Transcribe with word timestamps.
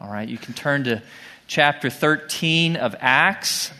All 0.00 0.08
right, 0.08 0.28
you 0.28 0.38
can 0.38 0.54
turn 0.54 0.84
to 0.84 1.02
chapter 1.48 1.90
13 1.90 2.76
of 2.76 2.94
Acts. 3.00 3.72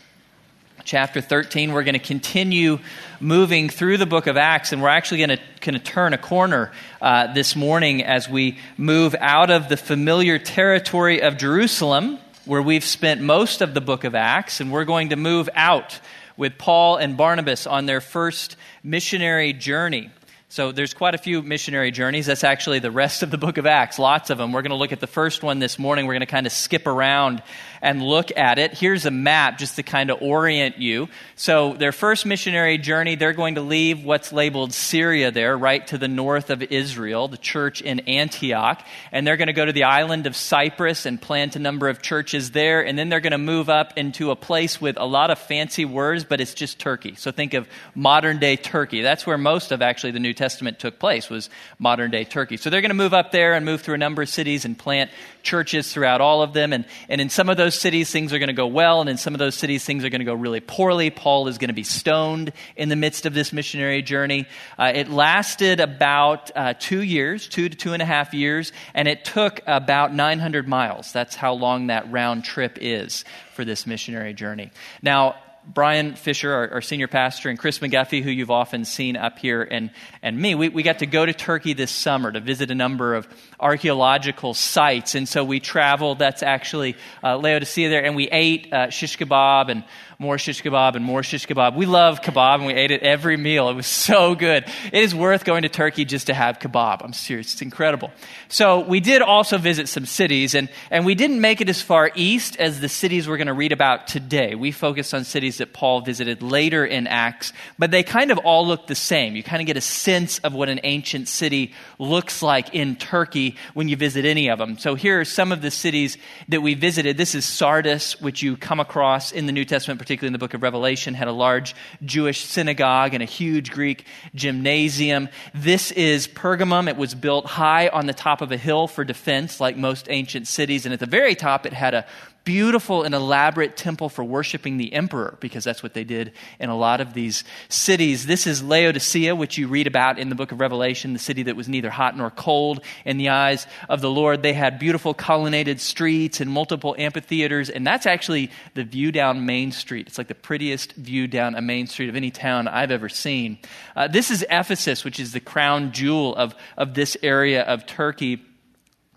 Chapter 0.82 1.20
13, 1.20 1.70
we're 1.70 1.84
going 1.84 1.92
to 1.92 2.00
continue 2.00 2.80
moving 3.20 3.68
through 3.68 3.98
the 3.98 4.06
book 4.06 4.26
of 4.26 4.36
Acts, 4.36 4.72
and 4.72 4.82
we're 4.82 4.88
actually 4.88 5.18
going 5.18 5.38
to, 5.38 5.38
going 5.60 5.74
to 5.74 5.78
turn 5.78 6.14
a 6.14 6.18
corner 6.18 6.72
uh, 7.00 7.32
this 7.34 7.54
morning 7.54 8.02
as 8.02 8.28
we 8.28 8.58
move 8.76 9.14
out 9.20 9.50
of 9.50 9.68
the 9.68 9.76
familiar 9.76 10.40
territory 10.40 11.22
of 11.22 11.36
Jerusalem, 11.36 12.18
where 12.46 12.62
we've 12.62 12.82
spent 12.82 13.20
most 13.20 13.60
of 13.60 13.72
the 13.72 13.80
book 13.80 14.02
of 14.02 14.16
Acts, 14.16 14.60
and 14.60 14.72
we're 14.72 14.84
going 14.84 15.10
to 15.10 15.16
move 15.16 15.48
out 15.54 16.00
with 16.36 16.58
Paul 16.58 16.96
and 16.96 17.16
Barnabas 17.16 17.64
on 17.64 17.86
their 17.86 18.00
first 18.00 18.56
missionary 18.82 19.52
journey. 19.52 20.10
So 20.50 20.72
there's 20.72 20.94
quite 20.94 21.14
a 21.14 21.18
few 21.18 21.42
missionary 21.42 21.90
journeys. 21.90 22.24
That's 22.24 22.42
actually 22.42 22.78
the 22.78 22.90
rest 22.90 23.22
of 23.22 23.30
the 23.30 23.36
book 23.36 23.58
of 23.58 23.66
Acts, 23.66 23.98
lots 23.98 24.30
of 24.30 24.38
them. 24.38 24.52
We're 24.52 24.62
going 24.62 24.70
to 24.70 24.76
look 24.76 24.92
at 24.92 25.00
the 25.00 25.06
first 25.06 25.42
one 25.42 25.58
this 25.58 25.78
morning. 25.78 26.06
We're 26.06 26.14
going 26.14 26.20
to 26.20 26.26
kind 26.26 26.46
of 26.46 26.52
skip 26.52 26.86
around 26.86 27.42
and 27.82 28.02
look 28.02 28.36
at 28.36 28.58
it. 28.58 28.74
Here's 28.74 29.06
a 29.06 29.10
map 29.10 29.58
just 29.58 29.76
to 29.76 29.82
kind 29.82 30.10
of 30.10 30.20
orient 30.22 30.78
you. 30.78 31.08
So, 31.36 31.74
their 31.74 31.92
first 31.92 32.26
missionary 32.26 32.78
journey, 32.78 33.14
they're 33.14 33.32
going 33.32 33.56
to 33.56 33.60
leave 33.60 34.04
what's 34.04 34.32
labeled 34.32 34.72
Syria 34.72 35.30
there, 35.30 35.56
right 35.56 35.86
to 35.88 35.98
the 35.98 36.08
north 36.08 36.50
of 36.50 36.62
Israel, 36.62 37.28
the 37.28 37.36
church 37.36 37.80
in 37.80 38.00
Antioch. 38.00 38.84
And 39.12 39.26
they're 39.26 39.36
going 39.36 39.48
to 39.48 39.52
go 39.52 39.64
to 39.64 39.72
the 39.72 39.84
island 39.84 40.26
of 40.26 40.36
Cyprus 40.36 41.06
and 41.06 41.20
plant 41.20 41.56
a 41.56 41.58
number 41.58 41.88
of 41.88 42.02
churches 42.02 42.50
there. 42.50 42.84
And 42.84 42.98
then 42.98 43.08
they're 43.08 43.20
going 43.20 43.32
to 43.32 43.38
move 43.38 43.68
up 43.68 43.96
into 43.96 44.30
a 44.30 44.36
place 44.36 44.80
with 44.80 44.96
a 44.98 45.04
lot 45.04 45.30
of 45.30 45.38
fancy 45.38 45.84
words, 45.84 46.24
but 46.24 46.40
it's 46.40 46.54
just 46.54 46.78
Turkey. 46.78 47.14
So, 47.16 47.30
think 47.30 47.54
of 47.54 47.68
modern 47.94 48.38
day 48.38 48.56
Turkey. 48.56 49.02
That's 49.02 49.26
where 49.26 49.38
most 49.38 49.72
of 49.72 49.82
actually 49.82 50.12
the 50.12 50.20
New 50.20 50.34
Testament 50.34 50.78
took 50.78 50.98
place, 50.98 51.30
was 51.30 51.50
modern 51.78 52.10
day 52.10 52.24
Turkey. 52.24 52.56
So, 52.56 52.70
they're 52.70 52.80
going 52.80 52.90
to 52.90 52.94
move 52.94 53.14
up 53.14 53.32
there 53.32 53.54
and 53.54 53.64
move 53.64 53.82
through 53.82 53.94
a 53.94 53.98
number 53.98 54.22
of 54.22 54.28
cities 54.28 54.64
and 54.64 54.78
plant 54.78 55.10
churches 55.48 55.90
throughout 55.90 56.20
all 56.20 56.42
of 56.42 56.52
them. 56.52 56.74
And, 56.74 56.84
and 57.08 57.20
in 57.20 57.30
some 57.30 57.48
of 57.48 57.56
those 57.56 57.74
cities, 57.74 58.10
things 58.10 58.34
are 58.34 58.38
going 58.38 58.48
to 58.48 58.52
go 58.52 58.66
well, 58.66 59.00
and 59.00 59.08
in 59.08 59.16
some 59.16 59.34
of 59.34 59.38
those 59.38 59.54
cities, 59.54 59.82
things 59.84 60.04
are 60.04 60.10
going 60.10 60.20
to 60.20 60.26
go 60.26 60.34
really 60.34 60.60
poorly. 60.60 61.08
Paul 61.08 61.48
is 61.48 61.56
going 61.56 61.68
to 61.68 61.74
be 61.74 61.82
stoned 61.82 62.52
in 62.76 62.90
the 62.90 62.96
midst 62.96 63.24
of 63.24 63.32
this 63.32 63.50
missionary 63.52 64.02
journey. 64.02 64.46
Uh, 64.78 64.92
it 64.94 65.08
lasted 65.08 65.80
about 65.80 66.50
uh, 66.54 66.74
two 66.78 67.02
years, 67.02 67.48
two 67.48 67.70
to 67.70 67.76
two 67.76 67.94
and 67.94 68.02
a 68.02 68.04
half 68.04 68.34
years, 68.34 68.72
and 68.92 69.08
it 69.08 69.24
took 69.24 69.60
about 69.66 70.14
900 70.14 70.68
miles. 70.68 71.12
That's 71.12 71.34
how 71.34 71.54
long 71.54 71.86
that 71.86 72.12
round 72.12 72.44
trip 72.44 72.76
is 72.80 73.24
for 73.54 73.64
this 73.64 73.86
missionary 73.86 74.34
journey. 74.34 74.70
Now, 75.02 75.36
Brian 75.66 76.14
Fisher, 76.14 76.52
our, 76.52 76.72
our, 76.74 76.80
senior 76.80 77.08
pastor, 77.08 77.50
and 77.50 77.58
Chris 77.58 77.78
McGuffey, 77.80 78.22
who 78.22 78.30
you've 78.30 78.50
often 78.50 78.84
seen 78.84 79.16
up 79.16 79.38
here, 79.38 79.62
and, 79.62 79.90
and 80.22 80.38
me, 80.38 80.54
we, 80.54 80.68
we 80.70 80.82
got 80.82 81.00
to 81.00 81.06
go 81.06 81.26
to 81.26 81.32
Turkey 81.32 81.74
this 81.74 81.90
summer 81.90 82.32
to 82.32 82.40
visit 82.40 82.70
a 82.70 82.74
number 82.74 83.14
of 83.14 83.28
archaeological 83.60 84.54
sites. 84.54 85.14
And 85.14 85.28
so 85.28 85.44
we 85.44 85.60
traveled, 85.60 86.20
that's 86.20 86.42
actually 86.42 86.96
uh, 87.22 87.36
Laodicea 87.36 87.88
there, 87.90 88.04
and 88.04 88.16
we 88.16 88.28
ate 88.28 88.72
uh, 88.72 88.90
shish 88.90 89.18
kebab 89.18 89.68
and 89.68 89.84
more 90.20 90.36
shish 90.36 90.64
kebab 90.64 90.96
and 90.96 91.04
more 91.04 91.22
shish 91.22 91.46
kebab. 91.46 91.76
We 91.76 91.86
love 91.86 92.22
kebab 92.22 92.56
and 92.56 92.66
we 92.66 92.72
ate 92.72 92.90
it 92.90 93.04
every 93.04 93.36
meal. 93.36 93.68
It 93.68 93.74
was 93.74 93.86
so 93.86 94.34
good. 94.34 94.64
It 94.92 95.04
is 95.04 95.14
worth 95.14 95.44
going 95.44 95.62
to 95.62 95.68
Turkey 95.68 96.04
just 96.04 96.26
to 96.26 96.34
have 96.34 96.58
kebab. 96.58 97.04
I'm 97.04 97.12
serious. 97.12 97.52
It's 97.52 97.62
incredible. 97.62 98.10
So 98.48 98.80
we 98.80 98.98
did 98.98 99.22
also 99.22 99.58
visit 99.58 99.88
some 99.88 100.06
cities 100.06 100.56
and, 100.56 100.70
and 100.90 101.06
we 101.06 101.14
didn't 101.14 101.40
make 101.40 101.60
it 101.60 101.68
as 101.68 101.80
far 101.80 102.10
east 102.16 102.56
as 102.56 102.80
the 102.80 102.88
cities 102.88 103.28
we're 103.28 103.36
going 103.36 103.46
to 103.46 103.52
read 103.52 103.70
about 103.70 104.08
today. 104.08 104.56
We 104.56 104.72
focused 104.72 105.14
on 105.14 105.22
cities 105.22 105.58
that 105.58 105.72
Paul 105.72 106.00
visited 106.00 106.42
later 106.42 106.84
in 106.84 107.06
Acts, 107.06 107.52
but 107.78 107.92
they 107.92 108.02
kind 108.02 108.32
of 108.32 108.38
all 108.38 108.66
look 108.66 108.88
the 108.88 108.96
same. 108.96 109.36
You 109.36 109.44
kind 109.44 109.62
of 109.62 109.66
get 109.68 109.76
a 109.76 109.80
sense 109.80 110.40
of 110.40 110.52
what 110.52 110.68
an 110.68 110.80
ancient 110.82 111.28
city 111.28 111.74
looks 112.00 112.42
like 112.42 112.74
in 112.74 112.96
Turkey 112.96 113.54
when 113.72 113.86
you 113.86 113.96
visit 113.96 114.24
any 114.24 114.50
of 114.50 114.58
them. 114.58 114.78
So 114.78 114.96
here 114.96 115.20
are 115.20 115.24
some 115.24 115.52
of 115.52 115.62
the 115.62 115.70
cities 115.70 116.18
that 116.48 116.60
we 116.60 116.74
visited. 116.74 117.16
This 117.16 117.36
is 117.36 117.44
Sardis, 117.44 118.20
which 118.20 118.42
you 118.42 118.56
come 118.56 118.80
across 118.80 119.30
in 119.30 119.46
the 119.46 119.52
New 119.52 119.64
Testament, 119.64 120.07
particularly 120.08 120.28
in 120.28 120.32
the 120.32 120.38
book 120.38 120.54
of 120.54 120.62
Revelation, 120.62 121.12
had 121.12 121.28
a 121.28 121.32
large 121.32 121.74
Jewish 122.02 122.40
synagogue 122.40 123.12
and 123.12 123.22
a 123.22 123.26
huge 123.26 123.70
Greek 123.70 124.06
gymnasium. 124.34 125.28
This 125.52 125.90
is 125.90 126.26
Pergamum. 126.26 126.88
It 126.88 126.96
was 126.96 127.14
built 127.14 127.44
high 127.44 127.88
on 127.88 128.06
the 128.06 128.14
top 128.14 128.40
of 128.40 128.50
a 128.50 128.56
hill 128.56 128.88
for 128.88 129.04
defense, 129.04 129.60
like 129.60 129.76
most 129.76 130.06
ancient 130.08 130.46
cities. 130.46 130.86
And 130.86 130.94
at 130.94 131.00
the 131.00 131.04
very 131.04 131.34
top, 131.34 131.66
it 131.66 131.74
had 131.74 131.92
a 131.92 132.06
beautiful 132.44 133.02
and 133.02 133.14
elaborate 133.14 133.76
temple 133.76 134.08
for 134.08 134.24
worshiping 134.24 134.78
the 134.78 134.92
emperor, 134.94 135.36
because 135.40 135.64
that's 135.64 135.82
what 135.82 135.92
they 135.92 136.04
did 136.04 136.32
in 136.58 136.70
a 136.70 136.76
lot 136.76 137.00
of 137.00 137.12
these 137.12 137.44
cities. 137.68 138.26
This 138.26 138.46
is 138.46 138.62
Laodicea, 138.62 139.36
which 139.36 139.58
you 139.58 139.68
read 139.68 139.86
about 139.86 140.18
in 140.18 140.30
the 140.30 140.34
book 140.34 140.50
of 140.50 140.58
Revelation, 140.58 141.12
the 141.12 141.18
city 141.18 141.42
that 141.42 141.56
was 141.56 141.68
neither 141.68 141.90
hot 141.90 142.16
nor 142.16 142.30
cold 142.30 142.82
in 143.04 143.18
the 143.18 143.28
eyes 143.28 143.66
of 143.88 144.00
the 144.00 144.10
Lord. 144.10 144.42
They 144.42 144.54
had 144.54 144.78
beautiful 144.78 145.12
colonnaded 145.12 145.80
streets 145.80 146.40
and 146.40 146.50
multiple 146.50 146.94
amphitheaters, 146.98 147.68
and 147.68 147.86
that's 147.86 148.06
actually 148.06 148.50
the 148.72 148.84
view 148.84 149.12
down 149.12 149.44
Main 149.44 149.70
Street. 149.70 150.06
It's 150.06 150.16
like 150.16 150.28
the 150.28 150.34
prettiest 150.34 150.94
view 150.94 151.26
down 151.26 151.54
a 151.54 151.60
main 151.60 151.86
street 151.86 152.08
of 152.08 152.16
any 152.16 152.30
town 152.30 152.66
I've 152.66 152.90
ever 152.90 153.10
seen. 153.10 153.58
Uh, 153.94 154.08
this 154.08 154.30
is 154.30 154.44
Ephesus, 154.48 155.04
which 155.04 155.20
is 155.20 155.32
the 155.32 155.40
crown 155.40 155.92
jewel 155.92 156.34
of, 156.34 156.54
of 156.76 156.94
this 156.94 157.16
area 157.22 157.62
of 157.62 157.84
Turkey. 157.84 158.42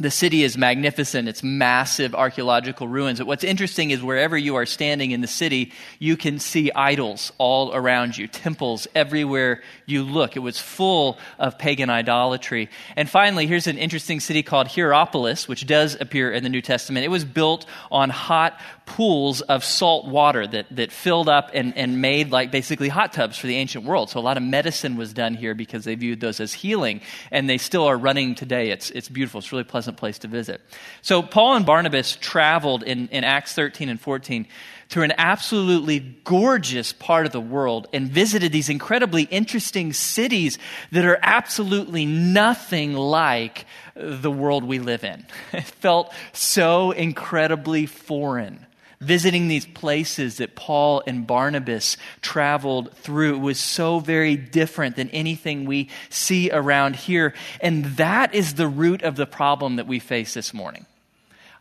The 0.02 0.10
city 0.10 0.42
is 0.42 0.58
magnificent. 0.58 1.28
It's 1.28 1.44
massive 1.44 2.16
archaeological 2.16 2.88
ruins. 2.88 3.20
But 3.20 3.28
what's 3.28 3.44
interesting 3.44 3.92
is 3.92 4.02
wherever 4.02 4.36
you 4.36 4.56
are 4.56 4.66
standing 4.66 5.12
in 5.12 5.22
the 5.22 5.28
city, 5.28 5.74
you 6.00 6.18
can 6.18 6.40
see 6.40 6.72
idols 6.72 7.32
all 7.38 7.72
around 7.72 8.18
you, 8.18 8.28
temples 8.28 8.88
everywhere 8.96 9.62
you 9.86 10.02
look. 10.02 10.36
It 10.36 10.40
was 10.40 10.58
full 10.58 11.20
of 11.38 11.60
pagan 11.60 11.92
idolatry. 11.92 12.68
And 12.96 13.08
finally, 13.08 13.46
here's 13.46 13.68
an 13.68 13.78
interesting 13.78 14.20
city 14.20 14.42
called 14.42 14.70
Hierapolis, 14.70 15.48
which 15.48 15.68
does 15.68 15.96
appear 16.02 16.32
in 16.32 16.42
the 16.42 16.50
New 16.50 16.64
Testament. 16.64 17.06
It 17.06 17.10
was 17.10 17.24
built 17.24 17.68
on 17.92 18.10
hot 18.10 18.60
pools 18.86 19.42
of 19.42 19.64
salt 19.64 20.06
water 20.06 20.46
that, 20.46 20.66
that 20.72 20.92
filled 20.92 21.30
up 21.30 21.52
and, 21.54 21.78
and 21.78 22.02
made 22.02 22.32
like 22.32 22.52
basically 22.52 22.90
hot 22.90 23.14
tubs 23.14 23.38
for 23.38 23.48
the 23.48 23.56
ancient 23.56 23.86
world. 23.86 24.10
So 24.10 24.20
a 24.20 24.22
lot 24.22 24.38
of 24.38 24.44
medicine 24.44 24.98
was 24.98 25.14
done 25.14 25.34
here 25.34 25.54
because 25.54 25.86
they 25.86 25.96
viewed 25.96 26.20
those 26.20 26.40
as 26.40 26.54
healing. 26.54 27.02
And 27.32 27.50
they 27.50 27.58
still 27.58 27.86
are 27.86 27.98
running 27.98 28.36
today. 28.36 28.70
It's, 28.72 28.90
it's 28.92 29.08
beautiful. 29.08 29.40
It's 29.40 29.52
a 29.52 29.56
really 29.56 29.64
pleasant 29.64 29.98
place 29.98 30.20
to 30.20 30.28
visit. 30.28 30.62
So 31.02 31.22
Paul 31.22 31.56
and 31.56 31.66
Barnabas 31.66 32.18
traveled 32.18 32.84
in, 32.84 33.08
in 33.10 33.24
Acts 33.24 33.54
13 33.54 33.88
and 33.88 34.00
14 34.00 34.48
through 34.90 35.04
an 35.04 35.14
absolutely 35.18 36.00
gorgeous 36.26 36.92
part 36.92 37.26
of 37.26 37.32
the 37.32 37.40
world 37.40 37.88
and 37.94 38.10
visited 38.10 38.52
these 38.52 38.68
incredibly 38.68 39.24
interesting 39.24 39.94
cities 39.94 40.58
that 40.92 41.06
are 41.06 41.20
absolutely 41.22 42.06
nothing 42.06 42.94
like 42.94 43.66
the 43.96 44.32
world 44.32 44.66
we 44.66 44.80
live 44.80 45.04
in. 45.04 45.26
It 45.54 45.64
felt 45.64 46.14
so 46.34 46.92
incredibly 46.92 47.86
foreign 47.86 48.66
visiting 49.02 49.50
these 49.50 49.66
places 49.66 50.38
that 50.38 50.56
Paul 50.56 51.04
and 51.06 51.28
Barnabas 51.28 51.98
traveled 52.22 52.96
through. 52.98 53.40
Was 53.40 53.60
so 53.60 54.00
very 54.00 54.38
different 54.38 54.96
than 54.96 55.10
anything 55.10 55.66
we 55.66 55.90
see 56.10 56.50
around 56.52 56.96
here. 56.96 57.34
And 57.60 57.86
that 57.98 58.34
is 58.34 58.54
the 58.54 58.68
root 58.68 59.02
of 59.02 59.16
the 59.18 59.26
problem 59.26 59.76
that 59.76 59.88
we 59.88 60.00
face 60.00 60.34
this 60.34 60.54
morning. 60.54 60.86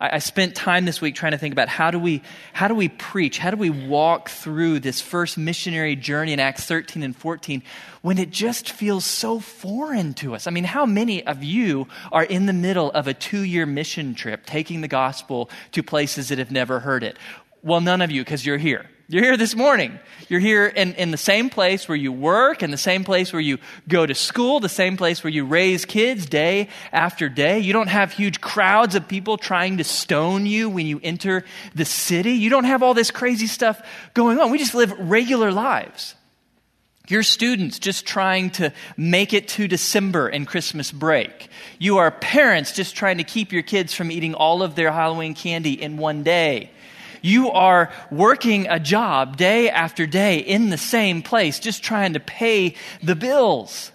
I, 0.01 0.17
I 0.17 0.19
spent 0.19 0.55
time 0.55 0.85
this 0.85 1.01
week 1.01 1.15
trying 1.15 1.33
to 1.33 1.39
think 1.39 1.53
about 1.53 1.69
how 1.69 1.91
do 1.91 1.99
we 1.99 2.23
how 2.53 2.69
do 2.69 2.75
we 2.75 2.89
preach, 2.89 3.39
how 3.39 3.51
do 3.51 3.57
we 3.57 3.71
walk 3.71 4.29
through 4.29 4.81
this 4.81 5.01
first 5.01 5.39
missionary 5.39 5.97
journey 5.97 6.33
in 6.33 6.41
Acts 6.41 6.65
13 6.65 7.03
and 7.03 7.15
14 7.15 7.63
when 8.03 8.19
it 8.19 8.31
just 8.31 8.73
feels 8.73 9.05
so 9.05 9.39
foreign 9.39 10.15
to 10.15 10.35
us. 10.35 10.47
I 10.47 10.51
mean, 10.51 10.65
how 10.65 10.87
many 10.87 11.27
of 11.27 11.45
you 11.45 11.87
are 12.11 12.25
in 12.25 12.47
the 12.47 12.53
middle 12.53 12.91
of 12.93 13.07
a 13.07 13.15
two 13.15 13.43
year 13.43 13.67
mission 13.67 14.15
trip 14.15 14.47
taking 14.47 14.81
the 14.81 14.89
gospel 14.89 15.51
to 15.73 15.83
places 15.83 16.29
that 16.29 16.39
have 16.39 16.51
never 16.51 16.81
heard 16.81 17.03
it? 17.03 17.17
Well, 17.63 17.81
none 17.81 18.03
of 18.03 18.11
you, 18.11 18.23
because 18.23 18.45
you're 18.45 18.59
here. 18.59 18.87
You're 19.09 19.25
here 19.25 19.37
this 19.37 19.57
morning. 19.57 19.99
You're 20.29 20.39
here 20.39 20.67
in, 20.67 20.95
in 20.95 21.11
the 21.11 21.17
same 21.17 21.51
place 21.51 21.89
where 21.89 21.97
you 21.97 22.13
work, 22.13 22.63
in 22.63 22.71
the 22.71 22.77
same 22.77 23.03
place 23.03 23.33
where 23.33 23.43
you 23.43 23.59
go 23.89 24.07
to 24.07 24.15
school, 24.15 24.61
the 24.61 24.69
same 24.69 24.97
place 24.97 25.25
where 25.25 25.33
you 25.33 25.45
raise 25.45 25.85
kids 25.85 26.27
day 26.27 26.69
after 26.93 27.29
day. 27.29 27.59
You 27.59 27.73
don't 27.73 27.89
have 27.89 28.13
huge 28.13 28.41
crowds 28.41 28.95
of 28.95 29.09
people 29.09 29.37
trying 29.37 29.79
to 29.79 29.85
stone 29.85 30.47
you 30.47 30.71
when 30.71 30.87
you 30.87 31.01
enter 31.03 31.45
the 31.75 31.85
city. 31.85 32.35
You 32.35 32.51
don't 32.51 32.65
have 32.65 32.85
all 32.85 32.95
this 32.95 33.11
crazy 33.11 33.49
stuff 33.49 33.83
going 34.15 34.39
on. 34.39 34.53
We 34.53 34.59
just 34.59 34.75
live 34.75 34.93
regular 34.97 35.51
lives. 35.51 36.15
You're 37.09 37.25
students 37.25 37.81
just 37.81 38.07
trying 38.07 38.51
to 38.51 38.73
make 38.97 39.33
it 39.33 39.49
to 39.49 39.67
December 39.67 40.29
and 40.29 40.47
Christmas 40.47 40.93
break. 40.93 41.49
You 41.81 41.99
are 41.99 42.13
parents 42.13 42.71
just 42.71 42.95
trying 42.95 43.19
to 43.19 43.25
keep 43.25 43.51
your 43.51 43.63
kids 43.63 43.93
from 43.93 44.13
eating 44.13 44.35
all 44.35 44.63
of 44.63 44.77
their 44.77 44.93
Halloween 44.93 45.35
candy 45.35 45.73
in 45.73 45.97
one 45.97 46.23
day. 46.23 46.71
You 47.23 47.51
are 47.51 47.93
working 48.11 48.67
a 48.69 48.81
job 48.81 49.37
day 49.37 49.71
after 49.71 50.07
day 50.07 50.39
in 50.39 50.71
the 50.71 50.79
same 50.79 51.23
place, 51.23 51.59
just 51.59 51.83
trying 51.83 52.15
to 52.15 52.21
pay 52.21 52.75
the 53.03 53.17
bills. 53.17 53.93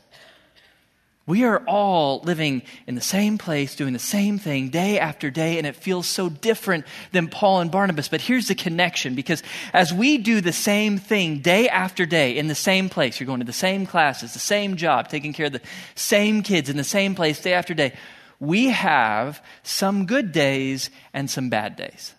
We 1.28 1.44
are 1.44 1.64
all 1.66 2.20
living 2.20 2.62
in 2.86 2.94
the 2.94 3.02
same 3.02 3.40
place, 3.40 3.76
doing 3.76 3.94
the 3.94 4.00
same 4.00 4.38
thing 4.38 4.70
day 4.70 5.00
after 5.00 5.32
day, 5.32 5.58
and 5.58 5.66
it 5.66 5.76
feels 5.76 6.08
so 6.08 6.30
different 6.30 6.86
than 7.14 7.30
Paul 7.30 7.62
and 7.62 7.72
Barnabas. 7.72 8.10
But 8.10 8.22
here's 8.22 8.48
the 8.48 8.54
connection 8.54 9.16
because 9.16 9.42
as 9.74 9.92
we 9.92 10.20
do 10.20 10.40
the 10.40 10.54
same 10.54 11.00
thing 11.00 11.40
day 11.40 11.68
after 11.68 12.06
day 12.06 12.38
in 12.38 12.48
the 12.48 12.54
same 12.54 12.90
place, 12.90 13.20
you're 13.20 13.26
going 13.26 13.40
to 13.40 13.46
the 13.46 13.54
same 13.54 13.88
classes, 13.88 14.34
the 14.34 14.40
same 14.40 14.76
job, 14.76 15.08
taking 15.08 15.34
care 15.34 15.48
of 15.48 15.54
the 15.54 15.62
same 15.96 16.44
kids 16.44 16.70
in 16.70 16.78
the 16.78 16.84
same 16.84 17.16
place 17.16 17.42
day 17.42 17.54
after 17.54 17.74
day, 17.74 17.94
we 18.40 18.68
have 18.68 19.42
some 19.64 20.06
good 20.06 20.32
days 20.32 20.92
and 21.12 21.30
some 21.30 21.50
bad 21.50 21.76
days. 21.76 22.14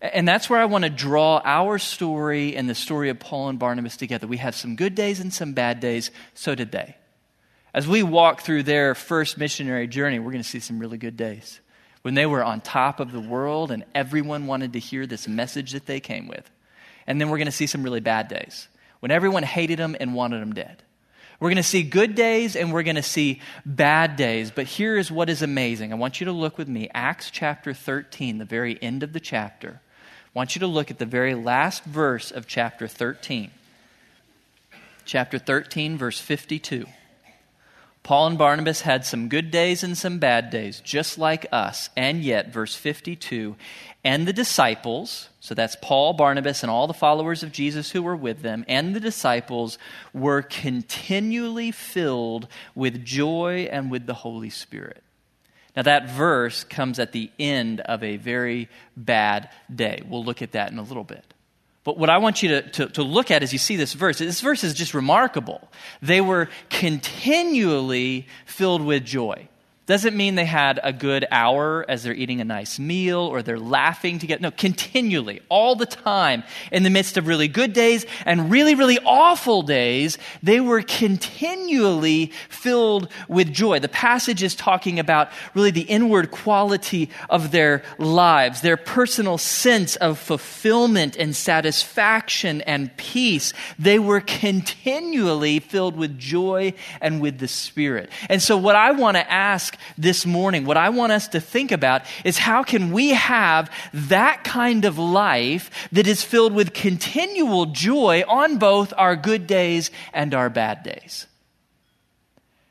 And 0.00 0.28
that's 0.28 0.48
where 0.48 0.60
I 0.60 0.66
want 0.66 0.84
to 0.84 0.90
draw 0.90 1.42
our 1.44 1.78
story 1.78 2.54
and 2.56 2.68
the 2.68 2.74
story 2.74 3.08
of 3.08 3.18
Paul 3.18 3.48
and 3.48 3.58
Barnabas 3.58 3.96
together. 3.96 4.28
We 4.28 4.36
have 4.36 4.54
some 4.54 4.76
good 4.76 4.94
days 4.94 5.18
and 5.18 5.32
some 5.32 5.54
bad 5.54 5.80
days. 5.80 6.12
So 6.34 6.54
did 6.54 6.70
they. 6.70 6.96
As 7.74 7.86
we 7.88 8.02
walk 8.02 8.42
through 8.42 8.62
their 8.62 8.94
first 8.94 9.38
missionary 9.38 9.88
journey, 9.88 10.18
we're 10.18 10.30
going 10.30 10.42
to 10.42 10.48
see 10.48 10.60
some 10.60 10.78
really 10.78 10.98
good 10.98 11.16
days. 11.16 11.60
When 12.02 12.14
they 12.14 12.26
were 12.26 12.44
on 12.44 12.60
top 12.60 13.00
of 13.00 13.10
the 13.10 13.20
world 13.20 13.72
and 13.72 13.84
everyone 13.94 14.46
wanted 14.46 14.74
to 14.74 14.78
hear 14.78 15.04
this 15.06 15.26
message 15.26 15.72
that 15.72 15.86
they 15.86 15.98
came 15.98 16.28
with. 16.28 16.48
And 17.06 17.20
then 17.20 17.28
we're 17.28 17.38
going 17.38 17.46
to 17.46 17.52
see 17.52 17.66
some 17.66 17.82
really 17.82 18.00
bad 18.00 18.28
days 18.28 18.68
when 19.00 19.10
everyone 19.10 19.42
hated 19.42 19.78
them 19.78 19.96
and 19.98 20.14
wanted 20.14 20.40
them 20.40 20.54
dead. 20.54 20.82
We're 21.40 21.50
going 21.50 21.56
to 21.56 21.62
see 21.62 21.82
good 21.82 22.14
days 22.14 22.56
and 22.56 22.72
we're 22.72 22.82
going 22.82 22.96
to 22.96 23.02
see 23.02 23.40
bad 23.64 24.16
days. 24.16 24.50
But 24.50 24.66
here 24.66 24.96
is 24.96 25.10
what 25.10 25.28
is 25.28 25.42
amazing. 25.42 25.92
I 25.92 25.96
want 25.96 26.20
you 26.20 26.26
to 26.26 26.32
look 26.32 26.58
with 26.58 26.68
me, 26.68 26.88
Acts 26.94 27.30
chapter 27.30 27.74
13, 27.74 28.38
the 28.38 28.44
very 28.44 28.80
end 28.80 29.02
of 29.02 29.12
the 29.12 29.20
chapter. 29.20 29.80
Want 30.38 30.54
you 30.54 30.60
to 30.60 30.68
look 30.68 30.92
at 30.92 31.00
the 31.00 31.04
very 31.04 31.34
last 31.34 31.82
verse 31.82 32.30
of 32.30 32.46
chapter 32.46 32.86
13. 32.86 33.50
Chapter 35.04 35.36
13, 35.36 35.98
verse 35.98 36.20
52. 36.20 36.86
Paul 38.04 38.28
and 38.28 38.38
Barnabas 38.38 38.82
had 38.82 39.04
some 39.04 39.28
good 39.28 39.50
days 39.50 39.82
and 39.82 39.98
some 39.98 40.20
bad 40.20 40.50
days, 40.50 40.78
just 40.78 41.18
like 41.18 41.46
us. 41.50 41.90
And 41.96 42.22
yet, 42.22 42.52
verse 42.52 42.76
52, 42.76 43.56
and 44.04 44.28
the 44.28 44.32
disciples, 44.32 45.28
so 45.40 45.56
that's 45.56 45.76
Paul, 45.82 46.12
Barnabas, 46.12 46.62
and 46.62 46.70
all 46.70 46.86
the 46.86 46.94
followers 46.94 47.42
of 47.42 47.50
Jesus 47.50 47.90
who 47.90 48.00
were 48.00 48.14
with 48.14 48.42
them, 48.42 48.64
and 48.68 48.94
the 48.94 49.00
disciples 49.00 49.76
were 50.14 50.42
continually 50.42 51.72
filled 51.72 52.46
with 52.76 53.04
joy 53.04 53.68
and 53.72 53.90
with 53.90 54.06
the 54.06 54.14
Holy 54.14 54.50
Spirit. 54.50 55.02
Now, 55.78 55.82
that 55.82 56.10
verse 56.10 56.64
comes 56.64 56.98
at 56.98 57.12
the 57.12 57.30
end 57.38 57.78
of 57.82 58.02
a 58.02 58.16
very 58.16 58.68
bad 58.96 59.48
day. 59.72 60.02
We'll 60.08 60.24
look 60.24 60.42
at 60.42 60.50
that 60.50 60.72
in 60.72 60.78
a 60.78 60.82
little 60.82 61.04
bit. 61.04 61.24
But 61.84 61.96
what 61.96 62.10
I 62.10 62.18
want 62.18 62.42
you 62.42 62.48
to, 62.48 62.62
to, 62.70 62.86
to, 62.88 63.04
look 63.04 63.30
at 63.30 63.44
as 63.44 63.52
you 63.52 63.60
see 63.60 63.76
this 63.76 63.92
verse, 63.92 64.18
this 64.18 64.40
verse 64.40 64.64
is 64.64 64.74
just 64.74 64.92
remarkable. 64.92 65.70
They 66.02 66.20
were 66.20 66.48
continually 66.68 68.26
filled 68.44 68.84
with 68.84 69.04
joy. 69.04 69.46
Doesn't 69.88 70.14
mean 70.14 70.34
they 70.34 70.44
had 70.44 70.78
a 70.84 70.92
good 70.92 71.26
hour 71.30 71.82
as 71.88 72.02
they're 72.02 72.12
eating 72.12 72.42
a 72.42 72.44
nice 72.44 72.78
meal 72.78 73.20
or 73.20 73.40
they're 73.40 73.58
laughing 73.58 74.18
together. 74.18 74.42
No, 74.42 74.50
continually, 74.50 75.40
all 75.48 75.76
the 75.76 75.86
time, 75.86 76.44
in 76.70 76.82
the 76.82 76.90
midst 76.90 77.16
of 77.16 77.26
really 77.26 77.48
good 77.48 77.72
days 77.72 78.04
and 78.26 78.50
really, 78.50 78.74
really 78.74 78.98
awful 78.98 79.62
days, 79.62 80.18
they 80.42 80.60
were 80.60 80.82
continually 80.82 82.32
filled 82.50 83.10
with 83.28 83.50
joy. 83.50 83.78
The 83.78 83.88
passage 83.88 84.42
is 84.42 84.54
talking 84.54 84.98
about 84.98 85.30
really 85.54 85.70
the 85.70 85.80
inward 85.80 86.32
quality 86.32 87.08
of 87.30 87.50
their 87.50 87.82
lives, 87.96 88.60
their 88.60 88.76
personal 88.76 89.38
sense 89.38 89.96
of 89.96 90.18
fulfillment 90.18 91.16
and 91.16 91.34
satisfaction 91.34 92.60
and 92.60 92.94
peace. 92.98 93.54
They 93.78 93.98
were 93.98 94.20
continually 94.20 95.60
filled 95.60 95.96
with 95.96 96.18
joy 96.18 96.74
and 97.00 97.22
with 97.22 97.38
the 97.38 97.48
Spirit. 97.48 98.10
And 98.28 98.42
so, 98.42 98.58
what 98.58 98.76
I 98.76 98.90
want 98.90 99.16
to 99.16 99.32
ask 99.32 99.77
this 99.96 100.26
morning, 100.26 100.64
what 100.64 100.76
I 100.76 100.90
want 100.90 101.12
us 101.12 101.28
to 101.28 101.40
think 101.40 101.72
about 101.72 102.02
is 102.24 102.38
how 102.38 102.62
can 102.62 102.92
we 102.92 103.10
have 103.10 103.70
that 103.92 104.44
kind 104.44 104.84
of 104.84 104.98
life 104.98 105.70
that 105.92 106.06
is 106.06 106.22
filled 106.22 106.54
with 106.54 106.72
continual 106.72 107.66
joy 107.66 108.24
on 108.28 108.58
both 108.58 108.92
our 108.96 109.16
good 109.16 109.46
days 109.46 109.90
and 110.12 110.34
our 110.34 110.50
bad 110.50 110.82
days? 110.82 111.26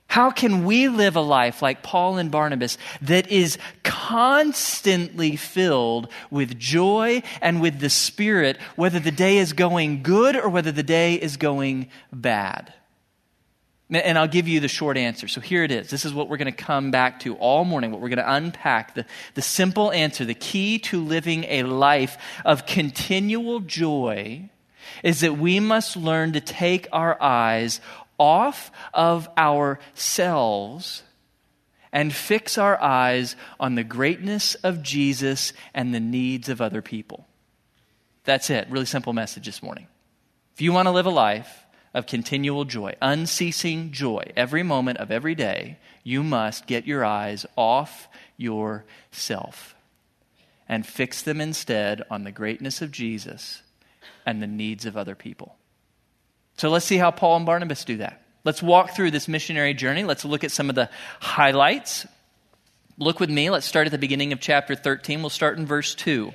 How 0.07 0.31
can 0.31 0.63
we 0.63 0.88
live 0.88 1.18
a 1.18 1.21
life 1.21 1.62
like 1.62 1.83
Paul 1.83 2.18
and 2.18 2.31
Barnabas 2.31 2.77
that 3.01 3.30
is 3.30 3.57
constantly 3.83 5.36
filled 5.36 6.07
with 6.31 6.57
joy 6.57 7.24
and 7.42 7.62
with 7.62 7.80
the 7.80 7.89
Spirit, 7.89 8.57
whether 8.77 9.00
the 9.00 9.12
day 9.12 9.38
is 9.38 9.51
going 9.51 10.04
good 10.04 10.38
or 10.38 10.48
whether 10.48 10.71
the 10.71 10.81
day 10.81 11.15
is 11.15 11.36
going 11.36 11.89
bad? 12.12 12.74
And 13.89 14.17
I'll 14.17 14.27
give 14.27 14.49
you 14.49 14.59
the 14.59 14.67
short 14.67 14.97
answer. 14.97 15.29
So 15.29 15.39
here 15.39 15.63
it 15.63 15.71
is. 15.71 15.89
This 15.89 16.03
is 16.03 16.13
what 16.13 16.27
we're 16.27 16.37
going 16.37 16.51
to 16.53 16.63
come 16.63 16.91
back 16.91 17.21
to 17.21 17.35
all 17.35 17.63
morning, 17.63 17.91
what 17.91 18.01
we're 18.01 18.09
going 18.09 18.17
to 18.17 18.33
unpack. 18.33 18.95
The, 18.95 19.05
the 19.33 19.41
simple 19.41 19.91
answer, 19.93 20.25
the 20.25 20.33
key 20.33 20.79
to 20.79 21.01
living 21.01 21.45
a 21.45 21.63
life 21.63 22.17
of 22.43 22.65
continual 22.65 23.61
joy 23.61 24.49
is 25.03 25.21
that 25.21 25.37
we 25.37 25.61
must 25.61 25.95
learn 25.95 26.33
to 26.33 26.41
take 26.41 26.87
our 26.91 27.21
eyes 27.21 27.79
off 28.19 28.71
of 28.93 29.29
ourselves 29.37 31.03
and 31.93 32.13
fix 32.13 32.57
our 32.57 32.81
eyes 32.81 33.35
on 33.59 33.75
the 33.75 33.83
greatness 33.83 34.55
of 34.55 34.83
Jesus 34.83 35.53
and 35.73 35.93
the 35.93 35.99
needs 36.01 36.49
of 36.49 36.59
other 36.59 36.81
people. 36.81 37.25
That's 38.25 38.49
it. 38.49 38.67
Really 38.69 38.85
simple 38.85 39.13
message 39.13 39.45
this 39.45 39.63
morning. 39.63 39.87
If 40.53 40.61
you 40.61 40.73
want 40.73 40.87
to 40.87 40.91
live 40.91 41.05
a 41.05 41.11
life 41.11 41.65
of 41.97 42.05
continual 42.05 42.63
joy, 42.63 42.95
unceasing 43.01 43.91
joy, 43.91 44.31
every 44.35 44.61
moment 44.61 44.99
of 44.99 45.09
every 45.09 45.33
day, 45.33 45.77
you 46.03 46.23
must 46.23 46.67
get 46.67 46.85
your 46.85 47.03
eyes 47.03 47.45
off 47.57 48.07
yourself 48.38 49.75
and 50.69 50.85
fix 50.85 51.23
them 51.23 51.41
instead 51.41 52.03
on 52.11 52.23
the 52.23 52.31
greatness 52.31 52.83
of 52.83 52.91
Jesus 52.91 53.63
and 54.27 54.41
the 54.41 54.47
needs 54.47 54.85
of 54.85 54.95
other 54.95 55.15
people. 55.15 55.55
So 56.57 56.69
let's 56.69 56.85
see 56.85 56.97
how 56.97 57.09
Paul 57.09 57.38
and 57.38 57.45
Barnabas 57.45 57.83
do 57.83 57.97
that. 57.97 58.21
Let's 58.44 58.61
walk 58.61 58.95
through 58.95 59.11
this 59.11 59.27
missionary 59.27 59.73
journey. 59.73 60.03
Let's 60.03 60.23
look 60.23 60.44
at 60.44 60.51
some 60.51 60.69
of 60.69 60.75
the 60.75 60.89
highlights. 61.19 62.05
Look 62.99 63.19
with 63.19 63.29
me. 63.29 63.49
Let's 63.49 63.65
start 63.65 63.88
at 63.88 63.91
the 63.91 63.97
beginning 63.97 64.33
of 64.33 64.39
chapter 64.39 64.75
13. 64.75 65.21
We'll 65.21 65.29
start 65.31 65.57
in 65.57 65.65
verse 65.65 65.95
2. 65.95 66.31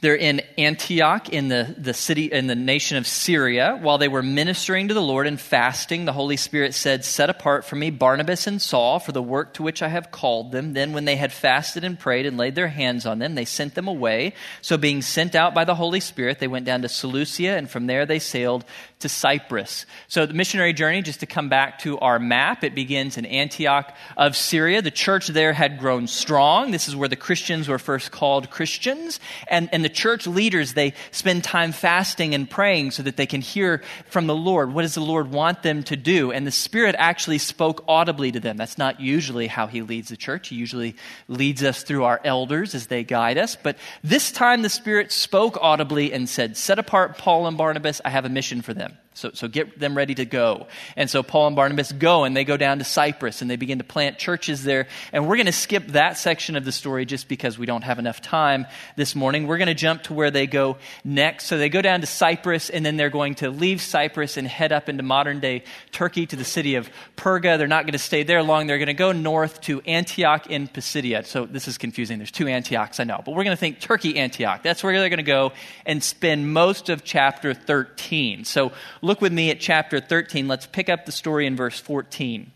They're 0.00 0.14
in 0.14 0.42
Antioch 0.56 1.28
in 1.28 1.48
the, 1.48 1.74
the 1.76 1.92
city 1.92 2.26
in 2.26 2.46
the 2.46 2.54
nation 2.54 2.98
of 2.98 3.06
Syria. 3.06 3.76
While 3.80 3.98
they 3.98 4.06
were 4.06 4.22
ministering 4.22 4.88
to 4.88 4.94
the 4.94 5.02
Lord 5.02 5.26
and 5.26 5.40
fasting, 5.40 6.04
the 6.04 6.12
Holy 6.12 6.36
Spirit 6.36 6.74
said, 6.74 7.04
Set 7.04 7.30
apart 7.30 7.64
for 7.64 7.74
me 7.74 7.90
Barnabas 7.90 8.46
and 8.46 8.62
Saul 8.62 9.00
for 9.00 9.10
the 9.10 9.22
work 9.22 9.54
to 9.54 9.64
which 9.64 9.82
I 9.82 9.88
have 9.88 10.12
called 10.12 10.52
them. 10.52 10.72
Then, 10.72 10.92
when 10.92 11.04
they 11.04 11.16
had 11.16 11.32
fasted 11.32 11.82
and 11.82 11.98
prayed 11.98 12.26
and 12.26 12.36
laid 12.36 12.54
their 12.54 12.68
hands 12.68 13.06
on 13.06 13.18
them, 13.18 13.34
they 13.34 13.44
sent 13.44 13.74
them 13.74 13.88
away. 13.88 14.34
So, 14.62 14.76
being 14.76 15.02
sent 15.02 15.34
out 15.34 15.52
by 15.52 15.64
the 15.64 15.74
Holy 15.74 16.00
Spirit, 16.00 16.38
they 16.38 16.46
went 16.46 16.64
down 16.64 16.82
to 16.82 16.88
Seleucia, 16.88 17.56
and 17.56 17.68
from 17.68 17.88
there 17.88 18.06
they 18.06 18.20
sailed 18.20 18.64
to 19.00 19.08
Cyprus. 19.08 19.86
So, 20.08 20.26
the 20.26 20.34
missionary 20.34 20.72
journey, 20.72 21.02
just 21.02 21.20
to 21.20 21.26
come 21.26 21.48
back 21.48 21.78
to 21.80 21.98
our 22.00 22.18
map, 22.18 22.64
it 22.64 22.74
begins 22.74 23.16
in 23.16 23.26
Antioch 23.26 23.94
of 24.16 24.36
Syria. 24.36 24.82
The 24.82 24.90
church 24.90 25.28
there 25.28 25.52
had 25.52 25.78
grown 25.78 26.08
strong. 26.08 26.72
This 26.72 26.88
is 26.88 26.96
where 26.96 27.08
the 27.08 27.16
Christians 27.16 27.68
were 27.68 27.78
first 27.78 28.10
called 28.10 28.50
Christians. 28.50 29.20
And, 29.46 29.68
and 29.72 29.84
the 29.84 29.88
church 29.88 30.26
leaders, 30.26 30.74
they 30.74 30.94
spend 31.12 31.44
time 31.44 31.70
fasting 31.70 32.34
and 32.34 32.50
praying 32.50 32.90
so 32.90 33.04
that 33.04 33.16
they 33.16 33.26
can 33.26 33.40
hear 33.40 33.82
from 34.06 34.26
the 34.26 34.34
Lord. 34.34 34.72
What 34.72 34.82
does 34.82 34.94
the 34.94 35.00
Lord 35.00 35.30
want 35.30 35.62
them 35.62 35.84
to 35.84 35.96
do? 35.96 36.32
And 36.32 36.44
the 36.44 36.50
Spirit 36.50 36.96
actually 36.98 37.38
spoke 37.38 37.84
audibly 37.86 38.32
to 38.32 38.40
them. 38.40 38.56
That's 38.56 38.78
not 38.78 39.00
usually 39.00 39.46
how 39.46 39.68
He 39.68 39.82
leads 39.82 40.08
the 40.08 40.16
church. 40.16 40.48
He 40.48 40.56
usually 40.56 40.96
leads 41.28 41.62
us 41.62 41.84
through 41.84 42.02
our 42.04 42.20
elders 42.24 42.74
as 42.74 42.88
they 42.88 43.04
guide 43.04 43.38
us. 43.38 43.54
But 43.54 43.78
this 44.02 44.32
time 44.32 44.62
the 44.62 44.68
Spirit 44.68 45.12
spoke 45.12 45.56
audibly 45.60 46.12
and 46.12 46.28
said, 46.28 46.56
Set 46.56 46.80
apart 46.80 47.16
Paul 47.18 47.46
and 47.46 47.56
Barnabas. 47.56 48.00
I 48.04 48.10
have 48.10 48.24
a 48.24 48.28
mission 48.28 48.62
for 48.62 48.74
them. 48.74 48.87
Amen. 48.88 49.07
So, 49.18 49.32
so 49.34 49.48
get 49.48 49.78
them 49.78 49.96
ready 49.96 50.14
to 50.14 50.24
go. 50.24 50.68
And 50.96 51.10
so 51.10 51.24
Paul 51.24 51.48
and 51.48 51.56
Barnabas 51.56 51.90
go 51.90 52.22
and 52.22 52.36
they 52.36 52.44
go 52.44 52.56
down 52.56 52.78
to 52.78 52.84
Cyprus 52.84 53.42
and 53.42 53.50
they 53.50 53.56
begin 53.56 53.78
to 53.78 53.84
plant 53.84 54.16
churches 54.16 54.62
there. 54.62 54.86
And 55.12 55.26
we're 55.26 55.36
going 55.36 55.46
to 55.46 55.52
skip 55.52 55.88
that 55.88 56.16
section 56.16 56.54
of 56.54 56.64
the 56.64 56.70
story 56.70 57.04
just 57.04 57.26
because 57.26 57.58
we 57.58 57.66
don't 57.66 57.82
have 57.82 57.98
enough 57.98 58.22
time 58.22 58.66
this 58.94 59.16
morning. 59.16 59.48
We're 59.48 59.58
going 59.58 59.66
to 59.66 59.74
jump 59.74 60.04
to 60.04 60.14
where 60.14 60.30
they 60.30 60.46
go 60.46 60.78
next. 61.02 61.46
So 61.46 61.58
they 61.58 61.68
go 61.68 61.82
down 61.82 62.00
to 62.00 62.06
Cyprus 62.06 62.70
and 62.70 62.86
then 62.86 62.96
they're 62.96 63.10
going 63.10 63.34
to 63.36 63.50
leave 63.50 63.82
Cyprus 63.82 64.36
and 64.36 64.46
head 64.46 64.70
up 64.70 64.88
into 64.88 65.02
modern 65.02 65.40
day 65.40 65.64
Turkey 65.90 66.24
to 66.26 66.36
the 66.36 66.44
city 66.44 66.76
of 66.76 66.88
Perga. 67.16 67.58
They're 67.58 67.66
not 67.66 67.84
going 67.84 67.92
to 67.92 67.98
stay 67.98 68.22
there 68.22 68.44
long. 68.44 68.68
They're 68.68 68.78
going 68.78 68.86
to 68.86 68.94
go 68.94 69.10
north 69.10 69.60
to 69.62 69.80
Antioch 69.80 70.46
in 70.46 70.68
Pisidia. 70.68 71.24
So 71.24 71.44
this 71.44 71.66
is 71.66 71.76
confusing. 71.76 72.18
There's 72.18 72.30
two 72.30 72.46
Antiochs, 72.46 73.00
I 73.00 73.04
know. 73.04 73.20
But 73.24 73.32
we're 73.32 73.44
going 73.44 73.56
to 73.56 73.60
think 73.60 73.80
Turkey, 73.80 74.16
Antioch. 74.16 74.62
That's 74.62 74.84
where 74.84 74.96
they're 74.96 75.08
going 75.08 75.16
to 75.18 75.24
go 75.24 75.52
and 75.84 76.04
spend 76.04 76.52
most 76.52 76.88
of 76.88 77.02
chapter 77.02 77.52
13. 77.52 78.44
So 78.44 78.72
Look 79.08 79.22
with 79.22 79.32
me 79.32 79.50
at 79.50 79.58
chapter 79.58 80.00
13. 80.00 80.48
Let's 80.48 80.66
pick 80.66 80.90
up 80.90 81.06
the 81.06 81.12
story 81.12 81.46
in 81.46 81.56
verse 81.56 81.80
14. 81.80 82.52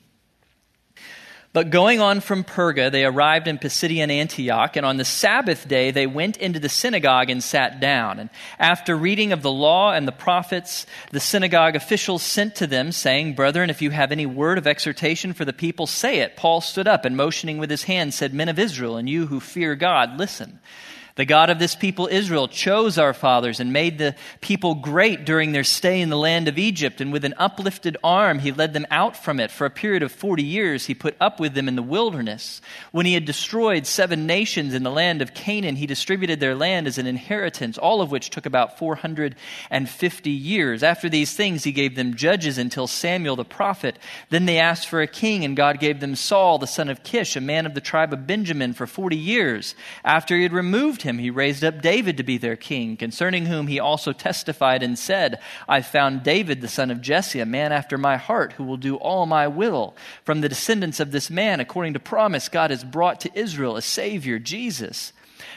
But 1.55 1.71
going 1.71 2.03
on 2.03 2.21
from 2.21 2.45
Perga, 2.45 2.93
they 2.93 3.07
arrived 3.07 3.49
in 3.49 3.57
Pisidian 3.57 4.11
Antioch, 4.11 4.77
and 4.77 4.85
on 4.85 4.99
the 4.99 5.05
Sabbath 5.07 5.67
day 5.67 5.93
they 5.93 6.07
went 6.07 6.37
into 6.37 6.61
the 6.61 6.69
synagogue 6.69 7.31
and 7.31 7.43
sat 7.43 7.81
down. 7.81 8.19
And 8.19 8.29
after 8.59 8.95
reading 8.95 9.33
of 9.33 9.41
the 9.41 9.51
law 9.51 9.93
and 9.93 10.07
the 10.07 10.13
prophets, 10.13 10.85
the 11.11 11.21
synagogue 11.21 11.75
officials 11.75 12.23
sent 12.23 12.57
to 12.57 12.67
them, 12.67 12.93
saying, 12.93 13.35
Brethren, 13.35 13.71
if 13.71 13.81
you 13.81 13.89
have 13.89 14.13
any 14.13 14.27
word 14.27 14.59
of 14.59 14.67
exhortation 14.67 15.33
for 15.33 15.47
the 15.47 15.55
people, 15.55 15.87
say 15.87 16.19
it. 16.19 16.37
Paul 16.37 16.61
stood 16.61 16.87
up 16.87 17.07
and 17.07 17.17
motioning 17.17 17.57
with 17.57 17.71
his 17.71 17.85
hand 17.85 18.13
said, 18.13 18.35
Men 18.35 18.51
of 18.51 18.59
Israel, 18.59 18.99
and 18.99 19.09
you 19.09 19.27
who 19.27 19.41
fear 19.41 19.75
God, 19.75 20.19
listen. 20.19 20.61
The 21.15 21.27
God 21.27 21.51
of 21.51 21.59
this 21.59 21.75
people, 21.75 22.09
Israel, 22.11 22.49
chose 22.49 22.97
our 22.97 23.13
fathers 23.13 23.61
and 23.61 23.71
made 23.71 23.99
the 23.99 24.15
people 24.41 24.75
great 24.75 25.27
during 25.27 25.53
their 25.53 25.65
stay 25.65 26.01
in 26.01 26.09
the 26.09 26.17
land 26.17 26.49
of 26.49 26.59
Egypt. 26.59 27.03
And 27.03 27.13
with 27.13 27.27
an 27.27 27.35
uplifted 27.37 27.99
arm, 28.03 28.39
he 28.39 28.51
led 28.51 28.73
them 28.73 28.87
out 28.91 29.15
from 29.15 29.39
it. 29.39 29.51
For 29.51 29.67
a 29.67 29.71
period 29.71 30.03
of 30.03 30.11
40 30.11 30.43
years, 30.43 30.87
he 30.87 30.95
put 30.95 31.15
up 31.21 31.39
with 31.39 31.53
them 31.53 31.69
in 31.69 31.77
the 31.77 31.83
wilderness. 31.83 32.63
When 32.93 33.05
he 33.05 33.13
had 33.13 33.27
destroyed 33.27 33.87
seven 33.87 34.27
nations 34.27 34.73
in 34.73 34.85
the 34.85 34.91
land 34.91 35.21
of 35.21 35.35
Canaan, 35.35 35.77
he 35.77 35.87
distributed 35.87 36.41
their 36.41 36.55
land 36.55 36.87
as 36.87 36.97
an 36.97 37.07
inheritance, 37.07 37.77
all 37.77 38.01
of 38.01 38.11
which 38.11 38.31
took 38.31 38.47
about 38.47 38.79
450 38.79 40.31
years. 40.31 40.83
After 40.83 41.11
these 41.11 41.35
things, 41.35 41.63
he 41.65 41.73
gave 41.73 41.95
them 41.95 42.15
judges 42.15 42.57
until 42.57 42.87
Samuel 42.87 43.37
the 43.37 43.45
prophet. 43.45 43.99
Then 44.31 44.47
they 44.47 44.59
asked 44.59 44.89
for 44.89 45.03
a 45.03 45.07
king, 45.07 45.45
and 45.45 45.57
God 45.57 45.79
gave 45.79 46.01
them 46.01 46.17
Saul, 46.17 46.57
the 46.57 46.67
son 46.67 46.89
of 46.89 47.03
Kish, 47.03 47.37
a 47.37 47.41
man 47.43 47.67
of 47.67 47.75
the 47.75 47.83
tribe 47.83 48.15
of 48.15 48.27
Benjamin, 48.27 48.73
for 48.73 48.87
40 48.87 49.15
years. 49.15 49.75
After 50.05 50.37
he 50.37 50.45
had 50.45 50.55
removed 50.55 51.02
him, 51.03 51.19
he 51.19 51.31
raised 51.31 51.63
up 51.63 51.83
David 51.83 52.17
to 52.17 52.23
be 52.23 52.39
their 52.39 52.57
king, 52.57 52.97
concerning 52.97 53.47
whom 53.47 53.67
he 53.67 53.79
also 53.79 54.13
testified 54.13 54.83
and 54.83 54.99
said, 54.99 55.41
I 55.69 55.83
found 55.83 56.23
David 56.23 56.61
the 56.61 56.69
son 56.69 56.91
of 56.91 57.01
Jesse, 57.01 57.41
a 57.41 57.47
man 57.47 57.73
after 57.73 57.99
my 57.99 58.17
heart, 58.17 58.55
who 58.55 58.65
will 58.65 58.77
do 58.77 58.97
all 58.97 59.27
my 59.27 59.47
will. 59.49 59.95
From 60.25 60.41
the 60.41 60.49
descendants 60.49 61.01
of 61.01 61.13
this 61.13 61.31
man, 61.31 61.61
according 61.61 61.93
to 61.93 62.01
promise, 62.01 62.49
God 62.49 62.71
has 62.71 62.85
brought 62.85 63.21
to 63.21 63.39
Israel 63.39 63.77
a 63.77 63.83
Savior, 63.83 64.39
Jesus. 64.39 65.13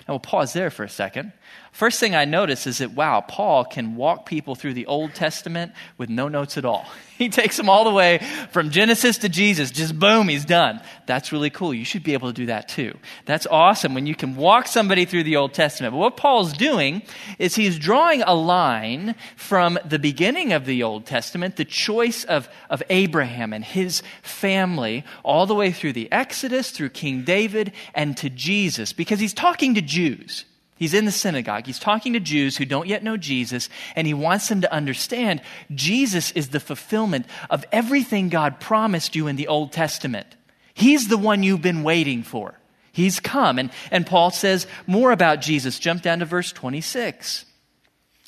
Now 0.07 0.15
we'll 0.15 0.19
pause 0.19 0.53
there 0.53 0.69
for 0.69 0.83
a 0.83 0.89
second. 0.89 1.31
First 1.75 1.99
thing 1.99 2.15
I 2.15 2.23
notice 2.23 2.67
is 2.67 2.77
that, 2.77 2.91
wow, 2.93 3.19
Paul 3.19 3.65
can 3.65 3.97
walk 3.97 4.25
people 4.25 4.55
through 4.55 4.75
the 4.75 4.85
Old 4.85 5.13
Testament 5.13 5.73
with 5.97 6.09
no 6.09 6.29
notes 6.29 6.57
at 6.57 6.63
all. 6.63 6.85
He 7.17 7.29
takes 7.29 7.55
them 7.55 7.69
all 7.69 7.85
the 7.85 7.93
way 7.93 8.19
from 8.51 8.71
Genesis 8.71 9.19
to 9.19 9.29
Jesus, 9.29 9.71
just 9.71 9.97
boom, 9.97 10.27
he's 10.27 10.43
done. 10.43 10.81
That's 11.05 11.31
really 11.31 11.49
cool. 11.49 11.73
You 11.73 11.85
should 11.85 12.03
be 12.03 12.11
able 12.11 12.27
to 12.27 12.33
do 12.33 12.47
that 12.47 12.67
too. 12.67 12.97
That's 13.23 13.47
awesome 13.47 13.93
when 13.93 14.05
you 14.05 14.15
can 14.15 14.35
walk 14.35 14.67
somebody 14.67 15.05
through 15.05 15.23
the 15.23 15.37
Old 15.37 15.53
Testament. 15.53 15.93
But 15.93 15.99
what 15.99 16.17
Paul's 16.17 16.51
doing 16.51 17.03
is 17.39 17.55
he's 17.55 17.79
drawing 17.79 18.21
a 18.21 18.33
line 18.33 19.15
from 19.37 19.79
the 19.85 19.97
beginning 19.97 20.51
of 20.51 20.65
the 20.65 20.83
Old 20.83 21.05
Testament, 21.05 21.55
the 21.55 21.63
choice 21.63 22.25
of, 22.25 22.49
of 22.69 22.83
Abraham 22.89 23.53
and 23.53 23.63
his 23.63 24.03
family, 24.21 25.05
all 25.23 25.45
the 25.45 25.55
way 25.55 25.71
through 25.71 25.93
the 25.93 26.11
Exodus, 26.11 26.69
through 26.69 26.89
King 26.89 27.23
David, 27.23 27.71
and 27.93 28.17
to 28.17 28.29
Jesus, 28.29 28.91
because 28.91 29.21
he's 29.21 29.33
talking 29.33 29.75
to 29.75 29.81
Jews. 29.81 30.43
He's 30.77 30.93
in 30.93 31.05
the 31.05 31.11
synagogue. 31.11 31.65
He's 31.65 31.79
talking 31.79 32.13
to 32.13 32.19
Jews 32.19 32.57
who 32.57 32.65
don't 32.65 32.87
yet 32.87 33.03
know 33.03 33.15
Jesus, 33.15 33.69
and 33.95 34.05
he 34.05 34.13
wants 34.13 34.49
them 34.49 34.61
to 34.61 34.73
understand 34.73 35.41
Jesus 35.73 36.31
is 36.31 36.49
the 36.49 36.59
fulfillment 36.59 37.27
of 37.49 37.63
everything 37.71 38.27
God 38.27 38.59
promised 38.59 39.15
you 39.15 39.27
in 39.27 39.37
the 39.37 39.47
Old 39.47 39.71
Testament. 39.71 40.27
He's 40.73 41.07
the 41.07 41.17
one 41.17 41.43
you've 41.43 41.61
been 41.61 41.83
waiting 41.83 42.23
for. 42.23 42.59
He's 42.91 43.21
come. 43.21 43.57
And, 43.57 43.71
and 43.91 44.05
Paul 44.05 44.31
says 44.31 44.67
more 44.85 45.11
about 45.11 45.41
Jesus. 45.41 45.79
Jump 45.79 46.01
down 46.01 46.19
to 46.19 46.25
verse 46.25 46.51
26. 46.51 47.45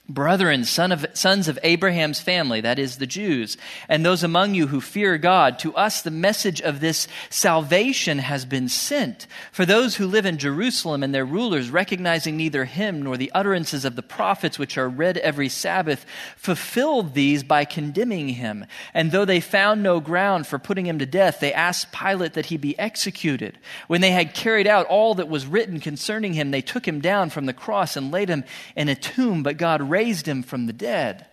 Brethren, 0.10 0.64
son 0.64 0.94
of, 0.94 1.06
sons 1.14 1.50
of 1.50 1.60
Abraham's 1.64 2.22
family, 2.22 2.62
that 2.62 2.80
is 2.80 2.96
the 2.96 3.06
Jews, 3.06 3.58
and 3.90 4.06
those 4.06 4.24
among 4.24 4.56
you 4.56 4.68
who 4.68 4.80
fear 4.80 5.18
God, 5.18 5.60
to 5.60 5.76
us 5.76 6.02
the 6.02 6.12
message 6.12 6.62
of 6.62 6.80
this 6.80 7.10
salvation 7.30 8.20
has 8.20 8.46
been 8.46 8.70
sent. 8.70 9.28
For 9.52 9.66
those 9.66 9.98
who 9.98 10.08
live 10.08 10.26
in 10.26 10.38
Jerusalem 10.38 11.04
and 11.04 11.14
their 11.14 11.26
rulers, 11.26 11.70
recognizing 11.70 12.38
neither 12.38 12.64
him 12.64 13.02
nor 13.02 13.18
the 13.18 13.34
utterances 13.36 13.84
of 13.84 13.98
the 13.98 14.02
prophets 14.02 14.58
which 14.58 14.78
are 14.78 14.88
read 14.88 15.18
every 15.18 15.50
Sabbath, 15.50 16.06
fulfilled 16.38 17.14
these 17.14 17.44
by 17.44 17.66
condemning 17.66 18.30
him. 18.30 18.66
And 18.94 19.12
though 19.12 19.26
they 19.26 19.42
found 19.42 19.84
no 19.84 20.00
ground 20.00 20.48
for 20.48 20.58
putting 20.58 20.86
him 20.86 21.00
to 21.00 21.06
death, 21.06 21.42
they 21.42 21.52
asked 21.52 21.92
Pilate 21.92 22.32
that 22.36 22.46
he 22.46 22.56
be 22.56 22.80
executed. 22.80 23.58
When 23.88 24.00
they 24.00 24.12
had 24.12 24.34
carried 24.34 24.68
out 24.68 24.86
all 24.86 25.16
that 25.16 25.28
was 25.28 25.46
written 25.46 25.82
concerning 25.82 26.32
him, 26.32 26.52
they 26.52 26.62
took 26.62 26.88
him 26.88 27.02
down 27.02 27.30
from 27.30 27.46
the 27.46 27.52
cross 27.52 27.98
and 27.98 28.10
laid 28.10 28.30
him 28.30 28.46
in 28.74 28.88
a 28.88 28.96
tomb, 28.96 29.44
but 29.44 29.58
God 29.58 29.82
raised 29.82 29.97
him 30.28 30.44
from 30.44 30.66
the 30.66 30.74
dead. 30.74 31.26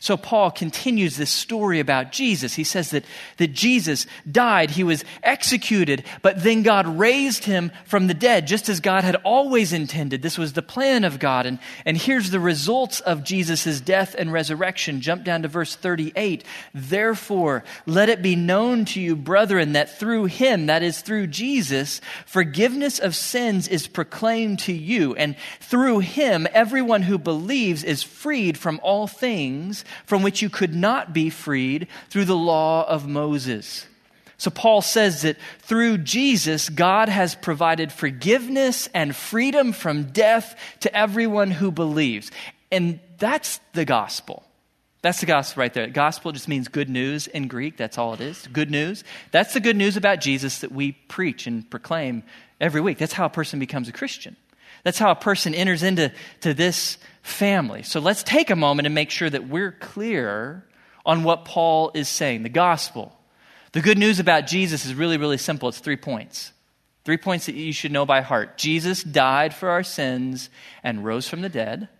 So 0.00 0.16
Paul 0.16 0.52
continues 0.52 1.16
this 1.16 1.30
story 1.30 1.80
about 1.80 2.12
Jesus. 2.12 2.54
He 2.54 2.62
says 2.62 2.90
that, 2.90 3.04
that 3.38 3.52
Jesus 3.52 4.06
died, 4.30 4.70
he 4.70 4.84
was 4.84 5.04
executed, 5.24 6.04
but 6.22 6.42
then 6.44 6.62
God 6.62 6.86
raised 6.86 7.44
him 7.44 7.72
from 7.84 8.06
the 8.06 8.14
dead, 8.14 8.46
just 8.46 8.68
as 8.68 8.78
God 8.78 9.02
had 9.02 9.16
always 9.16 9.72
intended. 9.72 10.22
This 10.22 10.38
was 10.38 10.52
the 10.52 10.62
plan 10.62 11.02
of 11.02 11.18
God. 11.18 11.46
And, 11.46 11.58
and 11.84 11.96
here's 11.96 12.30
the 12.30 12.38
results 12.38 13.00
of 13.00 13.24
Jesus' 13.24 13.80
death 13.80 14.14
and 14.16 14.32
resurrection. 14.32 15.00
Jump 15.00 15.24
down 15.24 15.42
to 15.42 15.48
verse 15.48 15.74
38. 15.74 16.44
Therefore, 16.72 17.64
let 17.84 18.08
it 18.08 18.22
be 18.22 18.36
known 18.36 18.84
to 18.86 19.00
you, 19.00 19.16
brethren, 19.16 19.72
that 19.72 19.98
through 19.98 20.26
him, 20.26 20.66
that 20.66 20.84
is 20.84 21.00
through 21.00 21.26
Jesus, 21.26 22.00
forgiveness 22.24 23.00
of 23.00 23.16
sins 23.16 23.66
is 23.66 23.88
proclaimed 23.88 24.60
to 24.60 24.72
you. 24.72 25.16
And 25.16 25.34
through 25.58 26.00
him, 26.00 26.46
everyone 26.52 27.02
who 27.02 27.18
believes 27.18 27.82
is 27.82 28.04
freed 28.04 28.56
from 28.56 28.78
all 28.84 29.08
things 29.08 29.84
from 30.06 30.22
which 30.22 30.42
you 30.42 30.50
could 30.50 30.74
not 30.74 31.12
be 31.12 31.30
freed 31.30 31.88
through 32.10 32.24
the 32.24 32.36
law 32.36 32.88
of 32.88 33.06
Moses. 33.06 33.86
So 34.38 34.50
Paul 34.50 34.82
says 34.82 35.22
that 35.22 35.36
through 35.60 35.98
Jesus, 35.98 36.68
God 36.68 37.08
has 37.08 37.34
provided 37.34 37.90
forgiveness 37.90 38.88
and 38.94 39.14
freedom 39.14 39.72
from 39.72 40.12
death 40.12 40.56
to 40.80 40.96
everyone 40.96 41.50
who 41.50 41.72
believes. 41.72 42.30
And 42.70 43.00
that's 43.18 43.58
the 43.72 43.84
gospel. 43.84 44.44
That's 45.02 45.20
the 45.20 45.26
gospel 45.26 45.60
right 45.60 45.74
there. 45.74 45.88
Gospel 45.88 46.32
just 46.32 46.48
means 46.48 46.68
good 46.68 46.88
news 46.88 47.26
in 47.26 47.48
Greek. 47.48 47.76
That's 47.76 47.98
all 47.98 48.14
it 48.14 48.20
is. 48.20 48.46
Good 48.52 48.70
news. 48.70 49.04
That's 49.32 49.54
the 49.54 49.60
good 49.60 49.76
news 49.76 49.96
about 49.96 50.20
Jesus 50.20 50.60
that 50.60 50.72
we 50.72 50.92
preach 50.92 51.46
and 51.46 51.68
proclaim 51.68 52.22
every 52.60 52.80
week. 52.80 52.98
That's 52.98 53.12
how 53.12 53.26
a 53.26 53.30
person 53.30 53.58
becomes 53.58 53.88
a 53.88 53.92
Christian. 53.92 54.36
That's 54.88 54.98
how 54.98 55.10
a 55.10 55.16
person 55.16 55.54
enters 55.54 55.82
into 55.82 56.10
to 56.40 56.54
this 56.54 56.96
family. 57.20 57.82
So 57.82 58.00
let's 58.00 58.22
take 58.22 58.48
a 58.48 58.56
moment 58.56 58.86
and 58.86 58.94
make 58.94 59.10
sure 59.10 59.28
that 59.28 59.46
we're 59.46 59.72
clear 59.72 60.64
on 61.04 61.24
what 61.24 61.44
Paul 61.44 61.90
is 61.92 62.08
saying. 62.08 62.42
The 62.42 62.48
gospel. 62.48 63.14
The 63.72 63.82
good 63.82 63.98
news 63.98 64.18
about 64.18 64.46
Jesus 64.46 64.86
is 64.86 64.94
really, 64.94 65.18
really 65.18 65.36
simple. 65.36 65.68
It's 65.68 65.78
three 65.78 65.98
points. 65.98 66.54
Three 67.04 67.18
points 67.18 67.44
that 67.44 67.54
you 67.54 67.70
should 67.70 67.92
know 67.92 68.06
by 68.06 68.22
heart. 68.22 68.56
Jesus 68.56 69.02
died 69.02 69.52
for 69.52 69.68
our 69.68 69.82
sins 69.82 70.48
and 70.82 71.04
rose 71.04 71.28
from 71.28 71.42
the 71.42 71.50
dead 71.50 71.90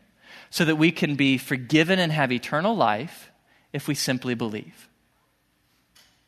so 0.49 0.65
that 0.65 0.77
we 0.77 0.91
can 0.91 1.15
be 1.15 1.37
forgiven 1.37 1.99
and 1.99 2.11
have 2.11 2.33
eternal 2.33 2.75
life 2.75 3.31
if 3.71 3.87
we 3.87 3.95
simply 3.95 4.35
believe. 4.35 4.89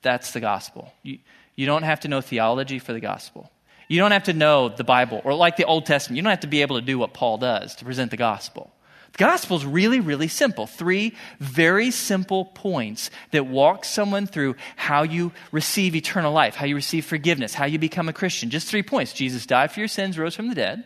That's 0.02 0.32
the 0.32 0.40
gospel. 0.40 0.92
You, 1.02 1.20
you 1.56 1.64
don't 1.64 1.84
have 1.84 2.00
to 2.00 2.08
know 2.08 2.20
theology 2.20 2.78
for 2.78 2.92
the 2.92 3.00
gospel. 3.00 3.50
You 3.90 3.98
don't 3.98 4.12
have 4.12 4.24
to 4.24 4.32
know 4.32 4.68
the 4.68 4.84
Bible 4.84 5.20
or 5.24 5.34
like 5.34 5.56
the 5.56 5.64
Old 5.64 5.84
Testament. 5.84 6.16
You 6.16 6.22
don't 6.22 6.30
have 6.30 6.40
to 6.40 6.46
be 6.46 6.62
able 6.62 6.76
to 6.76 6.86
do 6.86 6.96
what 6.96 7.12
Paul 7.12 7.38
does 7.38 7.74
to 7.74 7.84
present 7.84 8.12
the 8.12 8.16
gospel. 8.16 8.70
The 9.14 9.18
gospel 9.18 9.56
is 9.56 9.66
really, 9.66 9.98
really 9.98 10.28
simple. 10.28 10.68
Three 10.68 11.16
very 11.40 11.90
simple 11.90 12.44
points 12.44 13.10
that 13.32 13.48
walk 13.48 13.84
someone 13.84 14.28
through 14.28 14.54
how 14.76 15.02
you 15.02 15.32
receive 15.50 15.96
eternal 15.96 16.32
life, 16.32 16.54
how 16.54 16.66
you 16.66 16.76
receive 16.76 17.04
forgiveness, 17.04 17.52
how 17.52 17.64
you 17.64 17.80
become 17.80 18.08
a 18.08 18.12
Christian. 18.12 18.48
Just 18.48 18.68
three 18.68 18.84
points. 18.84 19.12
Jesus 19.12 19.44
died 19.44 19.72
for 19.72 19.80
your 19.80 19.88
sins, 19.88 20.16
rose 20.16 20.36
from 20.36 20.48
the 20.48 20.54
dead, 20.54 20.84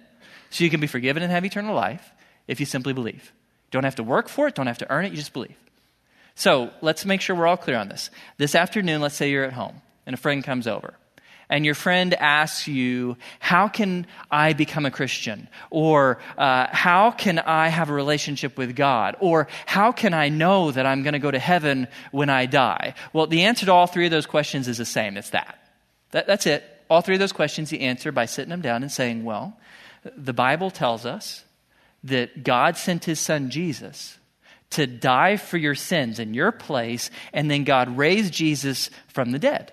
so 0.49 0.65
you 0.65 0.71
can 0.71 0.81
be 0.81 0.87
forgiven 0.87 1.23
and 1.23 1.31
have 1.31 1.45
eternal 1.45 1.75
life 1.75 2.11
if 2.49 2.59
you 2.59 2.65
simply 2.65 2.95
believe. 2.95 3.35
Don't 3.71 3.85
have 3.85 3.97
to 3.97 4.03
work 4.03 4.31
for 4.31 4.49
it, 4.49 4.55
don't 4.55 4.67
have 4.67 4.79
to 4.79 4.91
earn 4.91 5.05
it, 5.05 5.11
you 5.11 5.19
just 5.19 5.35
believe. 5.35 5.57
So 6.37 6.71
let's 6.81 7.05
make 7.05 7.21
sure 7.21 7.37
we're 7.37 7.47
all 7.47 7.59
clear 7.59 7.77
on 7.77 7.91
this. 7.91 8.09
This 8.39 8.55
afternoon, 8.55 9.03
let's 9.03 9.15
say 9.15 9.31
you're 9.31 9.45
at 9.45 9.53
home 9.53 9.83
and 10.07 10.15
a 10.15 10.17
friend 10.17 10.43
comes 10.43 10.67
over 10.67 10.95
and 11.49 11.65
your 11.65 11.75
friend 11.75 12.15
asks 12.15 12.67
you, 12.67 13.17
How 13.39 13.69
can 13.69 14.07
I 14.31 14.53
become 14.53 14.87
a 14.87 14.91
Christian? 14.91 15.49
Or 15.71 16.19
uh, 16.39 16.69
How 16.71 17.11
can 17.11 17.39
I 17.39 17.69
have 17.69 17.91
a 17.91 17.93
relationship 17.93 18.57
with 18.57 18.75
God? 18.75 19.17
Or 19.21 19.49
How 19.67 19.93
can 19.93 20.15
I 20.15 20.29
know 20.29 20.71
that 20.71 20.87
I'm 20.87 21.03
going 21.03 21.13
to 21.13 21.19
go 21.19 21.31
to 21.31 21.39
heaven 21.39 21.89
when 22.13 22.31
I 22.31 22.47
die? 22.47 22.95
Well, 23.13 23.27
the 23.27 23.43
answer 23.43 23.67
to 23.67 23.73
all 23.73 23.87
three 23.87 24.07
of 24.07 24.11
those 24.11 24.27
questions 24.27 24.69
is 24.69 24.79
the 24.79 24.85
same 24.85 25.17
it's 25.17 25.31
that. 25.31 25.59
that 26.13 26.27
that's 26.27 26.47
it. 26.47 26.65
All 26.89 27.01
three 27.01 27.17
of 27.17 27.21
those 27.21 27.33
questions 27.33 27.73
you 27.73 27.79
answer 27.79 28.13
by 28.13 28.27
sitting 28.27 28.51
them 28.51 28.63
down 28.63 28.83
and 28.83 28.93
saying, 28.93 29.25
Well, 29.25 29.59
the 30.17 30.35
Bible 30.35 30.71
tells 30.71 31.07
us 31.07 31.45
that 32.05 32.45
God 32.45 32.77
sent 32.77 33.05
his 33.05 33.19
son 33.19 33.51
Jesus 33.51 34.19
to 34.71 34.87
die 34.87 35.37
for 35.37 35.57
your 35.57 35.75
sins 35.75 36.19
in 36.19 36.35
your 36.35 36.53
place, 36.53 37.11
and 37.33 37.51
then 37.51 37.65
God 37.65 37.97
raised 37.97 38.35
Jesus 38.35 38.91
from 39.09 39.31
the 39.31 39.39
dead 39.39 39.73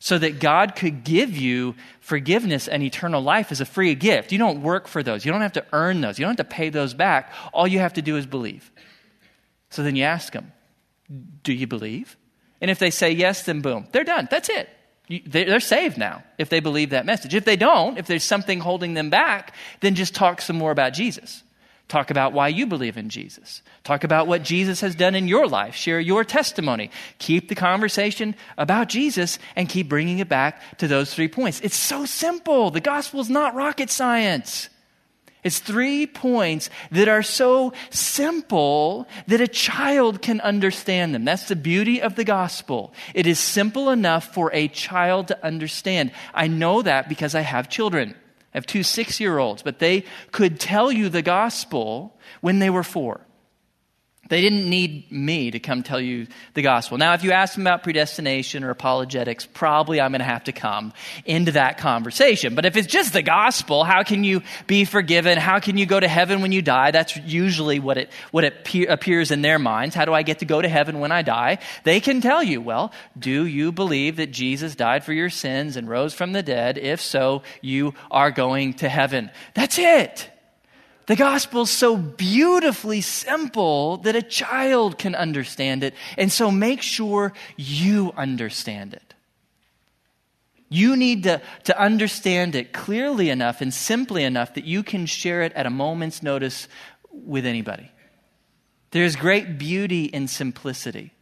so 0.00 0.18
that 0.18 0.40
God 0.40 0.74
could 0.74 1.04
give 1.04 1.36
you 1.36 1.76
forgiveness 2.00 2.66
and 2.66 2.82
eternal 2.82 3.22
life 3.22 3.52
as 3.52 3.60
a 3.60 3.66
free 3.66 3.94
gift. 3.94 4.32
You 4.32 4.38
don't 4.38 4.62
work 4.62 4.88
for 4.88 5.02
those. 5.02 5.24
You 5.24 5.30
don't 5.30 5.42
have 5.42 5.52
to 5.52 5.66
earn 5.72 6.00
those. 6.00 6.18
You 6.18 6.24
don't 6.24 6.38
have 6.38 6.48
to 6.48 6.56
pay 6.56 6.70
those 6.70 6.94
back. 6.94 7.32
All 7.52 7.68
you 7.68 7.78
have 7.80 7.92
to 7.92 8.02
do 8.02 8.16
is 8.16 8.26
believe. 8.26 8.72
So 9.68 9.82
then 9.82 9.94
you 9.96 10.04
ask 10.04 10.32
them, 10.32 10.52
Do 11.44 11.52
you 11.52 11.66
believe? 11.66 12.16
And 12.62 12.70
if 12.70 12.78
they 12.78 12.90
say 12.90 13.12
yes, 13.12 13.44
then 13.44 13.60
boom, 13.60 13.86
they're 13.92 14.04
done. 14.04 14.26
That's 14.30 14.48
it. 14.48 14.68
They're 15.26 15.60
saved 15.60 15.98
now 15.98 16.22
if 16.38 16.48
they 16.48 16.60
believe 16.60 16.90
that 16.90 17.04
message. 17.04 17.34
If 17.34 17.44
they 17.44 17.56
don't, 17.56 17.98
if 17.98 18.06
there's 18.06 18.24
something 18.24 18.60
holding 18.60 18.94
them 18.94 19.10
back, 19.10 19.54
then 19.80 19.96
just 19.96 20.14
talk 20.14 20.40
some 20.40 20.56
more 20.56 20.70
about 20.70 20.92
Jesus. 20.92 21.42
Talk 21.90 22.12
about 22.12 22.32
why 22.32 22.46
you 22.46 22.66
believe 22.66 22.96
in 22.96 23.08
Jesus. 23.08 23.62
Talk 23.82 24.04
about 24.04 24.28
what 24.28 24.44
Jesus 24.44 24.80
has 24.80 24.94
done 24.94 25.16
in 25.16 25.26
your 25.26 25.48
life. 25.48 25.74
Share 25.74 25.98
your 25.98 26.22
testimony. 26.22 26.88
Keep 27.18 27.48
the 27.48 27.56
conversation 27.56 28.36
about 28.56 28.88
Jesus 28.88 29.40
and 29.56 29.68
keep 29.68 29.88
bringing 29.88 30.20
it 30.20 30.28
back 30.28 30.78
to 30.78 30.86
those 30.86 31.12
three 31.12 31.26
points. 31.26 31.60
It's 31.62 31.76
so 31.76 32.04
simple. 32.04 32.70
The 32.70 32.80
gospel 32.80 33.18
is 33.18 33.28
not 33.28 33.56
rocket 33.56 33.90
science. 33.90 34.68
It's 35.42 35.58
three 35.58 36.06
points 36.06 36.70
that 36.92 37.08
are 37.08 37.24
so 37.24 37.72
simple 37.90 39.08
that 39.26 39.40
a 39.40 39.48
child 39.48 40.22
can 40.22 40.40
understand 40.42 41.12
them. 41.12 41.24
That's 41.24 41.48
the 41.48 41.56
beauty 41.56 42.00
of 42.02 42.14
the 42.14 42.24
gospel. 42.24 42.94
It 43.14 43.26
is 43.26 43.40
simple 43.40 43.90
enough 43.90 44.32
for 44.32 44.52
a 44.54 44.68
child 44.68 45.26
to 45.28 45.44
understand. 45.44 46.12
I 46.32 46.46
know 46.46 46.82
that 46.82 47.08
because 47.08 47.34
I 47.34 47.40
have 47.40 47.68
children. 47.68 48.14
I 48.52 48.56
have 48.58 48.66
two 48.66 48.82
six 48.82 49.20
year 49.20 49.38
olds, 49.38 49.62
but 49.62 49.78
they 49.78 50.04
could 50.32 50.58
tell 50.58 50.90
you 50.90 51.08
the 51.08 51.22
gospel 51.22 52.18
when 52.40 52.58
they 52.58 52.70
were 52.70 52.82
four. 52.82 53.20
They 54.30 54.40
didn't 54.40 54.70
need 54.70 55.10
me 55.10 55.50
to 55.50 55.58
come 55.58 55.82
tell 55.82 56.00
you 56.00 56.28
the 56.54 56.62
gospel. 56.62 56.98
Now, 56.98 57.14
if 57.14 57.24
you 57.24 57.32
ask 57.32 57.54
them 57.54 57.66
about 57.66 57.82
predestination 57.82 58.62
or 58.62 58.70
apologetics, 58.70 59.44
probably 59.44 60.00
I'm 60.00 60.12
going 60.12 60.20
to 60.20 60.24
have 60.24 60.44
to 60.44 60.52
come 60.52 60.92
into 61.26 61.52
that 61.52 61.78
conversation. 61.78 62.54
But 62.54 62.64
if 62.64 62.76
it's 62.76 62.86
just 62.86 63.12
the 63.12 63.22
gospel, 63.22 63.82
how 63.82 64.04
can 64.04 64.22
you 64.22 64.42
be 64.68 64.84
forgiven? 64.84 65.36
How 65.36 65.58
can 65.58 65.76
you 65.76 65.84
go 65.84 65.98
to 65.98 66.06
heaven 66.06 66.42
when 66.42 66.52
you 66.52 66.62
die? 66.62 66.92
That's 66.92 67.16
usually 67.16 67.80
what 67.80 67.98
it, 67.98 68.10
what 68.30 68.44
it 68.44 68.64
pe- 68.64 68.86
appears 68.86 69.32
in 69.32 69.42
their 69.42 69.58
minds. 69.58 69.96
How 69.96 70.04
do 70.04 70.14
I 70.14 70.22
get 70.22 70.38
to 70.38 70.44
go 70.44 70.62
to 70.62 70.68
heaven 70.68 71.00
when 71.00 71.10
I 71.10 71.22
die? 71.22 71.58
They 71.82 71.98
can 71.98 72.20
tell 72.20 72.42
you, 72.42 72.60
well, 72.60 72.92
do 73.18 73.44
you 73.44 73.72
believe 73.72 74.16
that 74.16 74.30
Jesus 74.30 74.76
died 74.76 75.02
for 75.02 75.12
your 75.12 75.30
sins 75.30 75.76
and 75.76 75.88
rose 75.88 76.14
from 76.14 76.32
the 76.32 76.42
dead? 76.44 76.78
If 76.78 77.00
so, 77.00 77.42
you 77.62 77.94
are 78.12 78.30
going 78.30 78.74
to 78.74 78.88
heaven. 78.88 79.32
That's 79.54 79.76
it. 79.76 80.30
The 81.10 81.16
gospel's 81.16 81.72
so 81.72 81.96
beautifully 81.96 83.00
simple 83.00 83.96
that 83.96 84.14
a 84.14 84.22
child 84.22 84.96
can 84.96 85.16
understand 85.16 85.82
it. 85.82 85.92
And 86.16 86.30
so 86.30 86.52
make 86.52 86.82
sure 86.82 87.32
you 87.56 88.12
understand 88.16 88.94
it. 88.94 89.14
You 90.68 90.94
need 90.94 91.24
to, 91.24 91.42
to 91.64 91.76
understand 91.76 92.54
it 92.54 92.72
clearly 92.72 93.28
enough 93.28 93.60
and 93.60 93.74
simply 93.74 94.22
enough 94.22 94.54
that 94.54 94.66
you 94.66 94.84
can 94.84 95.04
share 95.06 95.42
it 95.42 95.52
at 95.54 95.66
a 95.66 95.70
moment's 95.70 96.22
notice 96.22 96.68
with 97.10 97.44
anybody. 97.44 97.90
There's 98.92 99.16
great 99.16 99.58
beauty 99.58 100.04
in 100.04 100.28
simplicity. 100.28 101.12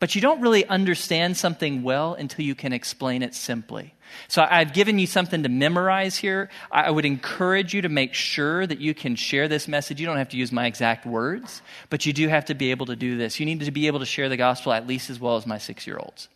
But 0.00 0.14
you 0.14 0.22
don't 0.22 0.40
really 0.40 0.66
understand 0.66 1.36
something 1.36 1.82
well 1.82 2.14
until 2.14 2.46
you 2.46 2.54
can 2.54 2.72
explain 2.72 3.22
it 3.22 3.34
simply. 3.34 3.92
So 4.28 4.46
I've 4.48 4.72
given 4.72 4.98
you 4.98 5.06
something 5.06 5.42
to 5.42 5.48
memorize 5.48 6.16
here. 6.16 6.50
I 6.70 6.90
would 6.90 7.04
encourage 7.04 7.74
you 7.74 7.82
to 7.82 7.88
make 7.88 8.14
sure 8.14 8.66
that 8.66 8.80
you 8.80 8.94
can 8.94 9.16
share 9.16 9.48
this 9.48 9.68
message. 9.68 10.00
You 10.00 10.06
don't 10.06 10.16
have 10.16 10.30
to 10.30 10.36
use 10.36 10.52
my 10.52 10.66
exact 10.66 11.06
words, 11.06 11.62
but 11.90 12.06
you 12.06 12.12
do 12.12 12.28
have 12.28 12.46
to 12.46 12.54
be 12.54 12.70
able 12.70 12.86
to 12.86 12.96
do 12.96 13.16
this. 13.16 13.40
You 13.40 13.46
need 13.46 13.60
to 13.60 13.70
be 13.70 13.86
able 13.86 14.00
to 14.00 14.06
share 14.06 14.28
the 14.28 14.36
gospel 14.36 14.72
at 14.72 14.86
least 14.86 15.10
as 15.10 15.20
well 15.20 15.36
as 15.36 15.46
my 15.46 15.58
six 15.58 15.86
year 15.86 15.98
olds. 15.98 16.28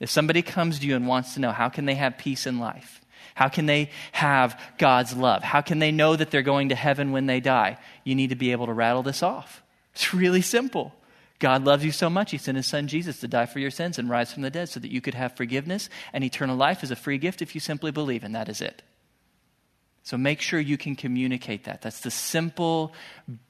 If 0.00 0.10
somebody 0.10 0.42
comes 0.42 0.80
to 0.80 0.86
you 0.86 0.96
and 0.96 1.06
wants 1.06 1.34
to 1.34 1.40
know 1.40 1.52
how 1.52 1.68
can 1.68 1.84
they 1.84 1.94
have 1.94 2.18
peace 2.18 2.46
in 2.46 2.58
life? 2.58 3.00
How 3.34 3.48
can 3.48 3.66
they 3.66 3.90
have 4.12 4.60
God's 4.78 5.16
love? 5.16 5.42
How 5.42 5.60
can 5.60 5.78
they 5.78 5.92
know 5.92 6.16
that 6.16 6.30
they're 6.30 6.42
going 6.42 6.68
to 6.70 6.74
heaven 6.74 7.12
when 7.12 7.26
they 7.26 7.40
die? 7.40 7.78
You 8.04 8.14
need 8.14 8.30
to 8.30 8.36
be 8.36 8.52
able 8.52 8.66
to 8.66 8.72
rattle 8.72 9.02
this 9.02 9.22
off. 9.22 9.62
It's 9.94 10.12
really 10.12 10.42
simple. 10.42 10.94
God 11.42 11.64
loves 11.64 11.84
you 11.84 11.90
so 11.90 12.08
much, 12.08 12.30
He 12.30 12.38
sent 12.38 12.56
His 12.56 12.66
Son 12.66 12.86
Jesus 12.86 13.18
to 13.18 13.26
die 13.26 13.46
for 13.46 13.58
your 13.58 13.72
sins 13.72 13.98
and 13.98 14.08
rise 14.08 14.32
from 14.32 14.42
the 14.42 14.50
dead 14.50 14.68
so 14.68 14.78
that 14.78 14.92
you 14.92 15.00
could 15.00 15.14
have 15.14 15.36
forgiveness 15.36 15.90
and 16.12 16.22
eternal 16.22 16.54
life 16.56 16.84
as 16.84 16.92
a 16.92 16.96
free 16.96 17.18
gift 17.18 17.42
if 17.42 17.56
you 17.56 17.60
simply 17.60 17.90
believe, 17.90 18.22
and 18.22 18.32
that 18.36 18.48
is 18.48 18.60
it. 18.60 18.80
So 20.04 20.16
make 20.16 20.40
sure 20.40 20.60
you 20.60 20.78
can 20.78 20.94
communicate 20.94 21.64
that. 21.64 21.82
That's 21.82 21.98
the 21.98 22.12
simple, 22.12 22.92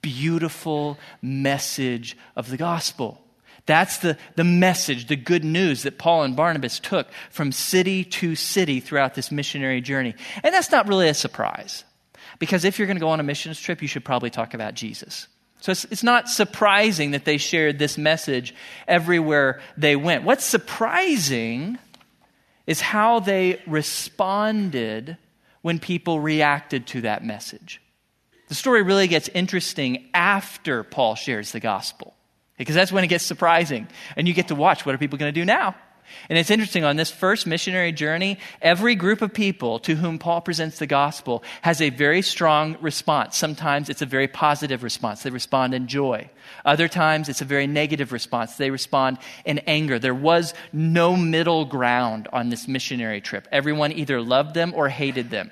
beautiful 0.00 0.98
message 1.20 2.16
of 2.34 2.48
the 2.48 2.56
gospel. 2.56 3.20
That's 3.66 3.98
the, 3.98 4.16
the 4.36 4.44
message, 4.44 5.08
the 5.08 5.16
good 5.16 5.44
news 5.44 5.82
that 5.82 5.98
Paul 5.98 6.22
and 6.22 6.34
Barnabas 6.34 6.80
took 6.80 7.08
from 7.28 7.52
city 7.52 8.04
to 8.04 8.34
city 8.36 8.80
throughout 8.80 9.14
this 9.14 9.30
missionary 9.30 9.82
journey. 9.82 10.14
And 10.42 10.54
that's 10.54 10.72
not 10.72 10.88
really 10.88 11.10
a 11.10 11.14
surprise. 11.14 11.84
Because 12.38 12.64
if 12.64 12.78
you're 12.78 12.86
going 12.86 12.96
to 12.96 13.02
go 13.02 13.10
on 13.10 13.20
a 13.20 13.22
missions 13.22 13.60
trip, 13.60 13.82
you 13.82 13.88
should 13.88 14.04
probably 14.04 14.30
talk 14.30 14.54
about 14.54 14.72
Jesus. 14.72 15.28
So 15.62 15.70
it's, 15.70 16.02
not 16.02 16.28
surprising 16.28 17.12
that 17.12 17.24
they 17.24 17.38
shared 17.38 17.78
this 17.78 17.96
message 17.96 18.52
everywhere 18.88 19.60
they 19.76 19.94
went. 19.94 20.24
What's 20.24 20.44
surprising 20.44 21.78
is 22.66 22.80
how 22.80 23.20
they 23.20 23.62
responded 23.68 25.16
when 25.60 25.78
people 25.78 26.18
reacted 26.18 26.88
to 26.88 27.02
that 27.02 27.24
message. 27.24 27.80
The 28.48 28.56
story 28.56 28.82
really 28.82 29.06
gets 29.06 29.28
interesting 29.28 30.08
after 30.12 30.82
Paul 30.82 31.14
shares 31.14 31.52
the 31.52 31.60
gospel, 31.60 32.12
because 32.58 32.74
that's 32.74 32.90
when 32.90 33.04
it 33.04 33.06
gets 33.06 33.24
surprising. 33.24 33.86
And 34.16 34.26
you 34.26 34.34
get 34.34 34.48
to 34.48 34.56
watch 34.56 34.84
what 34.84 34.96
are 34.96 34.98
people 34.98 35.16
going 35.16 35.32
to 35.32 35.40
do 35.40 35.44
now? 35.44 35.76
And 36.28 36.38
it's 36.38 36.50
interesting, 36.50 36.84
on 36.84 36.96
this 36.96 37.10
first 37.10 37.46
missionary 37.46 37.92
journey, 37.92 38.38
every 38.60 38.94
group 38.94 39.22
of 39.22 39.32
people 39.32 39.78
to 39.80 39.94
whom 39.94 40.18
Paul 40.18 40.40
presents 40.40 40.78
the 40.78 40.86
gospel 40.86 41.42
has 41.62 41.80
a 41.80 41.90
very 41.90 42.22
strong 42.22 42.76
response. 42.80 43.36
Sometimes 43.36 43.88
it's 43.88 44.02
a 44.02 44.06
very 44.06 44.28
positive 44.28 44.82
response. 44.82 45.22
They 45.22 45.30
respond 45.30 45.74
in 45.74 45.86
joy. 45.86 46.30
Other 46.64 46.88
times 46.88 47.28
it's 47.28 47.40
a 47.40 47.46
very 47.46 47.66
negative 47.66 48.12
response. 48.12 48.56
They 48.56 48.70
respond 48.70 49.18
in 49.44 49.58
anger. 49.60 49.98
There 49.98 50.14
was 50.14 50.54
no 50.72 51.16
middle 51.16 51.64
ground 51.64 52.28
on 52.32 52.48
this 52.48 52.68
missionary 52.68 53.20
trip. 53.20 53.48
Everyone 53.52 53.92
either 53.92 54.20
loved 54.20 54.54
them 54.54 54.72
or 54.74 54.88
hated 54.88 55.30
them. 55.30 55.50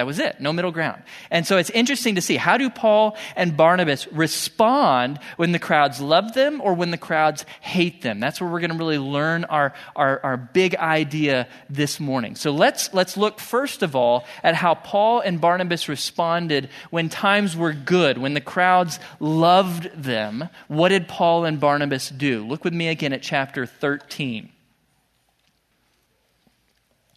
That 0.00 0.06
was 0.06 0.18
it, 0.18 0.40
no 0.40 0.54
middle 0.54 0.70
ground. 0.70 1.02
And 1.30 1.46
so 1.46 1.58
it's 1.58 1.68
interesting 1.68 2.14
to 2.14 2.22
see 2.22 2.38
how 2.38 2.56
do 2.56 2.70
Paul 2.70 3.18
and 3.36 3.54
Barnabas 3.54 4.10
respond 4.10 5.18
when 5.36 5.52
the 5.52 5.58
crowds 5.58 6.00
love 6.00 6.32
them 6.32 6.62
or 6.64 6.72
when 6.72 6.90
the 6.90 6.96
crowds 6.96 7.44
hate 7.60 8.00
them? 8.00 8.18
That's 8.18 8.40
where 8.40 8.48
we're 8.48 8.60
going 8.60 8.70
to 8.70 8.78
really 8.78 8.98
learn 8.98 9.44
our, 9.44 9.74
our, 9.94 10.18
our 10.24 10.38
big 10.38 10.74
idea 10.76 11.48
this 11.68 12.00
morning. 12.00 12.34
So 12.34 12.50
let's, 12.50 12.94
let's 12.94 13.18
look 13.18 13.40
first 13.40 13.82
of 13.82 13.94
all 13.94 14.24
at 14.42 14.54
how 14.54 14.74
Paul 14.74 15.20
and 15.20 15.38
Barnabas 15.38 15.86
responded 15.86 16.70
when 16.88 17.10
times 17.10 17.54
were 17.54 17.74
good, 17.74 18.16
when 18.16 18.32
the 18.32 18.40
crowds 18.40 19.00
loved 19.18 19.90
them. 19.94 20.48
What 20.68 20.88
did 20.88 21.08
Paul 21.08 21.44
and 21.44 21.60
Barnabas 21.60 22.08
do? 22.08 22.46
Look 22.46 22.64
with 22.64 22.72
me 22.72 22.88
again 22.88 23.12
at 23.12 23.20
chapter 23.20 23.66
13. 23.66 24.48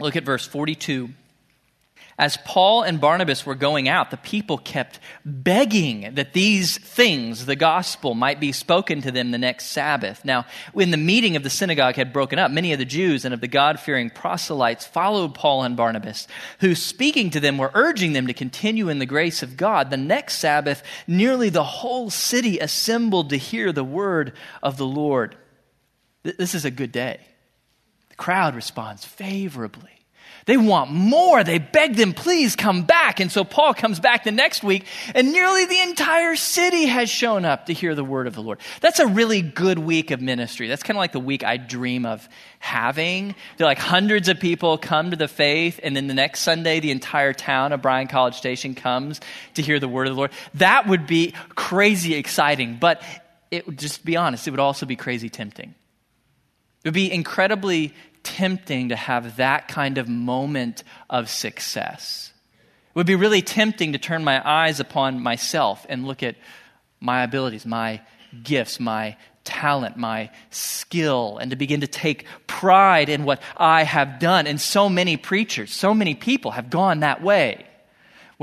Look 0.02 0.18
at 0.18 0.26
verse 0.26 0.46
42 0.46 1.14
as 2.18 2.38
Paul 2.38 2.84
and 2.84 3.02
Barnabas 3.02 3.46
were 3.46 3.56
going 3.56 3.90
out, 3.90 4.12
the 4.12 4.18
people 4.18 4.60
kept 4.60 5.00
begging 5.26 6.14
that 6.14 6.34
these 6.34 6.78
things, 6.78 7.48
the 7.48 7.56
gospel, 7.56 8.14
might 8.14 8.40
be 8.40 8.52
spoken 8.52 9.02
to 9.02 9.12
them 9.12 9.32
the 9.32 9.38
next 9.40 9.68
Sabbath. 9.68 10.24
Now, 10.24 10.46
when 10.74 10.92
the 10.92 10.98
meeting 10.98 11.36
of 11.36 11.44
the 11.44 11.50
synagogue 11.50 11.96
had 11.96 12.14
broken 12.14 12.38
up, 12.38 12.52
many 12.52 12.72
of 12.72 12.80
the 12.80 12.86
Jews 12.86 13.26
and 13.26 13.34
of 13.34 13.42
the 13.42 13.48
God 13.48 13.80
fearing 13.80 14.12
proselytes 14.12 14.86
followed 14.86 15.34
Paul 15.34 15.64
and 15.64 15.76
Barnabas, 15.76 16.28
who, 16.60 16.76
speaking 16.76 17.32
to 17.32 17.40
them, 17.40 17.58
were 17.58 17.72
urging 17.74 18.14
them 18.14 18.28
to 18.28 18.34
continue 18.34 18.90
in 18.90 19.00
the 19.00 19.06
grace 19.08 19.42
of 19.42 19.58
God. 19.58 19.90
The 19.90 19.98
next 19.98 20.38
Sabbath, 20.38 20.84
nearly 21.08 21.50
the 21.50 21.64
whole 21.64 22.12
city 22.12 22.60
assembled 22.60 23.32
to 23.32 23.38
hear 23.38 23.72
the 23.72 23.84
word 23.84 24.34
of 24.62 24.78
the 24.78 24.86
Lord. 24.86 25.36
This 26.22 26.54
is 26.54 26.64
a 26.64 26.72
good 26.72 26.92
day. 26.92 27.20
The 28.10 28.16
crowd 28.16 28.54
responds 28.54 29.04
favorably. 29.04 29.93
They 30.46 30.58
want 30.58 30.92
more. 30.92 31.44
They 31.44 31.60
beg 31.60 31.96
them, 31.96 32.14
please 32.14 32.56
come 32.56 32.84
back. 32.84 33.20
And 33.20 33.32
so 33.32 33.44
Paul 33.44 33.74
comes 33.74 34.00
back 34.00 34.24
the 34.24 34.32
next 34.32 34.64
week, 34.64 34.86
and 35.16 35.32
nearly 35.32 35.66
the 35.66 35.82
entire 35.82 36.36
city 36.36 36.86
has 36.86 37.10
shown 37.10 37.46
up 37.46 37.68
to 37.68 37.74
hear 37.74 37.96
the 37.96 38.04
word 38.04 38.28
of 38.28 38.36
the 38.36 38.42
Lord. 38.42 38.60
That's 38.82 39.00
a 39.00 39.08
really 39.08 39.42
good 39.42 39.80
week 39.80 40.12
of 40.12 40.22
ministry. 40.22 40.68
That's 40.68 40.84
kind 40.84 40.98
of 40.98 41.00
like 41.00 41.14
the 41.14 41.20
week 41.20 41.44
I 41.44 41.58
dream 41.58 42.06
of 42.06 42.28
having. 42.60 43.36
They're 43.58 43.68
like 43.68 43.80
hundreds 43.80 44.30
of 44.30 44.40
people 44.40 44.78
come 44.78 45.12
to 45.12 45.18
the 45.18 45.28
faith, 45.28 45.80
and 45.82 45.96
then 45.96 46.08
the 46.08 46.14
next 46.14 46.42
Sunday, 46.42 46.80
the 46.80 46.92
entire 46.92 47.34
town 47.34 47.72
of 47.72 47.82
Bryan 47.82 48.08
College 48.08 48.36
Station 48.36 48.76
comes 48.76 49.22
to 49.56 49.62
hear 49.62 49.80
the 49.80 49.88
word 49.88 50.08
of 50.08 50.14
the 50.14 50.18
Lord. 50.18 50.32
That 50.56 50.88
would 50.88 51.08
be 51.08 51.34
crazy 51.56 52.16
exciting, 52.16 52.78
but 52.80 53.02
it 53.52 53.66
would 53.68 53.78
just 53.78 54.04
be 54.04 54.18
honest, 54.18 54.48
it 54.48 54.52
would 54.52 54.60
also 54.60 54.86
be 54.86 54.96
crazy 54.96 55.30
tempting. 55.30 55.76
It 56.84 56.88
would 56.88 56.94
be 56.94 57.12
incredibly 57.12 57.94
tempting 58.24 58.90
to 58.90 58.96
have 58.96 59.38
that 59.38 59.68
kind 59.68 59.98
of 59.98 60.08
moment 60.08 60.84
of 61.10 61.30
success. 61.30 62.32
It 62.90 62.96
would 62.96 63.08
be 63.08 63.16
really 63.16 63.42
tempting 63.42 63.94
to 63.94 64.00
turn 64.00 64.24
my 64.24 64.42
eyes 64.48 64.80
upon 64.80 65.22
myself 65.22 65.86
and 65.90 66.06
look 66.06 66.24
at 66.24 66.36
my 67.00 67.24
abilities, 67.24 67.66
my 67.66 68.02
gifts, 68.44 68.80
my 68.80 69.18
talent, 69.44 69.98
my 69.98 70.30
skill, 70.50 71.38
and 71.38 71.52
to 71.52 71.58
begin 71.58 71.82
to 71.82 71.88
take 71.88 72.26
pride 72.48 73.10
in 73.10 73.26
what 73.26 73.42
I 73.58 73.84
have 73.84 74.20
done. 74.20 74.48
And 74.48 74.60
so 74.60 74.90
many 74.90 75.18
preachers, 75.18 75.74
so 75.74 75.94
many 75.94 76.16
people 76.16 76.52
have 76.52 76.70
gone 76.70 77.02
that 77.02 77.22
way. 77.22 77.66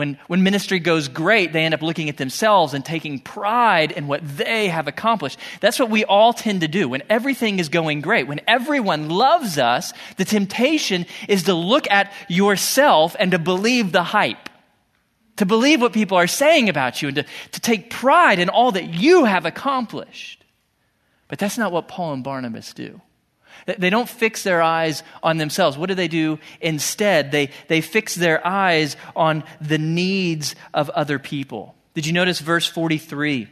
When, 0.01 0.19
when 0.29 0.43
ministry 0.43 0.79
goes 0.79 1.09
great, 1.09 1.53
they 1.53 1.63
end 1.63 1.75
up 1.75 1.83
looking 1.83 2.09
at 2.09 2.17
themselves 2.17 2.73
and 2.73 2.83
taking 2.83 3.19
pride 3.19 3.93
in 3.93 4.07
what 4.07 4.27
they 4.27 4.69
have 4.69 4.89
accomplished. 4.89 5.39
That's 5.61 5.79
what 5.79 5.91
we 5.91 6.07
all 6.07 6.33
tend 6.33 6.63
to 6.63 6.69
do. 6.69 6.89
When 6.89 7.03
everything 7.11 7.59
is 7.59 7.69
going 7.69 8.01
great, 8.01 8.27
when 8.27 8.41
everyone 8.49 9.11
loves 9.11 9.59
us, 9.59 9.93
the 10.17 10.25
temptation 10.25 11.05
is 11.29 11.43
to 11.43 11.53
look 11.53 11.87
at 11.91 12.15
yourself 12.29 13.15
and 13.19 13.33
to 13.33 13.39
believe 13.39 13.93
the 13.93 14.03
hype. 14.03 14.49
To 15.37 15.45
believe 15.45 15.83
what 15.83 15.93
people 15.93 16.17
are 16.17 16.27
saying 16.27 16.71
about 16.71 17.03
you 17.03 17.09
and 17.09 17.17
to, 17.19 17.27
to 17.53 17.61
take 17.61 17.91
pride 17.91 18.39
in 18.39 18.49
all 18.49 18.73
that 18.73 18.95
you 18.95 19.27
have 19.27 19.45
accomplished. 19.45 20.43
But 21.29 21.39
that's 21.39 21.59
not 21.59 21.73
what 21.73 21.89
Paul 21.89 22.15
and 22.15 22.25
Barnabas 22.25 22.73
do. 22.73 23.03
They 23.67 23.91
don't 23.91 24.09
fix 24.09 24.43
their 24.43 24.63
eyes 24.63 25.03
on 25.23 25.39
themselves. 25.39 25.77
What 25.77 25.89
do 25.89 25.95
they 25.95 26.09
do 26.09 26.39
instead? 26.61 27.31
They, 27.33 27.51
they 27.69 27.81
fix 27.81 28.15
their 28.15 28.47
eyes 28.47 28.97
on 29.15 29.45
the 29.61 29.79
needs 29.79 30.55
of 30.75 30.91
other 30.91 31.19
people. 31.19 31.75
Did 31.95 32.07
you 32.07 32.13
notice 32.13 32.41
verse 32.41 32.67
43? 32.67 33.49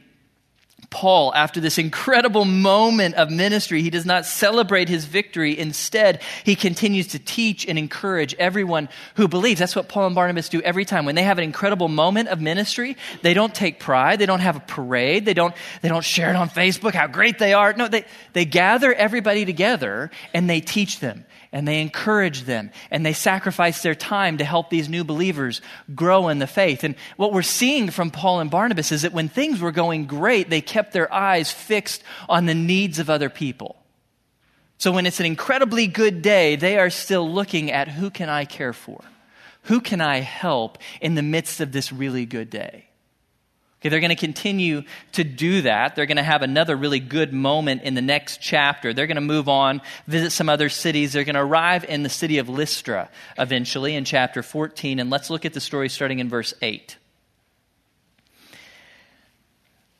Paul, 0.91 1.35
after 1.35 1.61
this 1.61 1.77
incredible 1.77 2.47
moment 2.47 3.15
of 3.17 3.31
ministry, 3.31 3.83
he 3.83 3.91
does 3.91 4.07
not 4.07 4.25
celebrate 4.25 4.89
his 4.89 5.05
victory. 5.05 5.59
Instead, 5.59 6.23
he 6.45 6.57
continues 6.57 7.09
to 7.09 7.19
teach 7.19 7.67
and 7.67 7.79
encourage 7.79 8.35
everyone 8.37 8.89
who 9.17 9.29
believes. 9.29 9.61
That's 9.61 9.77
what 9.77 9.89
Paul 9.89 10.07
and 10.07 10.15
Barnabas 10.15 10.49
do 10.49 10.63
every 10.63 10.87
time. 10.87 11.05
When 11.05 11.15
they 11.15 11.25
have 11.25 11.37
an 11.37 11.45
incredible 11.45 11.89
moment 11.89 12.31
of 12.31 12.41
ministry, 12.41 12.97
they 13.21 13.35
don't 13.35 13.55
take 13.55 13.81
pride. 13.81 14.19
They 14.19 14.27
don't 14.27 14.41
have 14.41 14.57
a 14.57 14.61
parade. 14.61 15.27
They 15.27 15.35
don't, 15.35 15.55
they 15.83 15.91
don't 15.91 16.05
share 16.05 16.31
it 16.31 16.37
on 16.37 16.49
Facebook 16.49 16.95
how 16.95 17.07
great 17.07 17.39
they 17.39 17.53
are. 17.53 17.75
No, 17.75 17.89
they, 17.89 18.07
they 18.33 18.47
gather 18.47 18.95
everybody 18.95 19.45
together 19.45 20.11
and 20.33 20.49
they 20.49 20.61
teach 20.61 21.01
them 21.01 21.27
and 21.53 21.67
they 21.67 21.81
encourage 21.81 22.43
them 22.43 22.71
and 22.91 23.05
they 23.05 23.13
sacrifice 23.13 23.83
their 23.83 23.95
time 23.95 24.39
to 24.39 24.45
help 24.45 24.71
these 24.71 24.89
new 24.89 25.05
believers 25.05 25.61
grow 25.95 26.29
in 26.29 26.39
the 26.39 26.47
faith. 26.47 26.85
And 26.85 26.95
what 27.17 27.33
we're 27.33 27.43
seeing 27.43 27.91
from 27.91 28.11
Paul 28.11 28.41
and 28.41 28.51
Barnabas 28.51 28.93
is 28.93 29.03
that 29.03 29.13
when 29.13 29.29
things 29.29 29.61
were 29.61 29.73
going 29.73 30.07
great, 30.07 30.51
they 30.51 30.61
kept 30.61 30.93
their 30.93 31.13
eyes 31.13 31.51
fixed 31.51 32.03
on 32.29 32.47
the 32.47 32.55
needs 32.55 32.99
of 32.99 33.11
other 33.11 33.31
people. 33.31 33.77
So 34.79 34.93
when 34.93 35.07
it's 35.07 35.21
an 35.21 35.27
incredibly 35.27 35.87
good 35.87 36.23
day, 36.23 36.57
they 36.57 36.79
are 36.79 36.91
still 36.91 37.29
looking 37.29 37.73
at 37.73 37.89
who 37.89 38.11
can 38.11 38.29
I 38.29 38.45
care 38.45 38.73
for? 38.73 39.03
Who 39.63 39.81
can 39.81 40.01
I 40.01 40.21
help 40.21 40.79
in 41.01 41.15
the 41.15 41.23
midst 41.23 41.61
of 41.61 41.73
this 41.73 41.93
really 41.93 42.27
good 42.27 42.49
day? 42.49 42.88
Okay, 43.81 43.91
they're 43.91 44.01
going 44.01 44.11
to 44.11 44.17
continue 44.17 44.83
to 45.13 45.23
do 45.23 45.63
that. 45.63 45.95
They're 45.95 46.07
going 46.07 46.17
to 46.17 46.23
have 46.25 46.43
another 46.43 46.75
really 46.75 46.99
good 46.99 47.33
moment 47.33 47.83
in 47.83 47.95
the 47.95 48.03
next 48.03 48.41
chapter. 48.41 48.93
They're 48.93 49.07
going 49.07 49.15
to 49.15 49.21
move 49.21 49.49
on, 49.49 49.83
visit 50.09 50.31
some 50.31 50.49
other 50.49 50.69
cities. 50.69 51.13
They're 51.13 51.23
going 51.23 51.37
to 51.37 51.43
arrive 51.43 51.85
in 51.85 52.03
the 52.03 52.09
city 52.09 52.39
of 52.39 52.49
Lystra 52.49 53.09
eventually 53.39 53.95
in 53.95 54.05
chapter 54.05 54.43
14. 54.43 54.99
And 54.99 55.11
let's 55.11 55.31
look 55.31 55.45
at 55.45 55.53
the 55.53 55.61
story 55.61 55.89
starting 55.89 56.19
in 56.19 56.29
verse 56.29 56.55
8. 56.61 56.97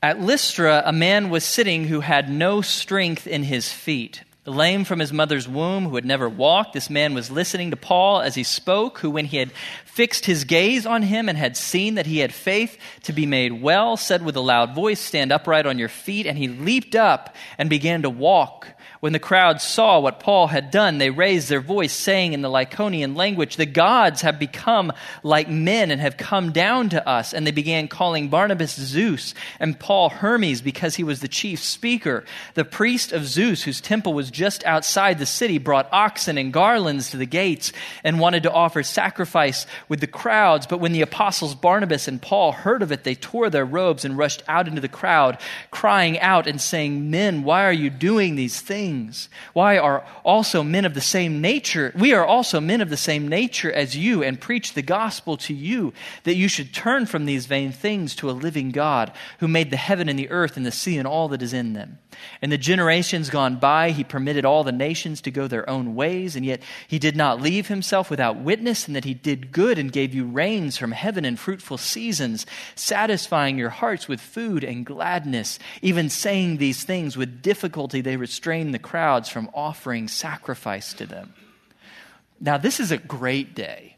At 0.03 0.21
Lystra, 0.21 0.83
a 0.85 0.93
man 0.93 1.31
was 1.31 1.45
sitting 1.45 1.85
who 1.85 2.01
had 2.01 2.29
no 2.29 2.61
strength 2.61 3.29
in 3.29 3.45
his 3.45 3.73
feet 3.73 4.23
lame 4.49 4.85
from 4.85 4.99
his 4.99 5.13
mother's 5.13 5.49
womb, 5.49 5.89
who 5.89 5.95
had 5.95 6.05
never 6.05 6.29
walked. 6.29 6.73
This 6.73 6.91
man 6.91 7.15
was 7.15 7.31
listening 7.31 7.71
to 7.71 7.77
Paul 7.77 8.21
as 8.21 8.35
he 8.35 8.43
spoke, 8.43 8.99
who, 8.99 9.11
when 9.11 9.25
he 9.25 9.37
had 9.37 9.53
fixed 9.85 10.27
his 10.27 10.45
gaze 10.45 10.87
on 10.87 11.03
him 11.03 11.29
and 11.29 11.37
had 11.37 11.57
seen 11.57 11.97
that 11.97 12.07
he 12.07 12.19
had 12.19 12.33
faith 12.33 12.79
to 13.05 13.13
be 13.13 13.27
made 13.27 13.63
well, 13.63 13.97
said 13.97 14.25
with 14.25 14.37
a 14.37 14.41
loud 14.41 14.75
voice, 14.75 15.01
Stand 15.01 15.33
upright 15.33 15.67
on 15.67 15.79
your 15.79 15.89
feet. 15.89 16.27
And 16.27 16.39
he 16.39 16.49
leaped 16.49 16.95
up 16.95 17.35
and 17.59 17.69
began 17.69 18.03
to 18.03 18.11
walk. 18.11 18.69
When 19.01 19.13
the 19.13 19.21
crowd 19.21 19.61
saw 19.61 20.01
what 20.01 20.19
Paul 20.19 20.49
had 20.49 20.73
done, 20.73 20.99
they 20.99 21.11
raised 21.11 21.49
their 21.49 21.61
voice, 21.61 21.93
saying 21.93 22.33
in 22.33 22.43
the 22.43 22.51
Lycaonian 22.51 23.17
language, 23.17 23.55
The 23.55 23.65
gods 23.65 24.23
have 24.23 24.41
become 24.41 24.93
like 25.23 25.49
men 25.49 25.93
and 25.93 26.01
have 26.01 26.17
come 26.17 26.51
down 26.51 26.89
to 26.89 27.09
us. 27.09 27.33
And 27.33 27.47
they 27.47 27.53
began 27.53 27.87
calling 27.87 28.29
Barnabas 28.29 28.75
Zeus 28.75 29.35
and 29.61 29.79
Paul 29.79 30.09
Hermes 30.09 30.63
because 30.63 30.97
he 30.97 31.05
was 31.05 31.21
the 31.21 31.29
chief 31.29 31.61
speaker. 31.61 32.25
The 32.55 32.65
priest 32.65 33.13
of 33.13 33.25
Zeus, 33.25 33.63
whose 33.63 33.81
temple 33.81 34.15
was 34.15 34.33
just 34.33 34.65
outside 34.65 35.21
the 35.21 35.27
city, 35.27 35.59
brought 35.59 35.89
oxen 35.93 36.37
and 36.37 36.53
garlands 36.53 37.13
to 37.13 37.19
the 37.19 37.27
gates 37.27 37.73
and 38.03 38.19
wanted 38.19 38.43
to 38.43 38.53
offer 38.53 38.83
sacrifice 38.83 39.65
with 39.89 40.01
the 40.01 40.09
crowds. 40.09 40.67
But 40.67 40.81
when 40.81 40.93
the 40.93 41.03
apostles 41.03 41.55
Barnabas 41.55 42.09
and 42.09 42.21
Paul 42.21 42.51
heard 42.51 42.83
of 42.83 42.91
it, 42.91 43.05
they 43.05 43.15
tore 43.15 43.49
their 43.49 43.65
robes 43.65 44.05
and 44.05 44.19
rushed 44.19 44.43
out 44.49 44.67
into 44.67 44.81
the 44.81 44.89
crowd, 44.89 45.39
crying 45.71 46.19
out 46.19 46.49
and 46.49 46.61
saying, 46.61 47.13
Men, 47.13 47.45
why 47.45 47.65
are 47.65 47.73
you 47.73 47.91
doing 47.91 48.35
these 48.35 48.61
things? 48.61 48.88
Things? 48.89 49.29
Why 49.53 49.77
are 49.79 50.05
also 50.25 50.63
men 50.63 50.85
of 50.85 50.95
the 50.95 51.01
same 51.01 51.41
nature? 51.41 51.93
We 51.95 52.15
are 52.15 52.25
also 52.25 52.61
men 52.61 52.81
of 52.81 52.89
the 52.89 52.97
same 52.97 53.29
nature 53.29 53.71
as 53.71 53.97
you 53.97 54.23
and 54.23 54.41
preach 54.41 54.73
the 54.73 54.83
gospel 54.83 55.37
to 55.39 55.55
you 55.55 55.93
that 56.25 56.37
you 56.37 56.49
should 56.49 56.73
turn 56.73 57.07
from 57.07 57.27
these 57.27 57.47
vain 57.47 57.71
things 57.73 58.15
to 58.17 58.31
a 58.31 58.33
living 58.33 58.71
God 58.71 59.13
who 59.41 59.49
made 59.49 59.71
the 59.71 59.77
heaven 59.77 60.09
and 60.09 60.19
the 60.19 60.31
earth 60.31 60.57
and 60.57 60.65
the 60.65 60.73
sea 60.73 60.97
and 60.97 61.07
all 61.07 61.29
that 61.29 61.43
is 61.43 61.53
in 61.53 61.75
them. 61.75 61.99
In 62.43 62.51
the 62.51 62.59
generations 62.59 63.31
gone 63.31 63.57
by, 63.57 63.91
he 63.91 64.03
permitted 64.03 64.45
all 64.45 64.65
the 64.65 64.73
nations 64.73 65.21
to 65.21 65.31
go 65.31 65.47
their 65.47 65.69
own 65.69 65.95
ways, 65.95 66.35
and 66.35 66.45
yet 66.45 66.63
he 66.87 66.99
did 66.99 67.17
not 67.17 67.41
leave 67.41 67.69
himself 67.69 68.11
without 68.11 68.41
witness, 68.41 68.87
and 68.87 68.97
that 68.97 69.05
he 69.05 69.15
did 69.15 69.53
good 69.53 69.79
and 69.79 69.93
gave 69.93 70.15
you 70.15 70.25
rains 70.25 70.77
from 70.77 70.93
heaven 70.93 71.25
and 71.25 71.39
fruitful 71.39 71.79
seasons, 71.79 72.47
satisfying 72.75 73.59
your 73.59 73.71
hearts 73.71 74.09
with 74.09 74.21
food 74.21 74.65
and 74.65 74.87
gladness. 74.87 75.59
Even 75.83 76.09
saying 76.09 76.57
these 76.57 76.83
things 76.83 77.17
with 77.17 77.43
difficulty, 77.43 78.01
they 78.01 78.17
restrained 78.17 78.75
the 78.79 78.89
crowds 78.89 79.29
from 79.29 79.51
offering 79.55 80.07
sacrifice 80.07 80.95
to 80.95 81.05
them. 81.07 81.35
Now, 82.41 82.59
this 82.59 82.79
is 82.79 82.93
a 82.93 82.97
great 82.97 83.53
day. 83.57 83.97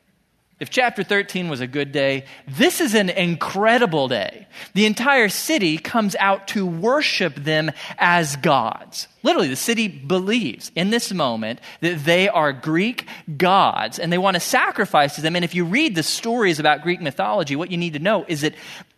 If 0.59 0.71
chapter 0.71 1.03
13 1.03 1.49
was 1.49 1.61
a 1.61 1.67
good 1.67 1.93
day, 1.93 2.25
this 2.47 2.81
is 2.81 2.95
an 2.95 3.11
incredible 3.11 4.09
day. 4.09 4.47
The 4.75 4.87
entire 4.87 5.29
city 5.29 5.77
comes 5.77 6.17
out 6.17 6.49
to 6.49 6.67
worship 6.67 7.35
them 7.35 7.73
as 7.99 8.37
gods. 8.37 9.09
Literally, 9.23 9.49
the 9.49 9.57
city 9.57 9.89
believes 9.89 10.71
in 10.75 10.89
this 10.91 11.13
moment 11.13 11.61
that 11.81 12.05
they 12.05 12.29
are 12.29 12.53
Greek 12.53 13.07
gods 13.37 13.99
and 13.99 14.11
they 14.11 14.19
want 14.19 14.35
to 14.35 14.41
sacrifice 14.41 15.15
to 15.17 15.23
them. 15.23 15.37
And 15.37 15.45
if 15.45 15.55
you 15.55 15.65
read 15.67 15.95
the 15.95 16.03
stories 16.03 16.59
about 16.59 16.83
Greek 16.83 17.01
mythology, 17.03 17.57
what 17.57 17.71
you 17.71 17.79
need 17.79 17.95
to 17.95 17.99
know 17.99 18.25
is 18.29 18.43
that 18.43 18.55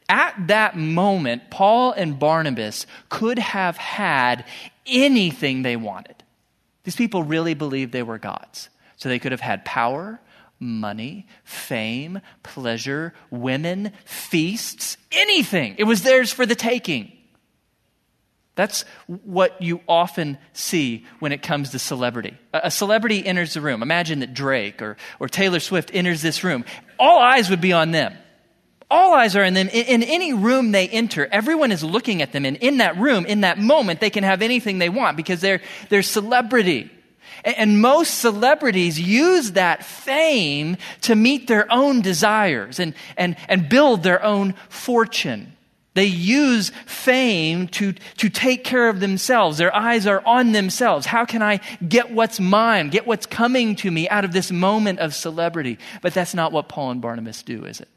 at 0.09 0.35
that 0.49 0.77
moment, 0.77 1.51
Paul 1.51 1.92
and 1.92 2.18
Barnabas 2.18 2.87
could 3.09 3.38
have 3.38 3.77
had 3.77 4.45
anything 4.87 5.62
they 5.62 5.77
wanted. 5.77 6.16
These 6.85 6.97
people 6.97 7.23
really 7.23 7.55
believed 7.55 7.92
they 7.92 8.03
were 8.03 8.18
gods. 8.18 8.68
So 8.97 9.09
they 9.09 9.18
could 9.18 9.33
have 9.33 9.40
had 9.40 9.64
power, 9.64 10.21
money, 10.59 11.27
fame, 11.45 12.21
pleasure, 12.42 13.14
women, 13.31 13.92
feasts, 14.05 14.97
anything. 15.11 15.75
It 15.79 15.85
was 15.85 16.03
theirs 16.03 16.33
for 16.33 16.47
the 16.47 16.55
taking. 16.55 17.12
That's 18.55 18.85
what 19.07 19.61
you 19.62 19.81
often 19.88 20.37
see 20.53 21.07
when 21.21 21.33
it 21.33 21.42
comes 21.42 21.71
to 21.71 21.79
celebrity. 21.79 22.37
A 22.53 22.71
celebrity 22.71 23.27
enters 23.27 23.55
the 23.55 23.62
room. 23.62 23.83
Imagine 23.83 24.21
that 24.21 24.35
Drake 24.35 24.83
or, 24.83 24.99
or 25.18 25.29
Taylor 25.29 25.59
Swift 25.59 25.90
enters 25.95 26.21
this 26.21 26.45
room. 26.45 26.64
All 26.99 27.18
eyes 27.18 27.49
would 27.49 27.62
be 27.62 27.73
on 27.73 27.92
them. 27.92 28.14
All 28.92 29.14
eyes 29.14 29.35
are 29.35 29.42
on 29.42 29.55
them. 29.55 29.68
In, 29.68 29.87
in 29.87 30.02
any 30.02 30.35
room 30.35 30.70
they 30.70 30.87
enter, 30.87 31.26
everyone 31.33 31.72
is 31.72 31.83
looking 31.83 32.20
at 32.20 32.33
them. 32.33 32.44
And 32.44 32.59
in 32.59 32.76
that 32.76 32.98
room, 32.98 33.24
in 33.24 33.40
that 33.40 33.59
moment, 33.59 34.00
they 34.00 34.11
can 34.11 34.22
have 34.22 34.42
anything 34.42 34.78
they 34.78 34.90
want 34.90 35.16
because 35.16 35.40
they're, 35.40 35.62
they're 35.88 36.02
celebrity. 36.02 36.90
And 37.42 37.81
most 37.81 38.18
celebrities 38.18 39.00
use 39.00 39.52
that 39.52 39.83
fame 39.83 40.76
to 41.02 41.14
meet 41.14 41.46
their 41.48 41.72
own 41.72 42.02
desires 42.02 42.78
and, 42.78 42.92
and, 43.16 43.37
and 43.48 43.66
build 43.66 44.02
their 44.02 44.22
own 44.22 44.52
fortune. 44.68 45.57
They 45.94 46.05
use 46.05 46.70
fame 46.85 47.68
to, 47.68 47.94
to 48.18 48.28
take 48.28 48.62
care 48.62 48.90
of 48.90 49.00
themselves. 49.00 49.57
Their 49.57 49.74
eyes 49.74 50.07
are 50.07 50.22
on 50.26 50.52
themselves. 50.52 51.07
How 51.07 51.24
can 51.24 51.40
I 51.40 51.61
get 51.87 52.11
what's 52.11 52.38
mine, 52.38 52.90
get 52.90 53.07
what's 53.07 53.24
coming 53.24 53.74
to 53.76 53.90
me 53.90 54.09
out 54.11 54.26
of 54.26 54.33
this 54.33 54.52
moment 54.52 54.98
of 54.98 55.14
celebrity? 55.14 55.78
But 56.02 56.12
that's 56.12 56.35
not 56.35 56.52
what 56.52 56.68
Paul 56.68 56.90
and 56.90 57.00
Barnabas 57.00 57.42
do, 57.42 57.64
is 57.64 57.81
it? 57.81 57.88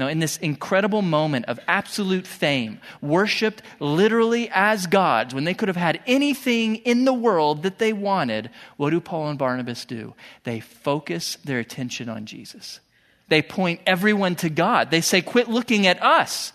Now, 0.00 0.08
in 0.08 0.18
this 0.18 0.38
incredible 0.38 1.02
moment 1.02 1.44
of 1.44 1.60
absolute 1.68 2.26
fame, 2.26 2.80
worshiped 3.02 3.62
literally 3.80 4.48
as 4.50 4.86
gods, 4.86 5.34
when 5.34 5.44
they 5.44 5.52
could 5.52 5.68
have 5.68 5.76
had 5.76 6.00
anything 6.06 6.76
in 6.76 7.04
the 7.04 7.12
world 7.12 7.64
that 7.64 7.78
they 7.78 7.92
wanted, 7.92 8.48
what 8.78 8.90
do 8.90 9.00
Paul 9.02 9.28
and 9.28 9.38
Barnabas 9.38 9.84
do? 9.84 10.14
They 10.44 10.60
focus 10.60 11.36
their 11.44 11.58
attention 11.58 12.08
on 12.08 12.24
Jesus. 12.24 12.80
They 13.28 13.42
point 13.42 13.82
everyone 13.86 14.36
to 14.36 14.48
God. 14.48 14.90
They 14.90 15.02
say, 15.02 15.20
Quit 15.20 15.48
looking 15.50 15.86
at 15.86 16.02
us. 16.02 16.54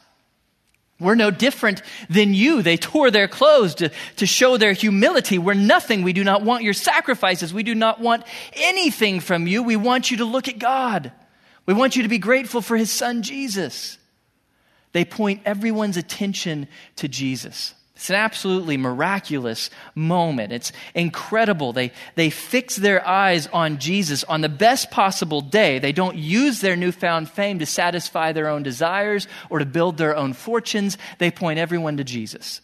We're 1.00 1.14
no 1.14 1.30
different 1.30 1.84
than 2.10 2.34
you. 2.34 2.64
They 2.64 2.78
tore 2.78 3.12
their 3.12 3.28
clothes 3.28 3.76
to, 3.76 3.92
to 4.16 4.26
show 4.26 4.58
their 4.58 4.74
humility. 4.74 5.38
We're 5.38 5.54
nothing. 5.54 6.02
We 6.02 6.14
do 6.14 6.24
not 6.24 6.42
want 6.42 6.64
your 6.64 6.74
sacrifices. 6.74 7.54
We 7.54 7.62
do 7.62 7.76
not 7.76 8.02
want 8.02 8.24
anything 8.54 9.20
from 9.20 9.46
you. 9.46 9.62
We 9.62 9.76
want 9.76 10.10
you 10.10 10.18
to 10.18 10.26
look 10.26 10.48
at 10.48 10.58
God. 10.58 11.12
We 11.66 11.74
want 11.74 11.96
you 11.96 12.04
to 12.04 12.10
be 12.10 12.20
grateful 12.20 12.62
for 12.62 12.78
his 12.78 12.92
son, 12.92 13.22
Jesus. 13.22 13.98
They 14.92 15.06
point 15.06 15.42
everyone's 15.46 15.98
attention 15.98 16.68
to 16.98 17.08
Jesus. 17.08 17.74
It's 17.96 18.10
an 18.10 18.18
absolutely 18.18 18.76
miraculous 18.76 19.70
moment. 19.96 20.52
It's 20.52 20.74
incredible. 20.94 21.72
They, 21.72 21.94
they 22.16 22.30
fix 22.30 22.76
their 22.76 23.06
eyes 23.08 23.48
on 23.48 23.78
Jesus 23.78 24.26
on 24.26 24.42
the 24.42 24.50
best 24.50 24.92
possible 24.92 25.40
day. 25.40 25.80
They 25.80 25.94
don't 25.94 26.18
use 26.18 26.60
their 26.60 26.76
newfound 26.76 27.30
fame 27.30 27.60
to 27.60 27.66
satisfy 27.66 28.34
their 28.34 28.50
own 28.50 28.64
desires 28.64 29.28
or 29.50 29.60
to 29.60 29.66
build 29.66 29.98
their 29.98 30.16
own 30.16 30.34
fortunes. 30.34 30.98
They 31.20 31.32
point 31.32 31.58
everyone 31.58 31.98
to 31.98 32.04
Jesus. 32.04 32.60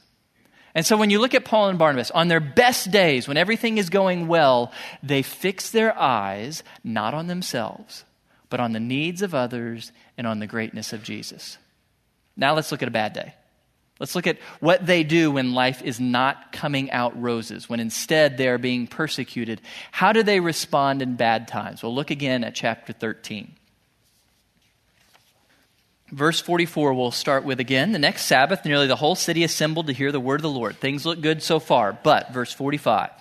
And 0.76 0.86
so 0.86 0.98
when 0.98 1.10
you 1.10 1.20
look 1.20 1.34
at 1.34 1.46
Paul 1.46 1.70
and 1.70 1.80
Barnabas, 1.80 2.12
on 2.12 2.28
their 2.28 2.40
best 2.40 2.92
days, 2.92 3.28
when 3.28 3.38
everything 3.38 3.78
is 3.78 3.90
going 3.90 4.28
well, 4.28 4.72
they 5.02 5.22
fix 5.22 5.72
their 5.72 5.98
eyes 5.98 6.62
not 6.84 7.14
on 7.14 7.28
themselves, 7.28 8.04
but 8.52 8.60
on 8.60 8.74
the 8.74 8.80
needs 8.80 9.24
of 9.24 9.34
others 9.34 9.92
and 10.18 10.28
on 10.28 10.38
the 10.38 10.46
greatness 10.46 10.94
of 10.94 11.02
Jesus. 11.02 11.58
Now 12.38 12.54
let's 12.54 12.72
look 12.72 12.84
at 12.84 12.88
a 12.88 12.92
bad 12.92 13.14
day. 13.14 13.34
Let's 14.00 14.16
look 14.16 14.28
at 14.28 14.40
what 14.60 14.86
they 14.86 15.04
do 15.04 15.32
when 15.32 15.54
life 15.54 15.82
is 15.84 16.00
not 16.00 16.52
coming 16.52 16.92
out 16.92 17.20
roses, 17.20 17.70
when 17.70 17.80
instead 17.80 18.38
they 18.38 18.48
are 18.48 18.58
being 18.58 18.88
persecuted. 18.88 19.62
How 19.92 20.12
do 20.12 20.22
they 20.22 20.40
respond 20.40 21.02
in 21.02 21.16
bad 21.16 21.48
times? 21.48 21.82
Well, 21.82 21.94
look 21.94 22.12
again 22.12 22.44
at 22.44 22.56
chapter 22.56 22.94
13. 22.94 23.54
Verse 26.10 26.42
44 26.42 26.94
we'll 26.94 27.12
start 27.12 27.46
with 27.46 27.60
again. 27.60 27.94
The 27.94 28.00
next 28.00 28.24
Sabbath, 28.24 28.66
nearly 28.66 28.88
the 28.88 28.96
whole 28.98 29.16
city 29.16 29.44
assembled 29.44 29.88
to 29.88 29.94
hear 29.94 30.12
the 30.12 30.20
word 30.20 30.40
of 30.40 30.44
the 30.44 30.50
Lord. 30.50 30.78
Things 30.78 31.06
look 31.06 31.22
good 31.22 31.42
so 31.42 31.60
far, 31.60 31.94
but, 31.94 32.34
verse 32.34 32.52
45. 32.52 33.12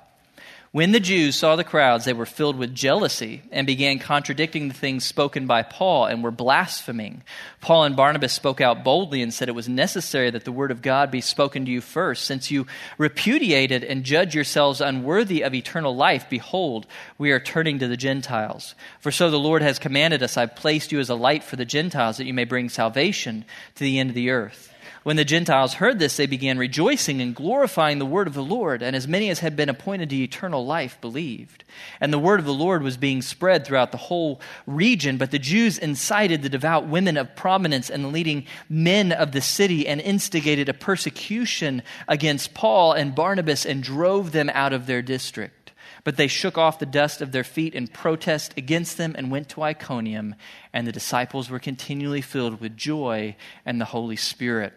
When 0.73 0.93
the 0.93 1.01
Jews 1.01 1.35
saw 1.35 1.57
the 1.57 1.65
crowds, 1.65 2.05
they 2.05 2.13
were 2.13 2.25
filled 2.25 2.55
with 2.55 2.73
jealousy 2.73 3.43
and 3.51 3.67
began 3.67 3.99
contradicting 3.99 4.69
the 4.69 4.75
things 4.75 5.03
spoken 5.03 5.49
by 5.49 5.65
Paul 5.65 6.07
and 6.07 6.23
were 6.23 6.31
blaspheming. 6.31 7.25
Paul 7.61 7.83
and 7.83 7.97
Barnabas 7.97 8.33
spoke 8.33 8.61
out 8.61 8.85
boldly 8.85 9.21
and 9.21 9.35
said 9.35 9.49
it 9.49 9.55
was 9.57 9.69
necessary 9.69 10.31
that 10.31 10.45
the 10.45 10.53
word 10.53 10.71
of 10.71 10.81
God 10.81 11.11
be 11.11 11.23
spoken 11.23 11.65
to 11.65 11.71
you 11.73 11.81
first. 11.81 12.25
Since 12.25 12.53
you 12.53 12.69
repudiated 12.99 13.83
and 13.83 14.05
judge 14.05 14.33
yourselves 14.33 14.81
unworthy 14.81 15.43
of 15.43 15.55
eternal 15.55 15.97
life, 15.97 16.31
behold, 16.31 16.87
we 17.19 17.33
are 17.33 17.41
turning 17.41 17.81
to 17.81 17.89
the 17.89 17.97
Gentiles. 17.97 18.77
For 19.01 19.11
so 19.11 19.29
the 19.29 19.41
Lord 19.41 19.63
has 19.63 19.81
commanded 19.81 20.23
us, 20.23 20.37
I've 20.37 20.55
placed 20.55 20.93
you 20.93 21.01
as 21.01 21.11
a 21.11 21.17
light 21.17 21.43
for 21.43 21.57
the 21.57 21.65
Gentiles, 21.65 22.19
that 22.19 22.27
you 22.27 22.35
may 22.35 22.45
bring 22.45 22.69
salvation 22.69 23.45
to 23.75 23.83
the 23.83 23.99
end 23.99 24.11
of 24.11 24.15
the 24.15 24.31
earth. 24.31 24.70
When 25.03 25.17
the 25.17 25.25
Gentiles 25.25 25.75
heard 25.75 25.99
this, 25.99 26.19
they 26.19 26.27
began 26.27 26.59
rejoicing 26.59 27.23
and 27.23 27.35
glorifying 27.35 27.99
the 27.99 28.05
word 28.05 28.27
of 28.27 28.35
the 28.35 28.43
Lord, 28.43 28.83
and 28.83 28.95
as 28.95 29.09
many 29.09 29.31
as 29.31 29.39
had 29.39 29.57
been 29.57 29.71
appointed 29.71 30.11
to 30.11 30.23
eternal 30.23 30.67
life 30.67 31.01
believed. 31.01 31.65
And 32.03 32.13
the 32.13 32.19
word 32.19 32.39
of 32.39 32.45
the 32.45 32.53
Lord 32.53 32.83
was 32.83 32.99
being 32.99 33.23
spread 33.23 33.65
throughout 33.65 33.93
the 33.93 33.97
whole 33.97 34.43
region, 34.67 35.17
but 35.17 35.31
the 35.31 35.39
Jews 35.39 35.79
incited 35.79 36.43
the 36.43 36.51
devout 36.51 36.87
women 36.87 37.17
of 37.17 37.35
prominence 37.35 37.89
and 37.89 38.05
the 38.05 38.09
leading 38.09 38.45
men 38.69 39.11
of 39.11 39.33
the 39.33 39.41
city 39.41 39.89
and 39.89 40.03
instigated 40.03 40.69
a 40.69 40.75
persecution 40.75 41.83
against 42.07 42.53
Paul 42.53 42.93
and 42.93 43.15
Barnabas 43.15 43.65
and 43.65 43.83
drove 43.83 44.33
them 44.33 44.51
out 44.53 44.75
of 44.75 44.85
their 44.85 45.01
district. 45.01 45.73
But 46.05 46.19
they 46.19 46.29
shook 46.29 46.59
off 46.59 46.79
the 46.79 46.85
dust 46.85 47.23
of 47.23 47.33
their 47.33 47.45
feet 47.45 47.75
in 47.75 47.89
protest 47.89 48.53
against 48.59 48.99
them 48.99 49.15
and 49.17 49.31
went 49.31 49.49
to 49.51 49.63
Iconium, 49.63 50.35
and 50.75 50.87
the 50.87 50.93
disciples 50.93 51.49
were 51.49 51.59
continually 51.59 52.21
filled 52.21 52.61
with 52.61 52.77
joy 52.77 53.37
and 53.65 53.81
the 53.81 53.87
Holy 53.87 54.17
Spirit. 54.17 54.75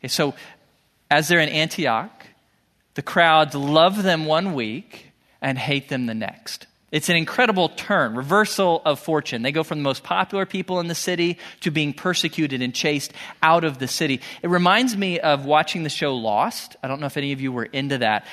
Okay, 0.00 0.08
so 0.08 0.34
as 1.10 1.28
they're 1.28 1.40
in 1.40 1.48
Antioch, 1.48 2.26
the 2.94 3.02
crowds 3.02 3.54
love 3.54 4.02
them 4.02 4.26
one 4.26 4.54
week 4.54 5.12
and 5.40 5.58
hate 5.58 5.88
them 5.88 6.06
the 6.06 6.14
next. 6.14 6.66
It's 6.90 7.10
an 7.10 7.16
incredible 7.16 7.68
turn, 7.68 8.14
reversal 8.14 8.80
of 8.84 8.98
fortune. 8.98 9.42
They 9.42 9.52
go 9.52 9.62
from 9.62 9.78
the 9.78 9.84
most 9.84 10.02
popular 10.02 10.46
people 10.46 10.80
in 10.80 10.88
the 10.88 10.94
city 10.94 11.36
to 11.60 11.70
being 11.70 11.92
persecuted 11.92 12.62
and 12.62 12.74
chased 12.74 13.12
out 13.42 13.64
of 13.64 13.78
the 13.78 13.86
city. 13.86 14.22
It 14.42 14.48
reminds 14.48 14.96
me 14.96 15.20
of 15.20 15.44
watching 15.44 15.82
the 15.82 15.90
show 15.90 16.16
Lost. 16.16 16.76
I 16.82 16.88
don't 16.88 17.00
know 17.00 17.06
if 17.06 17.18
any 17.18 17.32
of 17.32 17.42
you 17.42 17.52
were 17.52 17.66
into 17.66 17.98
that 17.98 18.26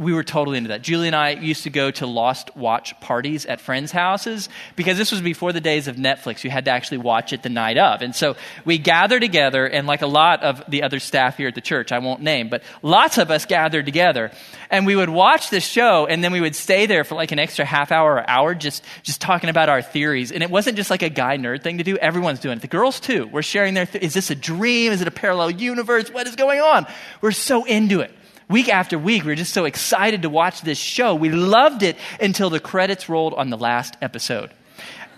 we 0.00 0.14
were 0.14 0.24
totally 0.24 0.56
into 0.56 0.68
that. 0.68 0.80
Julie 0.80 1.08
and 1.08 1.14
I 1.14 1.32
used 1.32 1.64
to 1.64 1.70
go 1.70 1.90
to 1.90 2.06
Lost 2.06 2.56
Watch 2.56 2.98
parties 3.00 3.44
at 3.44 3.60
friends' 3.60 3.92
houses 3.92 4.48
because 4.74 4.96
this 4.96 5.12
was 5.12 5.20
before 5.20 5.52
the 5.52 5.60
days 5.60 5.88
of 5.88 5.96
Netflix. 5.96 6.42
You 6.42 6.48
had 6.48 6.64
to 6.64 6.70
actually 6.70 6.98
watch 6.98 7.34
it 7.34 7.42
the 7.42 7.50
night 7.50 7.76
of. 7.76 8.00
And 8.00 8.16
so 8.16 8.36
we 8.64 8.78
gathered 8.78 9.20
together, 9.20 9.66
and 9.66 9.86
like 9.86 10.00
a 10.00 10.06
lot 10.06 10.42
of 10.42 10.62
the 10.68 10.84
other 10.84 11.00
staff 11.00 11.36
here 11.36 11.48
at 11.48 11.54
the 11.54 11.60
church, 11.60 11.92
I 11.92 11.98
won't 11.98 12.22
name, 12.22 12.48
but 12.48 12.62
lots 12.80 13.18
of 13.18 13.30
us 13.30 13.44
gathered 13.44 13.84
together, 13.84 14.32
and 14.70 14.86
we 14.86 14.96
would 14.96 15.10
watch 15.10 15.50
this 15.50 15.66
show, 15.66 16.06
and 16.06 16.24
then 16.24 16.32
we 16.32 16.40
would 16.40 16.56
stay 16.56 16.86
there 16.86 17.04
for 17.04 17.14
like 17.14 17.30
an 17.32 17.38
extra 17.38 17.66
half 17.66 17.92
hour 17.92 18.14
or 18.14 18.30
hour 18.30 18.54
just, 18.54 18.82
just 19.02 19.20
talking 19.20 19.50
about 19.50 19.68
our 19.68 19.82
theories. 19.82 20.32
And 20.32 20.42
it 20.42 20.50
wasn't 20.50 20.78
just 20.78 20.88
like 20.88 21.02
a 21.02 21.10
guy 21.10 21.36
nerd 21.36 21.62
thing 21.62 21.76
to 21.76 21.84
do, 21.84 21.98
everyone's 21.98 22.40
doing 22.40 22.56
it. 22.56 22.62
The 22.62 22.68
girls 22.68 23.00
too. 23.00 23.26
We're 23.26 23.42
sharing 23.42 23.74
their, 23.74 23.84
th- 23.84 24.02
is 24.02 24.14
this 24.14 24.30
a 24.30 24.34
dream? 24.34 24.92
Is 24.92 25.02
it 25.02 25.08
a 25.08 25.12
parallel 25.12 25.50
universe? 25.50 26.10
What 26.10 26.26
is 26.26 26.36
going 26.36 26.60
on? 26.60 26.86
We're 27.20 27.32
so 27.32 27.64
into 27.66 28.00
it 28.00 28.14
week 28.50 28.68
after 28.68 28.98
week, 28.98 29.22
we 29.22 29.30
were 29.30 29.36
just 29.36 29.54
so 29.54 29.64
excited 29.64 30.22
to 30.22 30.28
watch 30.28 30.60
this 30.62 30.78
show. 30.78 31.14
We 31.14 31.30
loved 31.30 31.82
it 31.82 31.96
until 32.20 32.50
the 32.50 32.60
credits 32.60 33.08
rolled 33.08 33.34
on 33.34 33.48
the 33.48 33.56
last 33.56 33.96
episode. 34.02 34.50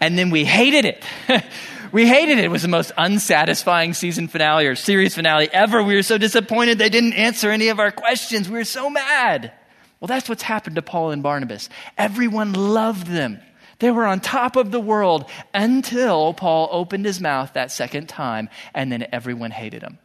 And 0.00 0.18
then 0.18 0.30
we 0.30 0.44
hated 0.44 0.84
it. 0.84 1.04
we 1.92 2.06
hated 2.06 2.38
it. 2.38 2.44
It 2.44 2.50
was 2.50 2.62
the 2.62 2.68
most 2.68 2.92
unsatisfying 2.98 3.94
season 3.94 4.28
finale 4.28 4.66
or 4.66 4.76
series 4.76 5.14
finale 5.14 5.48
ever. 5.52 5.82
We 5.82 5.94
were 5.94 6.02
so 6.02 6.18
disappointed 6.18 6.78
they 6.78 6.88
didn't 6.88 7.14
answer 7.14 7.50
any 7.50 7.68
of 7.68 7.80
our 7.80 7.90
questions. 7.90 8.48
We 8.48 8.58
were 8.58 8.64
so 8.64 8.90
mad. 8.90 9.52
Well, 10.00 10.08
that's 10.08 10.28
what's 10.28 10.42
happened 10.42 10.76
to 10.76 10.82
Paul 10.82 11.12
and 11.12 11.22
Barnabas. 11.22 11.68
Everyone 11.96 12.52
loved 12.52 13.06
them. 13.06 13.40
They 13.78 13.90
were 13.90 14.04
on 14.04 14.20
top 14.20 14.56
of 14.56 14.70
the 14.70 14.80
world 14.80 15.28
until 15.54 16.34
Paul 16.34 16.68
opened 16.70 17.04
his 17.04 17.20
mouth 17.20 17.52
that 17.54 17.70
second 17.70 18.08
time, 18.08 18.48
and 18.74 18.92
then 18.92 19.06
everyone 19.12 19.50
hated 19.50 19.82
him. 19.82 19.98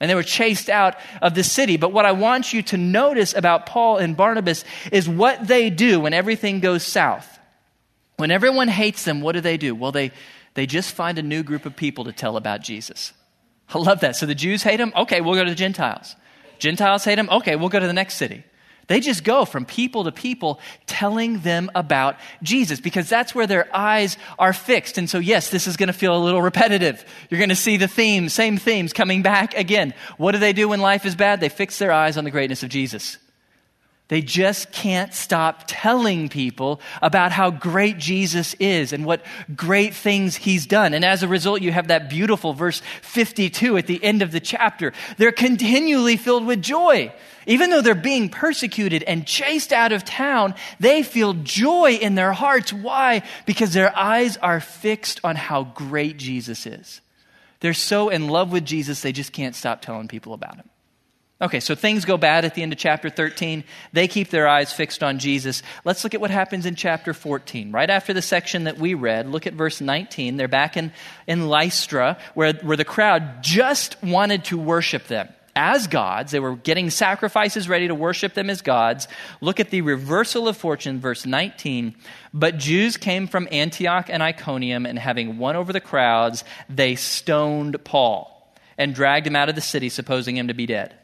And 0.00 0.08
they 0.08 0.14
were 0.14 0.22
chased 0.22 0.68
out 0.68 0.96
of 1.20 1.34
the 1.34 1.42
city. 1.42 1.76
But 1.76 1.92
what 1.92 2.06
I 2.06 2.12
want 2.12 2.52
you 2.52 2.62
to 2.62 2.76
notice 2.76 3.34
about 3.34 3.66
Paul 3.66 3.98
and 3.98 4.16
Barnabas 4.16 4.64
is 4.92 5.08
what 5.08 5.48
they 5.48 5.70
do 5.70 6.00
when 6.00 6.14
everything 6.14 6.60
goes 6.60 6.84
south. 6.84 7.38
When 8.16 8.30
everyone 8.30 8.68
hates 8.68 9.04
them, 9.04 9.20
what 9.20 9.32
do 9.32 9.40
they 9.40 9.56
do? 9.56 9.74
Well, 9.74 9.92
they, 9.92 10.12
they 10.54 10.66
just 10.66 10.92
find 10.92 11.18
a 11.18 11.22
new 11.22 11.42
group 11.42 11.66
of 11.66 11.76
people 11.76 12.04
to 12.04 12.12
tell 12.12 12.36
about 12.36 12.62
Jesus. 12.62 13.12
I 13.72 13.78
love 13.78 14.00
that. 14.00 14.16
So 14.16 14.26
the 14.26 14.34
Jews 14.34 14.62
hate 14.62 14.80
him? 14.80 14.92
Okay, 14.96 15.20
we'll 15.20 15.34
go 15.34 15.44
to 15.44 15.50
the 15.50 15.56
Gentiles. 15.56 16.16
Gentiles 16.58 17.04
hate 17.04 17.18
him? 17.18 17.28
Okay, 17.30 17.56
we'll 17.56 17.68
go 17.68 17.80
to 17.80 17.86
the 17.86 17.92
next 17.92 18.14
city. 18.14 18.44
They 18.88 19.00
just 19.00 19.22
go 19.22 19.44
from 19.44 19.64
people 19.64 20.04
to 20.04 20.12
people 20.12 20.60
telling 20.86 21.40
them 21.40 21.70
about 21.74 22.16
Jesus 22.42 22.80
because 22.80 23.08
that's 23.08 23.34
where 23.34 23.46
their 23.46 23.68
eyes 23.74 24.16
are 24.38 24.54
fixed. 24.54 24.98
And 24.98 25.08
so, 25.08 25.18
yes, 25.18 25.50
this 25.50 25.66
is 25.66 25.76
going 25.76 25.88
to 25.88 25.92
feel 25.92 26.16
a 26.16 26.18
little 26.18 26.42
repetitive. 26.42 27.04
You're 27.30 27.38
going 27.38 27.50
to 27.50 27.56
see 27.56 27.76
the 27.76 27.86
themes, 27.86 28.32
same 28.32 28.56
themes 28.56 28.94
coming 28.94 29.22
back 29.22 29.54
again. 29.54 29.92
What 30.16 30.32
do 30.32 30.38
they 30.38 30.54
do 30.54 30.68
when 30.68 30.80
life 30.80 31.04
is 31.04 31.14
bad? 31.14 31.38
They 31.40 31.50
fix 31.50 31.78
their 31.78 31.92
eyes 31.92 32.16
on 32.16 32.24
the 32.24 32.30
greatness 32.30 32.62
of 32.62 32.70
Jesus. 32.70 33.18
They 34.08 34.22
just 34.22 34.72
can't 34.72 35.12
stop 35.12 35.64
telling 35.66 36.30
people 36.30 36.80
about 37.02 37.30
how 37.30 37.50
great 37.50 37.98
Jesus 37.98 38.54
is 38.54 38.94
and 38.94 39.04
what 39.04 39.22
great 39.54 39.94
things 39.94 40.34
he's 40.34 40.66
done. 40.66 40.94
And 40.94 41.04
as 41.04 41.22
a 41.22 41.28
result, 41.28 41.60
you 41.60 41.72
have 41.72 41.88
that 41.88 42.08
beautiful 42.08 42.54
verse 42.54 42.80
52 43.02 43.76
at 43.76 43.86
the 43.86 44.02
end 44.02 44.22
of 44.22 44.32
the 44.32 44.40
chapter. 44.40 44.94
They're 45.18 45.30
continually 45.30 46.16
filled 46.16 46.46
with 46.46 46.62
joy. 46.62 47.12
Even 47.46 47.68
though 47.68 47.82
they're 47.82 47.94
being 47.94 48.30
persecuted 48.30 49.02
and 49.02 49.26
chased 49.26 49.74
out 49.74 49.92
of 49.92 50.04
town, 50.04 50.54
they 50.80 51.02
feel 51.02 51.34
joy 51.34 51.92
in 51.92 52.14
their 52.14 52.32
hearts. 52.32 52.72
Why? 52.72 53.22
Because 53.44 53.74
their 53.74 53.94
eyes 53.96 54.38
are 54.38 54.60
fixed 54.60 55.20
on 55.22 55.36
how 55.36 55.64
great 55.64 56.16
Jesus 56.16 56.66
is. 56.66 57.02
They're 57.60 57.74
so 57.74 58.08
in 58.08 58.28
love 58.28 58.52
with 58.52 58.64
Jesus, 58.64 59.02
they 59.02 59.12
just 59.12 59.32
can't 59.32 59.54
stop 59.54 59.82
telling 59.82 60.08
people 60.08 60.32
about 60.32 60.56
him. 60.56 60.67
Okay, 61.40 61.60
so 61.60 61.76
things 61.76 62.04
go 62.04 62.16
bad 62.16 62.44
at 62.44 62.56
the 62.56 62.62
end 62.62 62.72
of 62.72 62.80
chapter 62.80 63.10
13. 63.10 63.62
They 63.92 64.08
keep 64.08 64.28
their 64.30 64.48
eyes 64.48 64.72
fixed 64.72 65.04
on 65.04 65.20
Jesus. 65.20 65.62
Let's 65.84 66.02
look 66.02 66.14
at 66.14 66.20
what 66.20 66.32
happens 66.32 66.66
in 66.66 66.74
chapter 66.74 67.14
14. 67.14 67.70
Right 67.70 67.88
after 67.88 68.12
the 68.12 68.22
section 68.22 68.64
that 68.64 68.78
we 68.78 68.94
read, 68.94 69.28
look 69.28 69.46
at 69.46 69.54
verse 69.54 69.80
19. 69.80 70.36
They're 70.36 70.48
back 70.48 70.76
in, 70.76 70.92
in 71.28 71.46
Lystra, 71.46 72.18
where, 72.34 72.54
where 72.54 72.76
the 72.76 72.84
crowd 72.84 73.44
just 73.44 74.02
wanted 74.02 74.46
to 74.46 74.58
worship 74.58 75.06
them 75.06 75.28
as 75.54 75.86
gods. 75.86 76.32
They 76.32 76.40
were 76.40 76.56
getting 76.56 76.90
sacrifices 76.90 77.68
ready 77.68 77.86
to 77.86 77.94
worship 77.94 78.34
them 78.34 78.50
as 78.50 78.60
gods. 78.60 79.06
Look 79.40 79.60
at 79.60 79.70
the 79.70 79.82
reversal 79.82 80.48
of 80.48 80.56
fortune, 80.56 80.98
verse 80.98 81.24
19. 81.24 81.94
But 82.34 82.58
Jews 82.58 82.96
came 82.96 83.28
from 83.28 83.46
Antioch 83.52 84.10
and 84.10 84.24
Iconium, 84.24 84.86
and 84.86 84.98
having 84.98 85.38
won 85.38 85.54
over 85.54 85.72
the 85.72 85.80
crowds, 85.80 86.42
they 86.68 86.96
stoned 86.96 87.84
Paul 87.84 88.34
and 88.76 88.92
dragged 88.92 89.28
him 89.28 89.36
out 89.36 89.48
of 89.48 89.54
the 89.54 89.60
city, 89.60 89.88
supposing 89.88 90.36
him 90.36 90.48
to 90.48 90.54
be 90.54 90.66
dead. 90.66 90.97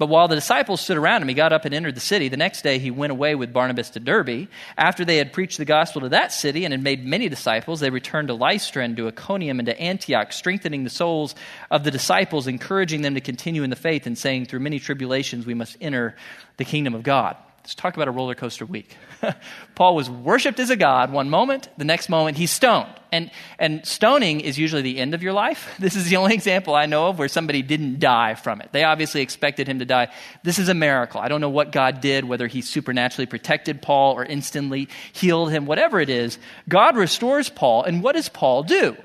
But 0.00 0.08
while 0.08 0.28
the 0.28 0.34
disciples 0.34 0.80
stood 0.80 0.96
around 0.96 1.20
him, 1.20 1.28
he 1.28 1.34
got 1.34 1.52
up 1.52 1.66
and 1.66 1.74
entered 1.74 1.94
the 1.94 2.00
city. 2.00 2.28
The 2.28 2.38
next 2.38 2.62
day 2.62 2.78
he 2.78 2.90
went 2.90 3.10
away 3.10 3.34
with 3.34 3.52
Barnabas 3.52 3.90
to 3.90 4.00
Derbe. 4.00 4.48
After 4.78 5.04
they 5.04 5.18
had 5.18 5.34
preached 5.34 5.58
the 5.58 5.66
gospel 5.66 6.00
to 6.00 6.08
that 6.08 6.32
city 6.32 6.64
and 6.64 6.72
had 6.72 6.82
made 6.82 7.04
many 7.04 7.28
disciples, 7.28 7.80
they 7.80 7.90
returned 7.90 8.28
to 8.28 8.34
Lystra 8.34 8.82
and 8.82 8.96
to 8.96 9.08
Iconium 9.08 9.58
and 9.58 9.66
to 9.66 9.78
Antioch, 9.78 10.32
strengthening 10.32 10.84
the 10.84 10.90
souls 10.90 11.34
of 11.70 11.84
the 11.84 11.90
disciples, 11.90 12.46
encouraging 12.46 13.02
them 13.02 13.12
to 13.12 13.20
continue 13.20 13.62
in 13.62 13.68
the 13.68 13.76
faith, 13.76 14.06
and 14.06 14.16
saying, 14.16 14.46
Through 14.46 14.60
many 14.60 14.78
tribulations 14.78 15.44
we 15.44 15.52
must 15.52 15.76
enter 15.82 16.16
the 16.56 16.64
kingdom 16.64 16.94
of 16.94 17.02
God. 17.02 17.36
Let's 17.62 17.74
talk 17.74 17.94
about 17.94 18.08
a 18.08 18.10
roller 18.10 18.34
coaster 18.34 18.64
week. 18.64 18.96
Paul 19.74 19.94
was 19.94 20.08
worshiped 20.08 20.58
as 20.58 20.70
a 20.70 20.76
god 20.76 21.12
one 21.12 21.28
moment, 21.28 21.68
the 21.76 21.84
next 21.84 22.08
moment 22.08 22.38
he's 22.38 22.50
stoned. 22.50 22.88
And, 23.12 23.30
and 23.58 23.84
stoning 23.86 24.40
is 24.40 24.58
usually 24.58 24.80
the 24.82 24.98
end 24.98 25.14
of 25.14 25.22
your 25.22 25.34
life. 25.34 25.68
This 25.78 25.94
is 25.94 26.08
the 26.08 26.16
only 26.16 26.34
example 26.34 26.74
I 26.74 26.86
know 26.86 27.08
of 27.08 27.18
where 27.18 27.28
somebody 27.28 27.62
didn't 27.62 28.00
die 28.00 28.34
from 28.34 28.60
it. 28.60 28.70
They 28.72 28.84
obviously 28.84 29.20
expected 29.20 29.68
him 29.68 29.80
to 29.80 29.84
die. 29.84 30.08
This 30.42 30.58
is 30.58 30.68
a 30.68 30.74
miracle. 30.74 31.20
I 31.20 31.28
don't 31.28 31.40
know 31.40 31.50
what 31.50 31.70
God 31.70 32.00
did, 32.00 32.24
whether 32.24 32.46
he 32.46 32.62
supernaturally 32.62 33.26
protected 33.26 33.82
Paul 33.82 34.14
or 34.14 34.24
instantly 34.24 34.88
healed 35.12 35.50
him, 35.50 35.66
whatever 35.66 36.00
it 36.00 36.08
is. 36.08 36.38
God 36.68 36.96
restores 36.96 37.50
Paul, 37.50 37.84
and 37.84 38.02
what 38.02 38.14
does 38.14 38.28
Paul 38.28 38.62
do? 38.62 38.96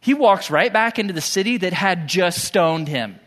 He 0.00 0.14
walks 0.14 0.50
right 0.50 0.72
back 0.72 0.98
into 0.98 1.12
the 1.12 1.20
city 1.20 1.58
that 1.58 1.72
had 1.72 2.08
just 2.08 2.44
stoned 2.44 2.88
him. 2.88 3.18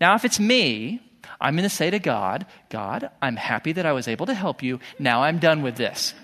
Now, 0.00 0.14
if 0.14 0.24
it's 0.24 0.40
me, 0.40 1.02
I'm 1.40 1.54
going 1.54 1.68
to 1.68 1.74
say 1.74 1.90
to 1.90 1.98
God, 1.98 2.46
God, 2.70 3.10
I'm 3.20 3.36
happy 3.36 3.72
that 3.72 3.86
I 3.86 3.92
was 3.92 4.08
able 4.08 4.26
to 4.26 4.34
help 4.34 4.62
you. 4.62 4.80
Now 4.98 5.22
I'm 5.22 5.38
done 5.38 5.62
with 5.62 5.76
this. 5.76 6.14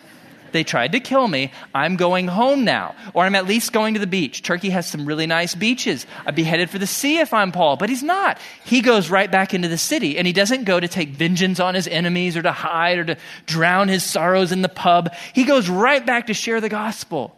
They 0.52 0.64
tried 0.64 0.92
to 0.92 1.00
kill 1.00 1.26
me. 1.26 1.50
I'm 1.74 1.96
going 1.96 2.28
home 2.28 2.64
now. 2.64 2.94
Or 3.14 3.24
I'm 3.24 3.34
at 3.34 3.46
least 3.46 3.72
going 3.72 3.94
to 3.94 4.00
the 4.00 4.06
beach. 4.06 4.42
Turkey 4.42 4.70
has 4.70 4.86
some 4.86 5.06
really 5.06 5.26
nice 5.26 5.54
beaches. 5.54 6.06
I'd 6.26 6.34
be 6.34 6.42
headed 6.44 6.70
for 6.70 6.78
the 6.78 6.86
sea 6.86 7.18
if 7.18 7.34
I'm 7.34 7.52
Paul, 7.52 7.76
but 7.76 7.88
he's 7.88 8.02
not. 8.02 8.38
He 8.64 8.80
goes 8.80 9.10
right 9.10 9.30
back 9.30 9.54
into 9.54 9.68
the 9.68 9.78
city 9.78 10.18
and 10.18 10.26
he 10.26 10.32
doesn't 10.32 10.64
go 10.64 10.78
to 10.78 10.88
take 10.88 11.10
vengeance 11.10 11.58
on 11.58 11.74
his 11.74 11.88
enemies 11.88 12.36
or 12.36 12.42
to 12.42 12.52
hide 12.52 12.98
or 12.98 13.04
to 13.04 13.16
drown 13.46 13.88
his 13.88 14.04
sorrows 14.04 14.52
in 14.52 14.62
the 14.62 14.68
pub. 14.68 15.12
He 15.32 15.44
goes 15.44 15.68
right 15.68 16.04
back 16.04 16.26
to 16.26 16.34
share 16.34 16.60
the 16.60 16.68
gospel. 16.68 17.36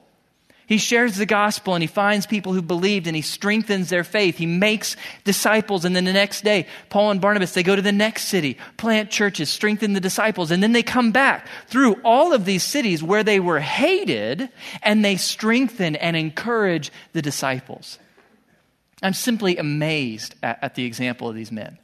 He 0.66 0.78
shares 0.78 1.16
the 1.16 1.26
gospel 1.26 1.74
and 1.74 1.82
he 1.82 1.86
finds 1.86 2.26
people 2.26 2.54
who 2.54 2.62
believed 2.62 3.06
and 3.06 3.14
he 3.14 3.22
strengthens 3.22 3.90
their 3.90 4.04
faith. 4.04 4.38
He 4.38 4.46
makes 4.46 4.96
disciples. 5.24 5.84
And 5.84 5.94
then 5.94 6.04
the 6.04 6.12
next 6.12 6.42
day, 6.42 6.66
Paul 6.88 7.10
and 7.10 7.20
Barnabas, 7.20 7.52
they 7.52 7.62
go 7.62 7.76
to 7.76 7.82
the 7.82 7.92
next 7.92 8.24
city, 8.24 8.56
plant 8.78 9.10
churches, 9.10 9.50
strengthen 9.50 9.92
the 9.92 10.00
disciples. 10.00 10.50
And 10.50 10.62
then 10.62 10.72
they 10.72 10.82
come 10.82 11.12
back 11.12 11.46
through 11.66 11.96
all 12.02 12.32
of 12.32 12.46
these 12.46 12.62
cities 12.62 13.02
where 13.02 13.22
they 13.22 13.40
were 13.40 13.60
hated 13.60 14.48
and 14.82 15.04
they 15.04 15.16
strengthen 15.16 15.96
and 15.96 16.16
encourage 16.16 16.90
the 17.12 17.22
disciples. 17.22 17.98
I'm 19.02 19.12
simply 19.12 19.58
amazed 19.58 20.34
at, 20.42 20.58
at 20.62 20.74
the 20.76 20.86
example 20.86 21.28
of 21.28 21.34
these 21.34 21.52
men. 21.52 21.78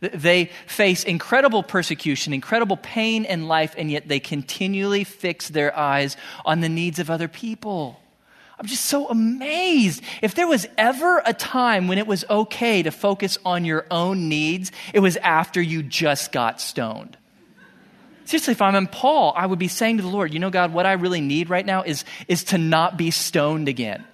They 0.00 0.50
face 0.66 1.04
incredible 1.04 1.62
persecution, 1.62 2.32
incredible 2.32 2.76
pain 2.76 3.24
in 3.24 3.46
life, 3.46 3.74
and 3.78 3.90
yet 3.90 4.08
they 4.08 4.20
continually 4.20 5.04
fix 5.04 5.48
their 5.48 5.74
eyes 5.78 6.16
on 6.44 6.60
the 6.60 6.68
needs 6.68 6.98
of 6.98 7.10
other 7.10 7.28
people. 7.28 8.00
I'm 8.58 8.66
just 8.66 8.84
so 8.84 9.08
amazed. 9.08 10.02
If 10.22 10.34
there 10.34 10.46
was 10.46 10.66
ever 10.78 11.22
a 11.26 11.34
time 11.34 11.88
when 11.88 11.98
it 11.98 12.06
was 12.06 12.24
okay 12.30 12.82
to 12.82 12.90
focus 12.90 13.36
on 13.44 13.64
your 13.64 13.86
own 13.90 14.28
needs, 14.28 14.70
it 14.92 15.00
was 15.00 15.16
after 15.16 15.60
you 15.60 15.82
just 15.82 16.30
got 16.30 16.60
stoned. 16.60 17.16
Seriously, 18.26 18.52
if 18.52 18.62
I'm 18.62 18.74
in 18.74 18.86
Paul, 18.86 19.34
I 19.36 19.44
would 19.44 19.58
be 19.58 19.68
saying 19.68 19.98
to 19.98 20.02
the 20.02 20.08
Lord, 20.08 20.32
you 20.32 20.38
know, 20.38 20.50
God, 20.50 20.72
what 20.72 20.86
I 20.86 20.92
really 20.92 21.20
need 21.20 21.50
right 21.50 21.66
now 21.66 21.82
is, 21.82 22.04
is 22.26 22.44
to 22.44 22.58
not 22.58 22.96
be 22.96 23.10
stoned 23.10 23.68
again. 23.68 24.04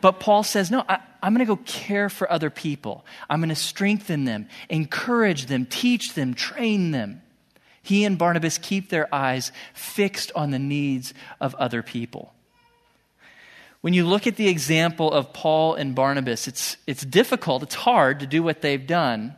But 0.00 0.20
Paul 0.20 0.42
says, 0.42 0.70
no, 0.70 0.84
I, 0.88 1.00
I'm 1.22 1.34
going 1.34 1.46
to 1.46 1.56
go 1.56 1.60
care 1.64 2.08
for 2.08 2.30
other 2.30 2.50
people. 2.50 3.04
I'm 3.28 3.40
going 3.40 3.48
to 3.48 3.56
strengthen 3.56 4.24
them, 4.24 4.48
encourage 4.68 5.46
them, 5.46 5.66
teach 5.66 6.14
them, 6.14 6.34
train 6.34 6.92
them. 6.92 7.22
He 7.82 8.04
and 8.04 8.16
Barnabas 8.16 8.58
keep 8.58 8.90
their 8.90 9.12
eyes 9.14 9.50
fixed 9.74 10.30
on 10.36 10.50
the 10.50 10.58
needs 10.58 11.12
of 11.40 11.54
other 11.56 11.82
people. 11.82 12.32
When 13.80 13.94
you 13.94 14.06
look 14.06 14.26
at 14.26 14.36
the 14.36 14.48
example 14.48 15.10
of 15.10 15.32
Paul 15.32 15.74
and 15.74 15.94
Barnabas, 15.94 16.46
it's, 16.48 16.76
it's 16.86 17.02
difficult, 17.02 17.62
it's 17.62 17.74
hard 17.74 18.20
to 18.20 18.26
do 18.26 18.42
what 18.42 18.60
they've 18.60 18.86
done, 18.86 19.36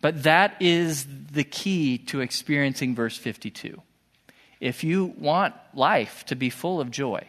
but 0.00 0.24
that 0.24 0.56
is 0.60 1.06
the 1.30 1.44
key 1.44 1.98
to 1.98 2.20
experiencing 2.20 2.94
verse 2.94 3.16
52. 3.16 3.80
If 4.60 4.82
you 4.82 5.14
want 5.18 5.54
life 5.72 6.24
to 6.26 6.34
be 6.34 6.50
full 6.50 6.80
of 6.80 6.90
joy, 6.90 7.26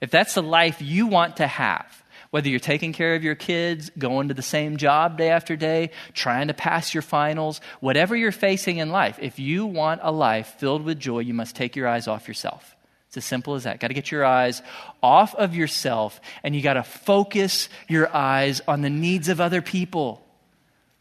if 0.00 0.10
that's 0.10 0.34
the 0.34 0.42
life 0.42 0.82
you 0.82 1.06
want 1.06 1.38
to 1.38 1.46
have, 1.46 2.02
whether 2.30 2.48
you're 2.48 2.60
taking 2.60 2.92
care 2.92 3.14
of 3.14 3.24
your 3.24 3.34
kids, 3.34 3.90
going 3.96 4.28
to 4.28 4.34
the 4.34 4.42
same 4.42 4.76
job 4.76 5.16
day 5.16 5.30
after 5.30 5.56
day, 5.56 5.90
trying 6.12 6.48
to 6.48 6.54
pass 6.54 6.92
your 6.92 7.02
finals, 7.02 7.60
whatever 7.80 8.14
you're 8.14 8.32
facing 8.32 8.78
in 8.78 8.90
life, 8.90 9.18
if 9.22 9.38
you 9.38 9.64
want 9.64 10.00
a 10.02 10.12
life 10.12 10.56
filled 10.58 10.82
with 10.82 10.98
joy, 10.98 11.20
you 11.20 11.32
must 11.32 11.56
take 11.56 11.74
your 11.74 11.88
eyes 11.88 12.06
off 12.06 12.28
yourself. 12.28 12.76
It's 13.14 13.24
as 13.24 13.28
simple 13.28 13.54
as 13.54 13.62
that. 13.62 13.78
Got 13.78 13.88
to 13.88 13.94
get 13.94 14.10
your 14.10 14.24
eyes 14.24 14.60
off 15.00 15.36
of 15.36 15.54
yourself 15.54 16.20
and 16.42 16.52
you 16.52 16.62
got 16.62 16.74
to 16.74 16.82
focus 16.82 17.68
your 17.86 18.12
eyes 18.12 18.60
on 18.66 18.82
the 18.82 18.90
needs 18.90 19.28
of 19.28 19.40
other 19.40 19.62
people. 19.62 20.23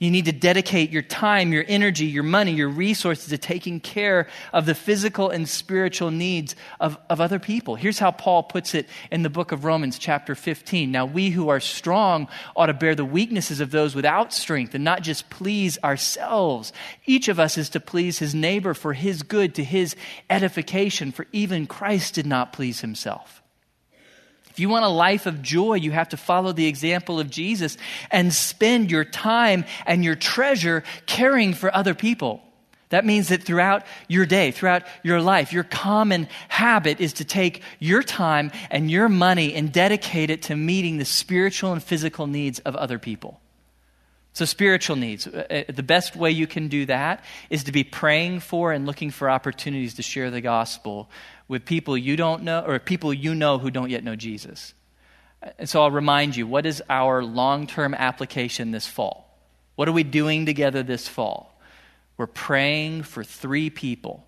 You 0.03 0.11
need 0.11 0.25
to 0.25 0.33
dedicate 0.33 0.91
your 0.91 1.01
time, 1.01 1.53
your 1.53 1.63
energy, 1.65 2.07
your 2.07 2.23
money, 2.23 2.51
your 2.51 2.67
resources 2.67 3.29
to 3.29 3.37
taking 3.37 3.79
care 3.79 4.27
of 4.51 4.65
the 4.65 4.75
physical 4.75 5.29
and 5.29 5.47
spiritual 5.47 6.11
needs 6.11 6.57
of, 6.81 6.97
of 7.09 7.21
other 7.21 7.39
people. 7.39 7.75
Here's 7.75 7.99
how 7.99 8.11
Paul 8.11 8.43
puts 8.43 8.75
it 8.75 8.89
in 9.11 9.23
the 9.23 9.29
book 9.29 9.53
of 9.53 9.63
Romans, 9.63 9.97
chapter 9.97 10.35
15. 10.35 10.91
Now, 10.91 11.05
we 11.05 11.29
who 11.29 11.47
are 11.47 11.61
strong 11.61 12.27
ought 12.53 12.65
to 12.65 12.73
bear 12.73 12.95
the 12.95 13.05
weaknesses 13.05 13.61
of 13.61 13.71
those 13.71 13.95
without 13.95 14.33
strength 14.33 14.75
and 14.75 14.83
not 14.83 15.03
just 15.03 15.29
please 15.29 15.77
ourselves. 15.85 16.73
Each 17.05 17.29
of 17.29 17.39
us 17.39 17.57
is 17.57 17.69
to 17.69 17.79
please 17.79 18.19
his 18.19 18.35
neighbor 18.35 18.73
for 18.73 18.91
his 18.91 19.23
good, 19.23 19.55
to 19.55 19.63
his 19.63 19.95
edification, 20.29 21.13
for 21.13 21.27
even 21.31 21.65
Christ 21.65 22.15
did 22.15 22.25
not 22.25 22.51
please 22.51 22.81
himself. 22.81 23.42
If 24.53 24.59
you 24.59 24.69
want 24.69 24.85
a 24.85 24.89
life 24.89 25.25
of 25.25 25.41
joy, 25.41 25.73
you 25.75 25.89
have 25.89 26.09
to 26.09 26.17
follow 26.17 26.51
the 26.51 26.67
example 26.67 27.19
of 27.19 27.31
Jesus 27.31 27.75
and 28.11 28.31
spend 28.31 28.91
your 28.91 29.03
time 29.03 29.65
and 29.87 30.05
your 30.05 30.13
treasure 30.13 30.83
caring 31.07 31.55
for 31.55 31.75
other 31.75 31.95
people. 31.95 32.39
That 32.89 33.03
means 33.03 33.29
that 33.29 33.41
throughout 33.41 33.83
your 34.07 34.27
day, 34.27 34.51
throughout 34.51 34.83
your 35.01 35.19
life, 35.19 35.51
your 35.53 35.63
common 35.63 36.27
habit 36.49 37.01
is 37.01 37.13
to 37.13 37.25
take 37.25 37.63
your 37.79 38.03
time 38.03 38.51
and 38.69 38.91
your 38.91 39.09
money 39.09 39.55
and 39.55 39.73
dedicate 39.73 40.29
it 40.29 40.43
to 40.43 40.55
meeting 40.55 40.97
the 40.99 41.05
spiritual 41.05 41.73
and 41.73 41.81
physical 41.81 42.27
needs 42.27 42.59
of 42.59 42.75
other 42.75 42.99
people. 42.99 43.41
So, 44.33 44.45
spiritual 44.45 44.95
needs. 44.97 45.25
Uh, 45.25 45.63
uh, 45.67 45.71
the 45.71 45.81
best 45.81 46.15
way 46.15 46.29
you 46.29 46.45
can 46.45 46.67
do 46.67 46.85
that 46.85 47.23
is 47.49 47.63
to 47.63 47.71
be 47.71 47.83
praying 47.83 48.41
for 48.41 48.71
and 48.71 48.85
looking 48.85 49.09
for 49.09 49.29
opportunities 49.31 49.95
to 49.95 50.03
share 50.03 50.29
the 50.29 50.41
gospel 50.41 51.09
with 51.47 51.65
people 51.65 51.97
you 51.97 52.15
don't 52.15 52.43
know 52.43 52.61
or 52.61 52.79
people 52.79 53.13
you 53.13 53.35
know 53.35 53.57
who 53.57 53.71
don't 53.71 53.89
yet 53.89 54.03
know 54.03 54.15
Jesus. 54.15 54.73
And 55.59 55.67
so 55.67 55.81
I'll 55.81 55.91
remind 55.91 56.35
you 56.35 56.47
what 56.47 56.65
is 56.65 56.81
our 56.89 57.23
long 57.23 57.67
term 57.67 57.93
application 57.93 58.71
this 58.71 58.87
fall? 58.87 59.29
What 59.75 59.87
are 59.87 59.93
we 59.93 60.03
doing 60.03 60.45
together 60.45 60.83
this 60.83 61.07
fall? 61.07 61.59
We're 62.17 62.27
praying 62.27 63.03
for 63.03 63.23
three 63.23 63.69
people. 63.69 64.25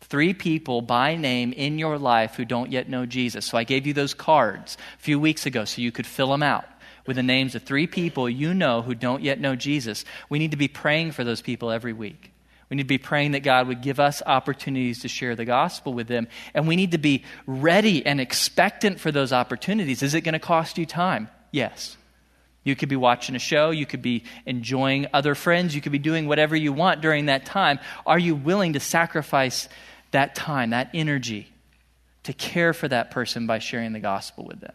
Three 0.00 0.34
people 0.34 0.82
by 0.82 1.16
name 1.16 1.52
in 1.52 1.78
your 1.78 1.98
life 1.98 2.36
who 2.36 2.44
don't 2.44 2.70
yet 2.70 2.88
know 2.88 3.06
Jesus. 3.06 3.44
So 3.44 3.58
I 3.58 3.64
gave 3.64 3.86
you 3.86 3.92
those 3.92 4.14
cards 4.14 4.76
a 4.98 5.02
few 5.02 5.18
weeks 5.18 5.46
ago 5.46 5.64
so 5.64 5.82
you 5.82 5.92
could 5.92 6.06
fill 6.06 6.30
them 6.30 6.42
out 6.42 6.64
with 7.06 7.16
the 7.16 7.22
names 7.22 7.54
of 7.54 7.62
three 7.62 7.86
people 7.86 8.28
you 8.28 8.54
know 8.54 8.82
who 8.82 8.94
don't 8.94 9.22
yet 9.22 9.40
know 9.40 9.56
Jesus. 9.56 10.04
We 10.28 10.38
need 10.38 10.52
to 10.52 10.56
be 10.56 10.68
praying 10.68 11.12
for 11.12 11.24
those 11.24 11.40
people 11.40 11.70
every 11.70 11.92
week. 11.92 12.32
We 12.68 12.76
need 12.76 12.84
to 12.84 12.88
be 12.88 12.98
praying 12.98 13.32
that 13.32 13.40
God 13.40 13.68
would 13.68 13.80
give 13.80 14.00
us 14.00 14.22
opportunities 14.26 15.00
to 15.00 15.08
share 15.08 15.36
the 15.36 15.44
gospel 15.44 15.92
with 15.92 16.08
them. 16.08 16.26
And 16.52 16.66
we 16.66 16.74
need 16.74 16.92
to 16.92 16.98
be 16.98 17.24
ready 17.46 18.04
and 18.04 18.20
expectant 18.20 18.98
for 18.98 19.12
those 19.12 19.32
opportunities. 19.32 20.02
Is 20.02 20.14
it 20.14 20.22
going 20.22 20.32
to 20.32 20.40
cost 20.40 20.76
you 20.76 20.86
time? 20.86 21.28
Yes. 21.52 21.96
You 22.64 22.74
could 22.74 22.88
be 22.88 22.96
watching 22.96 23.36
a 23.36 23.38
show. 23.38 23.70
You 23.70 23.86
could 23.86 24.02
be 24.02 24.24
enjoying 24.44 25.06
other 25.14 25.36
friends. 25.36 25.76
You 25.76 25.80
could 25.80 25.92
be 25.92 26.00
doing 26.00 26.26
whatever 26.26 26.56
you 26.56 26.72
want 26.72 27.00
during 27.00 27.26
that 27.26 27.46
time. 27.46 27.78
Are 28.04 28.18
you 28.18 28.34
willing 28.34 28.72
to 28.72 28.80
sacrifice 28.80 29.68
that 30.10 30.34
time, 30.34 30.70
that 30.70 30.90
energy, 30.92 31.52
to 32.24 32.32
care 32.32 32.72
for 32.72 32.88
that 32.88 33.12
person 33.12 33.46
by 33.46 33.60
sharing 33.60 33.92
the 33.92 34.00
gospel 34.00 34.44
with 34.44 34.58
them? 34.58 34.74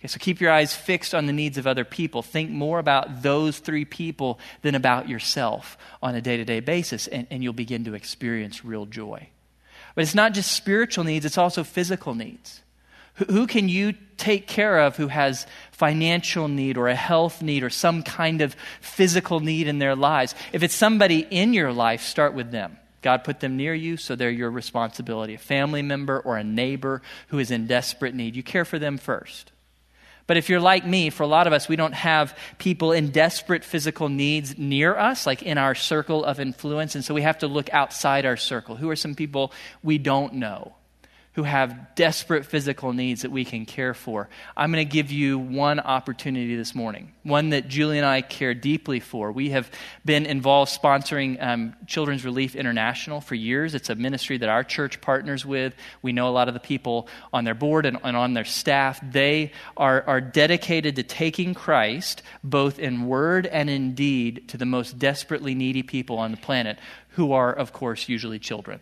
Okay, 0.00 0.08
so 0.08 0.18
keep 0.18 0.40
your 0.40 0.50
eyes 0.50 0.74
fixed 0.74 1.14
on 1.14 1.26
the 1.26 1.32
needs 1.32 1.58
of 1.58 1.66
other 1.66 1.84
people. 1.84 2.22
Think 2.22 2.50
more 2.50 2.78
about 2.78 3.22
those 3.22 3.58
three 3.58 3.84
people 3.84 4.40
than 4.62 4.74
about 4.74 5.10
yourself 5.10 5.76
on 6.02 6.14
a 6.14 6.22
day 6.22 6.38
to 6.38 6.44
day 6.44 6.60
basis, 6.60 7.06
and, 7.06 7.26
and 7.30 7.42
you'll 7.42 7.52
begin 7.52 7.84
to 7.84 7.92
experience 7.92 8.64
real 8.64 8.86
joy. 8.86 9.28
But 9.94 10.02
it's 10.02 10.14
not 10.14 10.32
just 10.32 10.52
spiritual 10.52 11.04
needs, 11.04 11.26
it's 11.26 11.36
also 11.36 11.64
physical 11.64 12.14
needs. 12.14 12.62
Who, 13.16 13.26
who 13.26 13.46
can 13.46 13.68
you 13.68 13.92
take 14.16 14.46
care 14.46 14.78
of 14.78 14.96
who 14.96 15.08
has 15.08 15.46
financial 15.70 16.48
need 16.48 16.78
or 16.78 16.88
a 16.88 16.94
health 16.94 17.42
need 17.42 17.62
or 17.62 17.68
some 17.68 18.02
kind 18.02 18.40
of 18.40 18.56
physical 18.80 19.40
need 19.40 19.68
in 19.68 19.80
their 19.80 19.96
lives? 19.96 20.34
If 20.54 20.62
it's 20.62 20.74
somebody 20.74 21.26
in 21.30 21.52
your 21.52 21.74
life, 21.74 22.00
start 22.00 22.32
with 22.32 22.50
them. 22.50 22.78
God 23.02 23.22
put 23.22 23.40
them 23.40 23.58
near 23.58 23.74
you, 23.74 23.98
so 23.98 24.16
they're 24.16 24.30
your 24.30 24.50
responsibility. 24.50 25.34
A 25.34 25.38
family 25.38 25.82
member 25.82 26.20
or 26.20 26.38
a 26.38 26.44
neighbor 26.44 27.02
who 27.28 27.38
is 27.38 27.50
in 27.50 27.66
desperate 27.66 28.14
need, 28.14 28.34
you 28.34 28.42
care 28.42 28.64
for 28.64 28.78
them 28.78 28.96
first. 28.96 29.52
But 30.30 30.36
if 30.36 30.48
you're 30.48 30.60
like 30.60 30.86
me, 30.86 31.10
for 31.10 31.24
a 31.24 31.26
lot 31.26 31.48
of 31.48 31.52
us, 31.52 31.68
we 31.68 31.74
don't 31.74 31.92
have 31.92 32.38
people 32.58 32.92
in 32.92 33.10
desperate 33.10 33.64
physical 33.64 34.08
needs 34.08 34.56
near 34.56 34.96
us, 34.96 35.26
like 35.26 35.42
in 35.42 35.58
our 35.58 35.74
circle 35.74 36.24
of 36.24 36.38
influence. 36.38 36.94
And 36.94 37.04
so 37.04 37.14
we 37.14 37.22
have 37.22 37.38
to 37.38 37.48
look 37.48 37.68
outside 37.70 38.24
our 38.24 38.36
circle. 38.36 38.76
Who 38.76 38.88
are 38.90 38.94
some 38.94 39.16
people 39.16 39.52
we 39.82 39.98
don't 39.98 40.34
know? 40.34 40.76
Who 41.34 41.44
have 41.44 41.94
desperate 41.94 42.44
physical 42.44 42.92
needs 42.92 43.22
that 43.22 43.30
we 43.30 43.44
can 43.44 43.64
care 43.64 43.94
for. 43.94 44.28
I'm 44.56 44.72
going 44.72 44.84
to 44.84 44.92
give 44.92 45.12
you 45.12 45.38
one 45.38 45.78
opportunity 45.78 46.56
this 46.56 46.74
morning, 46.74 47.12
one 47.22 47.50
that 47.50 47.68
Julie 47.68 47.98
and 47.98 48.06
I 48.06 48.20
care 48.20 48.52
deeply 48.52 48.98
for. 48.98 49.30
We 49.30 49.50
have 49.50 49.70
been 50.04 50.26
involved 50.26 50.72
sponsoring 50.72 51.40
um, 51.40 51.76
Children's 51.86 52.24
Relief 52.24 52.56
International 52.56 53.20
for 53.20 53.36
years. 53.36 53.76
It's 53.76 53.90
a 53.90 53.94
ministry 53.94 54.38
that 54.38 54.48
our 54.48 54.64
church 54.64 55.00
partners 55.00 55.46
with. 55.46 55.72
We 56.02 56.12
know 56.12 56.28
a 56.28 56.30
lot 56.30 56.48
of 56.48 56.54
the 56.54 56.60
people 56.60 57.06
on 57.32 57.44
their 57.44 57.54
board 57.54 57.86
and, 57.86 57.98
and 58.02 58.16
on 58.16 58.34
their 58.34 58.44
staff. 58.44 59.00
They 59.00 59.52
are, 59.76 60.02
are 60.08 60.20
dedicated 60.20 60.96
to 60.96 61.04
taking 61.04 61.54
Christ, 61.54 62.22
both 62.42 62.80
in 62.80 63.06
word 63.06 63.46
and 63.46 63.70
in 63.70 63.94
deed, 63.94 64.48
to 64.48 64.56
the 64.56 64.66
most 64.66 64.98
desperately 64.98 65.54
needy 65.54 65.84
people 65.84 66.18
on 66.18 66.32
the 66.32 66.36
planet, 66.38 66.80
who 67.10 67.32
are, 67.32 67.52
of 67.52 67.72
course, 67.72 68.08
usually 68.08 68.40
children. 68.40 68.80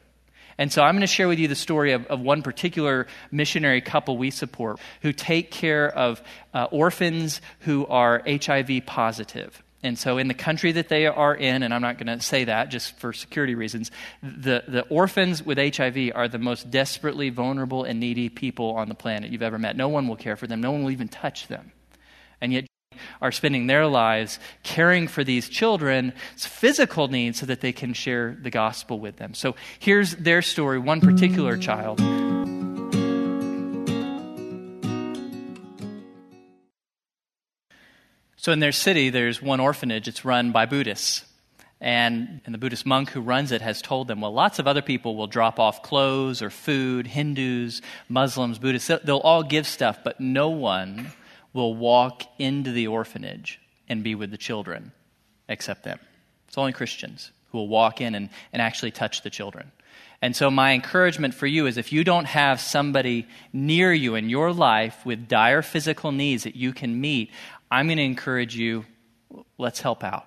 And 0.58 0.72
so 0.72 0.82
I'm 0.82 0.94
going 0.94 1.02
to 1.02 1.06
share 1.06 1.28
with 1.28 1.38
you 1.38 1.46
the 1.46 1.54
story 1.54 1.92
of, 1.92 2.04
of 2.06 2.20
one 2.20 2.42
particular 2.42 3.06
missionary 3.30 3.80
couple 3.80 4.18
we 4.18 4.30
support 4.30 4.80
who 5.02 5.12
take 5.12 5.52
care 5.52 5.88
of 5.88 6.20
uh, 6.52 6.64
orphans 6.72 7.40
who 7.60 7.86
are 7.86 8.22
HIV 8.26 8.84
positive. 8.84 9.62
And 9.80 9.96
so, 9.96 10.18
in 10.18 10.26
the 10.26 10.34
country 10.34 10.72
that 10.72 10.88
they 10.88 11.06
are 11.06 11.34
in, 11.34 11.62
and 11.62 11.72
I'm 11.72 11.82
not 11.82 11.98
going 11.98 12.18
to 12.18 12.20
say 12.20 12.44
that 12.44 12.68
just 12.68 12.98
for 12.98 13.12
security 13.12 13.54
reasons, 13.54 13.92
the, 14.20 14.64
the 14.66 14.82
orphans 14.88 15.40
with 15.44 15.56
HIV 15.56 16.10
are 16.16 16.26
the 16.26 16.40
most 16.40 16.68
desperately 16.68 17.30
vulnerable 17.30 17.84
and 17.84 18.00
needy 18.00 18.28
people 18.28 18.72
on 18.72 18.88
the 18.88 18.96
planet 18.96 19.30
you've 19.30 19.42
ever 19.42 19.56
met. 19.56 19.76
No 19.76 19.88
one 19.88 20.08
will 20.08 20.16
care 20.16 20.34
for 20.34 20.48
them, 20.48 20.60
no 20.60 20.72
one 20.72 20.82
will 20.82 20.90
even 20.90 21.06
touch 21.06 21.46
them. 21.46 21.70
And 22.40 22.52
yet, 22.52 22.66
are 23.20 23.32
spending 23.32 23.66
their 23.66 23.86
lives 23.86 24.38
caring 24.62 25.08
for 25.08 25.24
these 25.24 25.48
children's 25.48 26.14
physical 26.36 27.08
needs 27.08 27.40
so 27.40 27.46
that 27.46 27.60
they 27.60 27.72
can 27.72 27.92
share 27.92 28.36
the 28.40 28.50
gospel 28.50 28.98
with 29.00 29.16
them. 29.16 29.34
So, 29.34 29.56
here's 29.78 30.16
their 30.16 30.42
story 30.42 30.78
one 30.78 31.00
particular 31.00 31.56
child. 31.56 32.00
So, 38.40 38.52
in 38.52 38.60
their 38.60 38.72
city, 38.72 39.10
there's 39.10 39.42
one 39.42 39.60
orphanage. 39.60 40.08
It's 40.08 40.24
run 40.24 40.52
by 40.52 40.64
Buddhists. 40.64 41.24
And, 41.80 42.40
and 42.44 42.54
the 42.54 42.58
Buddhist 42.58 42.86
monk 42.86 43.10
who 43.10 43.20
runs 43.20 43.52
it 43.52 43.62
has 43.62 43.80
told 43.80 44.08
them, 44.08 44.20
well, 44.20 44.32
lots 44.32 44.58
of 44.58 44.66
other 44.66 44.82
people 44.82 45.16
will 45.16 45.26
drop 45.26 45.60
off 45.60 45.82
clothes 45.82 46.42
or 46.42 46.50
food, 46.50 47.06
Hindus, 47.06 47.82
Muslims, 48.08 48.58
Buddhists. 48.58 48.90
They'll 49.04 49.18
all 49.18 49.42
give 49.42 49.66
stuff, 49.66 49.98
but 50.02 50.20
no 50.20 50.48
one 50.48 51.12
will 51.52 51.74
walk 51.74 52.22
into 52.38 52.72
the 52.72 52.86
orphanage 52.86 53.60
and 53.88 54.04
be 54.04 54.14
with 54.14 54.30
the 54.30 54.36
children 54.36 54.92
except 55.48 55.84
them. 55.84 55.98
It's 56.46 56.58
only 56.58 56.72
Christians 56.72 57.32
who 57.50 57.58
will 57.58 57.68
walk 57.68 58.00
in 58.00 58.14
and, 58.14 58.28
and 58.52 58.60
actually 58.62 58.90
touch 58.90 59.22
the 59.22 59.30
children. 59.30 59.72
And 60.20 60.34
so, 60.34 60.50
my 60.50 60.72
encouragement 60.72 61.34
for 61.34 61.46
you 61.46 61.66
is 61.66 61.76
if 61.76 61.92
you 61.92 62.02
don't 62.02 62.24
have 62.24 62.60
somebody 62.60 63.26
near 63.52 63.92
you 63.92 64.16
in 64.16 64.28
your 64.28 64.52
life 64.52 65.06
with 65.06 65.28
dire 65.28 65.62
physical 65.62 66.10
needs 66.10 66.42
that 66.42 66.56
you 66.56 66.72
can 66.72 67.00
meet, 67.00 67.30
I'm 67.70 67.86
going 67.86 67.98
to 67.98 68.04
encourage 68.04 68.56
you 68.56 68.84
let's 69.58 69.80
help 69.80 70.02
out. 70.02 70.26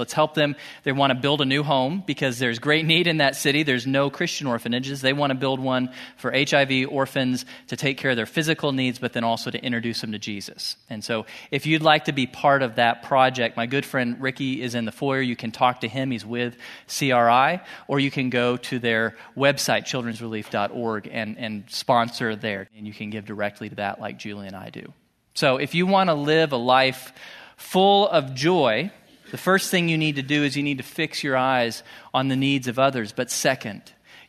Let's 0.00 0.14
help 0.14 0.34
them. 0.34 0.56
They 0.82 0.92
want 0.92 1.10
to 1.10 1.14
build 1.14 1.42
a 1.42 1.44
new 1.44 1.62
home 1.62 2.02
because 2.06 2.38
there's 2.38 2.58
great 2.58 2.86
need 2.86 3.06
in 3.06 3.18
that 3.18 3.36
city. 3.36 3.62
There's 3.62 3.86
no 3.86 4.08
Christian 4.08 4.46
orphanages. 4.46 5.02
They 5.02 5.12
want 5.12 5.30
to 5.30 5.34
build 5.34 5.60
one 5.60 5.92
for 6.16 6.32
HIV 6.32 6.86
orphans 6.90 7.44
to 7.68 7.76
take 7.76 7.98
care 7.98 8.10
of 8.10 8.16
their 8.16 8.26
physical 8.26 8.72
needs, 8.72 8.98
but 8.98 9.12
then 9.12 9.24
also 9.24 9.50
to 9.50 9.62
introduce 9.62 10.00
them 10.00 10.12
to 10.12 10.18
Jesus. 10.18 10.76
And 10.88 11.04
so, 11.04 11.26
if 11.50 11.66
you'd 11.66 11.82
like 11.82 12.06
to 12.06 12.12
be 12.12 12.26
part 12.26 12.62
of 12.62 12.76
that 12.76 13.02
project, 13.02 13.58
my 13.58 13.66
good 13.66 13.84
friend 13.84 14.20
Ricky 14.20 14.62
is 14.62 14.74
in 14.74 14.86
the 14.86 14.92
foyer. 14.92 15.20
You 15.20 15.36
can 15.36 15.52
talk 15.52 15.82
to 15.82 15.88
him. 15.88 16.10
He's 16.10 16.24
with 16.24 16.56
CRI, 16.88 17.60
or 17.86 18.00
you 18.00 18.10
can 18.10 18.30
go 18.30 18.56
to 18.56 18.78
their 18.78 19.16
website, 19.36 19.82
childrensrelief.org, 19.82 21.10
and, 21.12 21.38
and 21.38 21.64
sponsor 21.68 22.34
there. 22.36 22.68
And 22.74 22.86
you 22.86 22.94
can 22.94 23.10
give 23.10 23.26
directly 23.26 23.68
to 23.68 23.74
that, 23.76 24.00
like 24.00 24.18
Julie 24.18 24.46
and 24.46 24.56
I 24.56 24.70
do. 24.70 24.94
So, 25.34 25.58
if 25.58 25.74
you 25.74 25.86
want 25.86 26.08
to 26.08 26.14
live 26.14 26.52
a 26.52 26.56
life 26.56 27.12
full 27.60 28.08
of 28.08 28.34
joy, 28.34 28.90
the 29.30 29.38
first 29.38 29.70
thing 29.70 29.88
you 29.88 29.98
need 29.98 30.16
to 30.16 30.22
do 30.22 30.44
is 30.44 30.56
you 30.56 30.62
need 30.62 30.78
to 30.78 30.84
fix 30.84 31.22
your 31.22 31.36
eyes 31.36 31.82
on 32.12 32.28
the 32.28 32.36
needs 32.36 32.68
of 32.68 32.78
others. 32.78 33.12
But 33.12 33.30
second, 33.30 33.82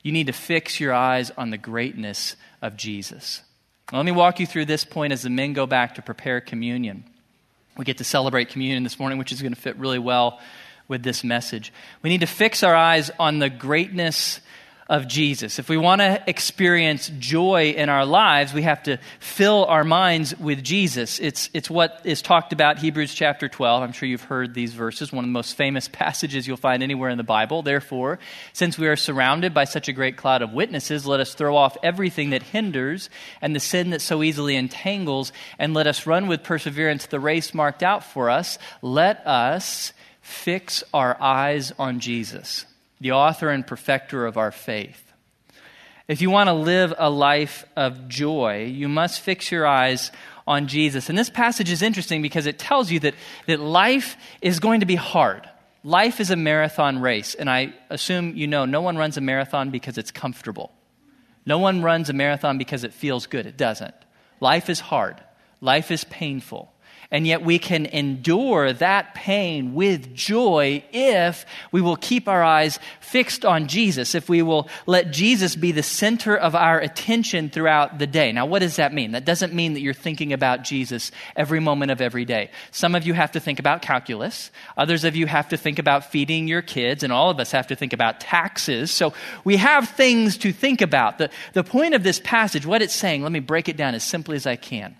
you 0.03 0.11
need 0.11 0.27
to 0.27 0.33
fix 0.33 0.79
your 0.79 0.93
eyes 0.93 1.31
on 1.31 1.49
the 1.49 1.57
greatness 1.57 2.35
of 2.61 2.77
Jesus. 2.77 3.41
Let 3.91 4.05
me 4.05 4.11
walk 4.11 4.39
you 4.39 4.47
through 4.47 4.65
this 4.65 4.85
point 4.85 5.11
as 5.11 5.23
the 5.23 5.29
men 5.29 5.53
go 5.53 5.65
back 5.65 5.95
to 5.95 6.01
prepare 6.01 6.39
communion. 6.39 7.03
We 7.77 7.85
get 7.85 7.97
to 7.97 8.03
celebrate 8.03 8.49
communion 8.49 8.83
this 8.83 8.99
morning, 8.99 9.17
which 9.17 9.31
is 9.31 9.41
going 9.41 9.53
to 9.53 9.59
fit 9.59 9.77
really 9.77 9.99
well 9.99 10.39
with 10.87 11.03
this 11.03 11.23
message. 11.23 11.73
We 12.01 12.09
need 12.09 12.21
to 12.21 12.27
fix 12.27 12.63
our 12.63 12.75
eyes 12.75 13.11
on 13.19 13.39
the 13.39 13.49
greatness 13.49 14.39
of 14.91 15.07
Jesus. 15.07 15.57
If 15.57 15.69
we 15.69 15.77
want 15.77 16.01
to 16.01 16.21
experience 16.27 17.09
joy 17.17 17.69
in 17.77 17.87
our 17.87 18.05
lives, 18.05 18.53
we 18.53 18.63
have 18.63 18.83
to 18.83 18.97
fill 19.21 19.63
our 19.63 19.85
minds 19.85 20.37
with 20.37 20.61
Jesus. 20.65 21.17
It's, 21.17 21.49
it's 21.53 21.69
what 21.69 22.01
is 22.03 22.21
talked 22.21 22.51
about 22.51 22.77
Hebrews 22.77 23.13
chapter 23.13 23.47
12. 23.47 23.83
I'm 23.83 23.93
sure 23.93 24.09
you've 24.09 24.23
heard 24.23 24.53
these 24.53 24.73
verses, 24.73 25.13
one 25.13 25.23
of 25.23 25.29
the 25.29 25.33
most 25.33 25.55
famous 25.55 25.87
passages 25.91 26.45
you'll 26.45 26.57
find 26.57 26.83
anywhere 26.83 27.09
in 27.09 27.17
the 27.17 27.23
Bible. 27.23 27.61
Therefore, 27.61 28.19
since 28.51 28.77
we 28.77 28.89
are 28.89 28.97
surrounded 28.97 29.53
by 29.53 29.63
such 29.63 29.87
a 29.87 29.93
great 29.93 30.17
cloud 30.17 30.41
of 30.41 30.51
witnesses, 30.51 31.05
let 31.07 31.21
us 31.21 31.35
throw 31.35 31.55
off 31.55 31.77
everything 31.81 32.31
that 32.31 32.43
hinders 32.43 33.09
and 33.41 33.55
the 33.55 33.61
sin 33.61 33.91
that 33.91 34.01
so 34.01 34.21
easily 34.21 34.57
entangles, 34.57 35.31
and 35.57 35.73
let 35.73 35.87
us 35.87 36.05
run 36.05 36.27
with 36.27 36.43
perseverance 36.43 37.05
the 37.05 37.19
race 37.21 37.53
marked 37.53 37.81
out 37.81 38.03
for 38.03 38.29
us. 38.29 38.59
Let 38.81 39.25
us 39.25 39.93
fix 40.19 40.83
our 40.93 41.15
eyes 41.21 41.71
on 41.79 42.01
Jesus 42.01 42.65
the 43.01 43.11
author 43.11 43.49
and 43.49 43.67
perfecter 43.67 44.25
of 44.25 44.37
our 44.37 44.51
faith. 44.51 45.11
If 46.07 46.21
you 46.21 46.29
want 46.29 46.47
to 46.47 46.53
live 46.53 46.93
a 46.97 47.09
life 47.09 47.65
of 47.75 48.07
joy, 48.07 48.65
you 48.65 48.87
must 48.87 49.19
fix 49.19 49.51
your 49.51 49.65
eyes 49.65 50.11
on 50.47 50.67
Jesus. 50.67 51.09
And 51.09 51.17
this 51.17 51.29
passage 51.29 51.71
is 51.71 51.81
interesting 51.81 52.21
because 52.21 52.45
it 52.45 52.59
tells 52.59 52.91
you 52.91 52.99
that, 53.01 53.15
that 53.47 53.59
life 53.59 54.17
is 54.41 54.59
going 54.59 54.81
to 54.81 54.85
be 54.85 54.95
hard. 54.95 55.49
Life 55.83 56.19
is 56.19 56.29
a 56.29 56.35
marathon 56.35 56.99
race. 56.99 57.33
And 57.33 57.49
I 57.49 57.73
assume 57.89 58.35
you 58.35 58.47
know 58.47 58.65
no 58.65 58.81
one 58.81 58.97
runs 58.97 59.17
a 59.17 59.21
marathon 59.21 59.71
because 59.71 59.97
it's 59.97 60.11
comfortable. 60.11 60.71
No 61.45 61.57
one 61.57 61.81
runs 61.81 62.09
a 62.09 62.13
marathon 62.13 62.57
because 62.57 62.83
it 62.83 62.93
feels 62.93 63.25
good. 63.25 63.45
It 63.45 63.57
doesn't. 63.57 63.95
Life 64.39 64.69
is 64.69 64.79
hard, 64.79 65.21
life 65.59 65.91
is 65.91 66.03
painful. 66.03 66.71
And 67.11 67.27
yet 67.27 67.43
we 67.43 67.59
can 67.59 67.85
endure 67.87 68.71
that 68.71 69.13
pain 69.13 69.73
with 69.73 70.15
joy 70.15 70.81
if 70.93 71.45
we 71.73 71.81
will 71.81 71.97
keep 71.97 72.29
our 72.29 72.41
eyes 72.41 72.79
fixed 73.01 73.43
on 73.43 73.67
Jesus, 73.67 74.15
if 74.15 74.29
we 74.29 74.41
will 74.41 74.69
let 74.85 75.11
Jesus 75.11 75.57
be 75.57 75.73
the 75.73 75.83
center 75.83 76.37
of 76.37 76.55
our 76.55 76.79
attention 76.79 77.49
throughout 77.49 77.99
the 77.99 78.07
day. 78.07 78.31
Now, 78.31 78.45
what 78.45 78.59
does 78.59 78.77
that 78.77 78.93
mean? 78.93 79.11
That 79.11 79.25
doesn't 79.25 79.53
mean 79.53 79.73
that 79.73 79.81
you're 79.81 79.93
thinking 79.93 80.31
about 80.31 80.63
Jesus 80.63 81.11
every 81.35 81.59
moment 81.59 81.91
of 81.91 81.99
every 81.99 82.23
day. 82.23 82.49
Some 82.71 82.95
of 82.95 83.05
you 83.05 83.13
have 83.13 83.33
to 83.33 83.41
think 83.41 83.59
about 83.59 83.81
calculus, 83.81 84.49
others 84.77 85.03
of 85.03 85.13
you 85.13 85.27
have 85.27 85.49
to 85.49 85.57
think 85.57 85.79
about 85.79 86.05
feeding 86.05 86.47
your 86.47 86.61
kids, 86.61 87.03
and 87.03 87.11
all 87.11 87.29
of 87.29 87.41
us 87.41 87.51
have 87.51 87.67
to 87.67 87.75
think 87.75 87.91
about 87.91 88.21
taxes. 88.21 88.89
So 88.89 89.13
we 89.43 89.57
have 89.57 89.89
things 89.89 90.37
to 90.37 90.53
think 90.53 90.79
about. 90.81 91.17
The, 91.17 91.29
the 91.51 91.63
point 91.65 91.93
of 91.93 92.03
this 92.03 92.21
passage, 92.23 92.65
what 92.65 92.81
it's 92.81 92.95
saying, 92.95 93.23
let 93.23 93.33
me 93.33 93.41
break 93.41 93.67
it 93.67 93.75
down 93.75 93.95
as 93.95 94.03
simply 94.05 94.37
as 94.37 94.47
I 94.47 94.55
can. 94.55 94.95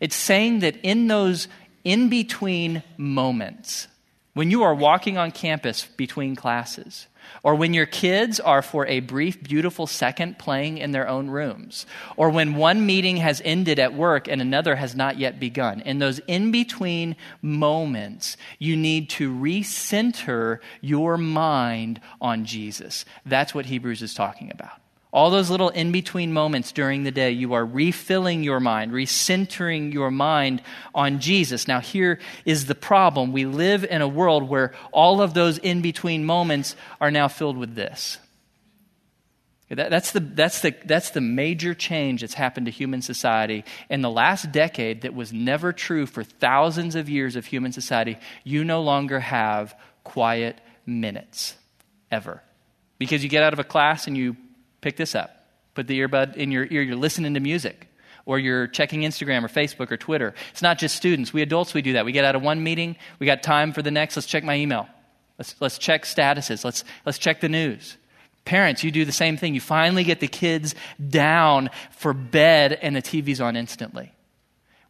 It's 0.00 0.16
saying 0.16 0.60
that 0.60 0.76
in 0.82 1.08
those 1.08 1.48
in 1.84 2.08
between 2.08 2.82
moments, 2.96 3.88
when 4.34 4.50
you 4.50 4.62
are 4.62 4.74
walking 4.74 5.18
on 5.18 5.32
campus 5.32 5.86
between 5.96 6.36
classes, 6.36 7.08
or 7.42 7.54
when 7.54 7.74
your 7.74 7.86
kids 7.86 8.40
are 8.40 8.62
for 8.62 8.86
a 8.86 9.00
brief, 9.00 9.42
beautiful 9.42 9.86
second 9.86 10.38
playing 10.38 10.78
in 10.78 10.92
their 10.92 11.08
own 11.08 11.28
rooms, 11.28 11.86
or 12.16 12.30
when 12.30 12.54
one 12.54 12.86
meeting 12.86 13.16
has 13.18 13.42
ended 13.44 13.78
at 13.78 13.94
work 13.94 14.28
and 14.28 14.40
another 14.40 14.76
has 14.76 14.94
not 14.94 15.18
yet 15.18 15.40
begun. 15.40 15.80
In 15.80 15.98
those 15.98 16.20
in 16.20 16.50
between 16.50 17.16
moments, 17.42 18.36
you 18.58 18.76
need 18.76 19.10
to 19.10 19.32
recenter 19.32 20.58
your 20.80 21.16
mind 21.16 22.00
on 22.20 22.44
Jesus. 22.44 23.04
That's 23.26 23.54
what 23.54 23.66
Hebrews 23.66 24.02
is 24.02 24.14
talking 24.14 24.50
about. 24.50 24.80
All 25.10 25.30
those 25.30 25.48
little 25.48 25.70
in 25.70 25.90
between 25.90 26.34
moments 26.34 26.70
during 26.70 27.02
the 27.02 27.10
day, 27.10 27.30
you 27.30 27.54
are 27.54 27.64
refilling 27.64 28.44
your 28.44 28.60
mind, 28.60 28.92
recentering 28.92 29.92
your 29.92 30.10
mind 30.10 30.60
on 30.94 31.20
Jesus. 31.20 31.66
Now, 31.66 31.80
here 31.80 32.18
is 32.44 32.66
the 32.66 32.74
problem. 32.74 33.32
We 33.32 33.46
live 33.46 33.84
in 33.84 34.02
a 34.02 34.08
world 34.08 34.46
where 34.48 34.74
all 34.92 35.22
of 35.22 35.32
those 35.32 35.56
in 35.56 35.80
between 35.80 36.26
moments 36.26 36.76
are 37.00 37.10
now 37.10 37.26
filled 37.28 37.56
with 37.56 37.74
this. 37.74 38.18
that's, 39.70 40.12
the, 40.12 40.20
that's, 40.20 40.60
the, 40.60 40.74
that's 40.84 41.10
the 41.10 41.22
major 41.22 41.72
change 41.72 42.20
that's 42.20 42.34
happened 42.34 42.66
to 42.66 42.72
human 42.72 43.00
society 43.00 43.64
in 43.88 44.02
the 44.02 44.10
last 44.10 44.52
decade 44.52 45.02
that 45.02 45.14
was 45.14 45.32
never 45.32 45.72
true 45.72 46.04
for 46.04 46.22
thousands 46.22 46.94
of 46.94 47.08
years 47.08 47.34
of 47.34 47.46
human 47.46 47.72
society. 47.72 48.18
You 48.44 48.62
no 48.62 48.82
longer 48.82 49.20
have 49.20 49.74
quiet 50.04 50.60
minutes, 50.84 51.54
ever. 52.10 52.42
Because 52.98 53.22
you 53.22 53.30
get 53.30 53.42
out 53.42 53.54
of 53.54 53.58
a 53.58 53.64
class 53.64 54.06
and 54.06 54.14
you 54.14 54.36
Pick 54.80 54.96
this 54.96 55.14
up. 55.14 55.46
Put 55.74 55.86
the 55.86 56.00
earbud 56.00 56.36
in 56.36 56.50
your 56.50 56.66
ear. 56.70 56.82
You're 56.82 56.96
listening 56.96 57.34
to 57.34 57.40
music, 57.40 57.88
or 58.26 58.38
you're 58.38 58.66
checking 58.66 59.02
Instagram 59.02 59.44
or 59.44 59.48
Facebook 59.48 59.90
or 59.90 59.96
Twitter. 59.96 60.34
It's 60.50 60.62
not 60.62 60.78
just 60.78 60.96
students. 60.96 61.32
We 61.32 61.42
adults, 61.42 61.74
we 61.74 61.82
do 61.82 61.94
that. 61.94 62.04
We 62.04 62.12
get 62.12 62.24
out 62.24 62.34
of 62.34 62.42
one 62.42 62.62
meeting, 62.62 62.96
we 63.18 63.26
got 63.26 63.42
time 63.42 63.72
for 63.72 63.82
the 63.82 63.90
next. 63.90 64.16
Let's 64.16 64.26
check 64.26 64.44
my 64.44 64.56
email. 64.56 64.88
Let's, 65.38 65.54
let's 65.60 65.78
check 65.78 66.04
statuses. 66.04 66.64
Let's, 66.64 66.84
let's 67.06 67.18
check 67.18 67.40
the 67.40 67.48
news. 67.48 67.96
Parents, 68.44 68.82
you 68.82 68.90
do 68.90 69.04
the 69.04 69.12
same 69.12 69.36
thing. 69.36 69.54
You 69.54 69.60
finally 69.60 70.04
get 70.04 70.20
the 70.20 70.26
kids 70.26 70.74
down 71.06 71.70
for 71.90 72.12
bed, 72.12 72.72
and 72.72 72.96
the 72.96 73.02
TV's 73.02 73.40
on 73.40 73.56
instantly. 73.56 74.12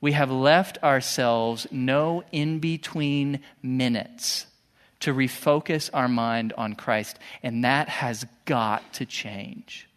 We 0.00 0.12
have 0.12 0.30
left 0.30 0.82
ourselves 0.82 1.66
no 1.70 2.22
in 2.30 2.60
between 2.60 3.40
minutes 3.62 4.46
to 5.00 5.14
refocus 5.14 5.90
our 5.92 6.08
mind 6.08 6.52
on 6.56 6.74
Christ. 6.74 7.18
And 7.42 7.64
that 7.64 7.88
has 7.88 8.26
got 8.44 8.92
to 8.94 9.06
change. 9.06 9.88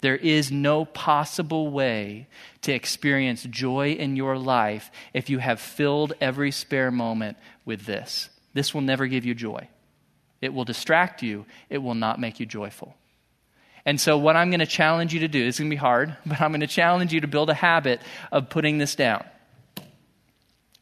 There 0.00 0.16
is 0.16 0.50
no 0.50 0.86
possible 0.86 1.70
way 1.70 2.26
to 2.62 2.72
experience 2.72 3.42
joy 3.44 3.92
in 3.92 4.16
your 4.16 4.38
life 4.38 4.90
if 5.12 5.28
you 5.28 5.38
have 5.38 5.60
filled 5.60 6.14
every 6.20 6.50
spare 6.50 6.90
moment 6.90 7.36
with 7.64 7.84
this. 7.84 8.30
This 8.54 8.72
will 8.72 8.80
never 8.80 9.06
give 9.06 9.24
you 9.24 9.34
joy. 9.34 9.68
It 10.40 10.54
will 10.54 10.64
distract 10.64 11.22
you, 11.22 11.44
it 11.68 11.78
will 11.78 11.94
not 11.94 12.18
make 12.18 12.40
you 12.40 12.46
joyful. 12.46 12.96
And 13.84 14.00
so, 14.00 14.16
what 14.16 14.36
I'm 14.36 14.50
going 14.50 14.60
to 14.60 14.66
challenge 14.66 15.12
you 15.12 15.20
to 15.20 15.28
do, 15.28 15.42
is 15.44 15.58
going 15.58 15.70
to 15.70 15.74
be 15.74 15.78
hard, 15.78 16.16
but 16.26 16.40
I'm 16.40 16.50
going 16.50 16.60
to 16.60 16.66
challenge 16.66 17.12
you 17.12 17.20
to 17.20 17.28
build 17.28 17.50
a 17.50 17.54
habit 17.54 18.00
of 18.32 18.48
putting 18.48 18.78
this 18.78 18.94
down. 18.94 19.24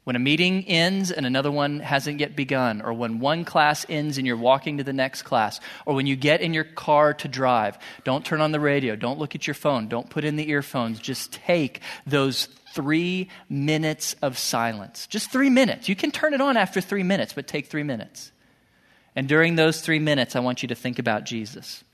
When 0.09 0.17
a 0.17 0.21
meeting 0.21 0.65
ends 0.65 1.11
and 1.11 1.27
another 1.27 1.51
one 1.51 1.81
hasn't 1.81 2.19
yet 2.19 2.35
begun, 2.35 2.81
or 2.81 2.95
when 2.95 3.21
one 3.21 3.45
class 3.45 3.85
ends 3.91 4.17
and 4.17 4.27
you're 4.27 4.39
walking 4.39 4.79
to 4.79 4.83
the 4.83 4.95
next 4.95 5.21
class, 5.21 5.61
or 5.85 5.95
when 5.95 6.07
you 6.07 6.17
get 6.17 6.41
in 6.41 6.55
your 6.55 6.65
car 6.65 7.13
to 7.13 7.29
drive, 7.29 7.77
don't 8.05 8.25
turn 8.25 8.41
on 8.41 8.51
the 8.51 8.59
radio, 8.59 8.97
don't 8.97 9.19
look 9.19 9.35
at 9.35 9.47
your 9.47 9.53
phone, 9.53 9.87
don't 9.87 10.09
put 10.09 10.25
in 10.25 10.37
the 10.37 10.49
earphones. 10.49 10.99
Just 10.99 11.33
take 11.33 11.83
those 12.07 12.49
three 12.73 13.29
minutes 13.51 14.17
of 14.23 14.39
silence. 14.39 15.07
Just 15.09 15.31
three 15.31 15.51
minutes. 15.51 15.91
You 15.91 15.95
can 15.95 16.11
turn 16.11 16.33
it 16.33 16.41
on 16.41 16.57
after 16.57 16.81
three 16.81 17.03
minutes, 17.03 17.35
but 17.35 17.47
take 17.47 17.67
three 17.67 17.83
minutes. 17.83 18.33
And 19.15 19.29
during 19.29 19.57
those 19.57 19.83
three 19.83 19.99
minutes, 19.99 20.37
I 20.37 20.41
want 20.41 20.63
you 20.63 20.69
to 20.69 20.75
think 20.75 20.99
about 20.99 21.27
Jesus. 21.27 21.85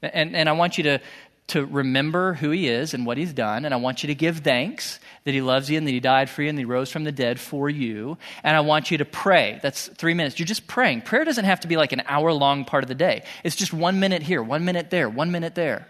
And, 0.00 0.34
and 0.34 0.48
I 0.48 0.52
want 0.52 0.78
you 0.78 0.84
to, 0.84 1.00
to 1.48 1.66
remember 1.66 2.34
who 2.34 2.50
he 2.50 2.68
is 2.68 2.94
and 2.94 3.04
what 3.04 3.18
he's 3.18 3.32
done. 3.32 3.64
And 3.64 3.74
I 3.74 3.76
want 3.76 4.02
you 4.02 4.06
to 4.06 4.14
give 4.14 4.38
thanks 4.38 5.00
that 5.24 5.34
he 5.34 5.42
loves 5.42 5.68
you 5.68 5.76
and 5.76 5.86
that 5.86 5.90
he 5.90 6.00
died 6.00 6.30
for 6.30 6.42
you 6.42 6.48
and 6.48 6.56
that 6.56 6.62
he 6.62 6.66
rose 6.66 6.90
from 6.90 7.04
the 7.04 7.12
dead 7.12 7.38
for 7.38 7.68
you. 7.68 8.16
And 8.42 8.56
I 8.56 8.60
want 8.60 8.90
you 8.90 8.98
to 8.98 9.04
pray. 9.04 9.58
That's 9.62 9.88
three 9.88 10.14
minutes. 10.14 10.38
You're 10.38 10.46
just 10.46 10.66
praying. 10.66 11.02
Prayer 11.02 11.24
doesn't 11.24 11.44
have 11.44 11.60
to 11.60 11.68
be 11.68 11.76
like 11.76 11.92
an 11.92 12.02
hour 12.06 12.32
long 12.32 12.64
part 12.64 12.84
of 12.84 12.88
the 12.88 12.94
day, 12.94 13.24
it's 13.44 13.56
just 13.56 13.72
one 13.72 14.00
minute 14.00 14.22
here, 14.22 14.42
one 14.42 14.64
minute 14.64 14.90
there, 14.90 15.08
one 15.08 15.30
minute 15.30 15.54
there. 15.54 15.88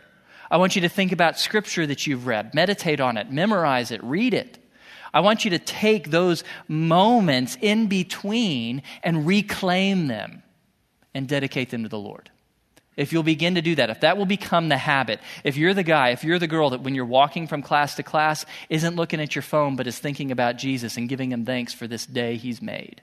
I 0.50 0.58
want 0.58 0.74
you 0.76 0.82
to 0.82 0.88
think 0.90 1.12
about 1.12 1.38
scripture 1.38 1.86
that 1.86 2.06
you've 2.06 2.26
read, 2.26 2.54
meditate 2.54 3.00
on 3.00 3.16
it, 3.16 3.30
memorize 3.30 3.90
it, 3.90 4.04
read 4.04 4.34
it. 4.34 4.58
I 5.14 5.20
want 5.20 5.44
you 5.44 5.50
to 5.52 5.58
take 5.58 6.10
those 6.10 6.44
moments 6.68 7.56
in 7.60 7.86
between 7.86 8.82
and 9.02 9.26
reclaim 9.26 10.08
them 10.08 10.42
and 11.14 11.28
dedicate 11.28 11.70
them 11.70 11.82
to 11.84 11.88
the 11.88 11.98
Lord. 11.98 12.30
If 12.96 13.12
you'll 13.12 13.22
begin 13.22 13.54
to 13.54 13.62
do 13.62 13.74
that, 13.76 13.88
if 13.88 14.00
that 14.00 14.18
will 14.18 14.26
become 14.26 14.68
the 14.68 14.76
habit, 14.76 15.20
if 15.44 15.56
you're 15.56 15.72
the 15.72 15.82
guy, 15.82 16.10
if 16.10 16.24
you're 16.24 16.38
the 16.38 16.46
girl 16.46 16.70
that 16.70 16.82
when 16.82 16.94
you're 16.94 17.06
walking 17.06 17.46
from 17.46 17.62
class 17.62 17.94
to 17.96 18.02
class 18.02 18.44
isn't 18.68 18.96
looking 18.96 19.20
at 19.20 19.34
your 19.34 19.42
phone 19.42 19.76
but 19.76 19.86
is 19.86 19.98
thinking 19.98 20.30
about 20.30 20.58
Jesus 20.58 20.98
and 20.98 21.08
giving 21.08 21.32
him 21.32 21.46
thanks 21.46 21.72
for 21.72 21.86
this 21.86 22.04
day 22.04 22.36
he's 22.36 22.60
made, 22.60 23.00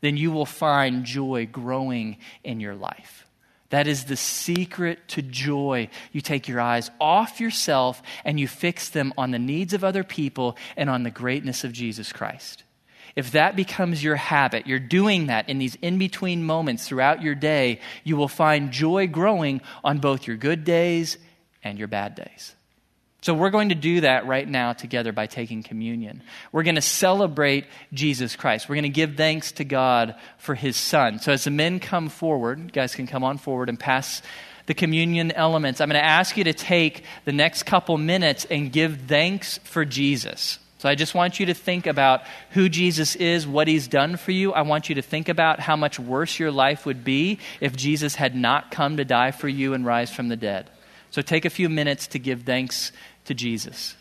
then 0.00 0.16
you 0.16 0.30
will 0.30 0.46
find 0.46 1.04
joy 1.04 1.48
growing 1.50 2.18
in 2.44 2.60
your 2.60 2.76
life. 2.76 3.26
That 3.70 3.88
is 3.88 4.04
the 4.04 4.16
secret 4.16 5.00
to 5.08 5.22
joy. 5.22 5.88
You 6.12 6.20
take 6.20 6.46
your 6.46 6.60
eyes 6.60 6.90
off 7.00 7.40
yourself 7.40 8.00
and 8.24 8.38
you 8.38 8.46
fix 8.46 8.88
them 8.88 9.12
on 9.18 9.32
the 9.32 9.38
needs 9.38 9.74
of 9.74 9.82
other 9.82 10.04
people 10.04 10.56
and 10.76 10.88
on 10.88 11.02
the 11.02 11.10
greatness 11.10 11.64
of 11.64 11.72
Jesus 11.72 12.12
Christ 12.12 12.62
if 13.18 13.32
that 13.32 13.56
becomes 13.56 14.00
your 14.00 14.14
habit, 14.14 14.68
you're 14.68 14.78
doing 14.78 15.26
that 15.26 15.48
in 15.48 15.58
these 15.58 15.74
in 15.82 15.98
between 15.98 16.44
moments 16.44 16.86
throughout 16.86 17.20
your 17.20 17.34
day, 17.34 17.80
you 18.04 18.16
will 18.16 18.28
find 18.28 18.70
joy 18.70 19.08
growing 19.08 19.60
on 19.82 19.98
both 19.98 20.28
your 20.28 20.36
good 20.36 20.62
days 20.62 21.18
and 21.64 21.80
your 21.80 21.88
bad 21.88 22.14
days. 22.14 22.54
So, 23.22 23.34
we're 23.34 23.50
going 23.50 23.70
to 23.70 23.74
do 23.74 24.02
that 24.02 24.28
right 24.28 24.48
now 24.48 24.72
together 24.72 25.10
by 25.10 25.26
taking 25.26 25.64
communion. 25.64 26.22
We're 26.52 26.62
going 26.62 26.76
to 26.76 26.80
celebrate 26.80 27.64
Jesus 27.92 28.36
Christ. 28.36 28.68
We're 28.68 28.76
going 28.76 28.84
to 28.84 28.88
give 28.88 29.16
thanks 29.16 29.50
to 29.52 29.64
God 29.64 30.14
for 30.38 30.54
his 30.54 30.76
son. 30.76 31.18
So, 31.18 31.32
as 31.32 31.42
the 31.42 31.50
men 31.50 31.80
come 31.80 32.10
forward, 32.10 32.72
guys 32.72 32.94
can 32.94 33.08
come 33.08 33.24
on 33.24 33.38
forward 33.38 33.68
and 33.68 33.80
pass 33.80 34.22
the 34.66 34.74
communion 34.74 35.32
elements. 35.32 35.80
I'm 35.80 35.88
going 35.88 36.00
to 36.00 36.08
ask 36.08 36.36
you 36.36 36.44
to 36.44 36.52
take 36.52 37.02
the 37.24 37.32
next 37.32 37.64
couple 37.64 37.98
minutes 37.98 38.44
and 38.44 38.70
give 38.70 39.08
thanks 39.08 39.58
for 39.64 39.84
Jesus. 39.84 40.60
So 40.78 40.88
I 40.88 40.94
just 40.94 41.12
want 41.12 41.40
you 41.40 41.46
to 41.46 41.54
think 41.54 41.88
about 41.88 42.22
who 42.50 42.68
Jesus 42.68 43.16
is, 43.16 43.48
what 43.48 43.66
he's 43.66 43.88
done 43.88 44.16
for 44.16 44.30
you. 44.30 44.52
I 44.52 44.62
want 44.62 44.88
you 44.88 44.94
to 44.94 45.02
think 45.02 45.28
about 45.28 45.58
how 45.58 45.74
much 45.74 45.98
worse 45.98 46.38
your 46.38 46.52
life 46.52 46.86
would 46.86 47.02
be 47.02 47.40
if 47.60 47.74
Jesus 47.74 48.14
had 48.14 48.36
not 48.36 48.70
come 48.70 48.96
to 48.96 49.04
die 49.04 49.32
for 49.32 49.48
you 49.48 49.74
and 49.74 49.84
rise 49.84 50.12
from 50.12 50.28
the 50.28 50.36
dead. 50.36 50.70
So 51.10 51.20
take 51.20 51.44
a 51.44 51.50
few 51.50 51.68
minutes 51.68 52.06
to 52.08 52.20
give 52.20 52.42
thanks 52.42 52.92
to 53.24 53.34
Jesus. 53.34 53.96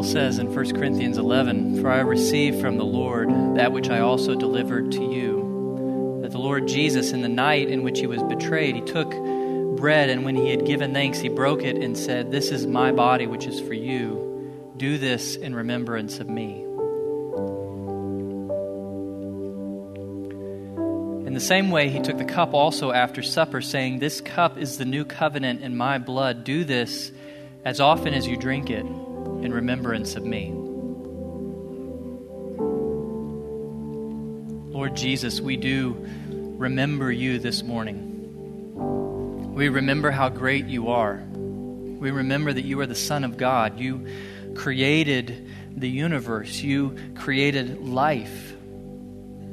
Paul 0.00 0.02
says 0.02 0.38
in 0.38 0.52
1 0.52 0.74
Corinthians 0.74 1.16
11, 1.16 1.80
For 1.80 1.90
I 1.90 2.00
received 2.00 2.60
from 2.60 2.76
the 2.76 2.84
Lord 2.84 3.28
that 3.56 3.70
which 3.70 3.88
I 3.88 4.00
also 4.00 4.34
delivered 4.34 4.90
to 4.92 5.02
you, 5.02 6.20
that 6.22 6.32
the 6.32 6.38
Lord 6.38 6.66
Jesus, 6.66 7.12
in 7.12 7.22
the 7.22 7.28
night 7.28 7.68
in 7.68 7.82
which 7.82 8.00
he 8.00 8.06
was 8.08 8.22
betrayed, 8.24 8.74
he 8.74 8.80
took 8.80 9.12
bread, 9.80 10.10
and 10.10 10.24
when 10.24 10.36
he 10.36 10.50
had 10.50 10.66
given 10.66 10.92
thanks, 10.92 11.18
he 11.18 11.28
broke 11.28 11.62
it 11.62 11.76
and 11.76 11.96
said, 11.96 12.30
This 12.30 12.50
is 12.50 12.66
my 12.66 12.92
body, 12.92 13.26
which 13.26 13.46
is 13.46 13.58
for 13.60 13.74
you. 13.74 14.72
Do 14.76 14.98
this 14.98 15.36
in 15.36 15.54
remembrance 15.54 16.20
of 16.20 16.28
me. 16.28 16.62
In 21.26 21.34
the 21.34 21.40
same 21.40 21.70
way, 21.70 21.88
he 21.88 22.00
took 22.00 22.18
the 22.18 22.24
cup 22.24 22.54
also 22.54 22.92
after 22.92 23.22
supper, 23.22 23.60
saying, 23.60 23.98
This 23.98 24.20
cup 24.20 24.58
is 24.58 24.78
the 24.78 24.84
new 24.84 25.04
covenant 25.04 25.62
in 25.62 25.76
my 25.76 25.98
blood. 25.98 26.44
Do 26.44 26.64
this 26.64 27.10
as 27.64 27.80
often 27.80 28.14
as 28.14 28.26
you 28.26 28.36
drink 28.36 28.68
it 28.68 28.84
in 28.84 29.52
remembrance 29.52 30.16
of 30.16 30.24
me. 30.24 30.52
Lord 34.72 34.96
Jesus, 34.96 35.40
we 35.40 35.56
do 35.56 35.96
remember 36.58 37.10
you 37.10 37.38
this 37.38 37.62
morning. 37.62 38.09
We 39.60 39.68
remember 39.68 40.10
how 40.10 40.30
great 40.30 40.68
you 40.68 40.88
are. 40.88 41.22
We 41.34 42.10
remember 42.10 42.50
that 42.50 42.64
you 42.64 42.80
are 42.80 42.86
the 42.86 42.94
Son 42.94 43.24
of 43.24 43.36
God. 43.36 43.78
You 43.78 44.06
created 44.54 45.50
the 45.76 45.86
universe, 45.86 46.62
you 46.62 46.96
created 47.14 47.86
life. 47.86 48.54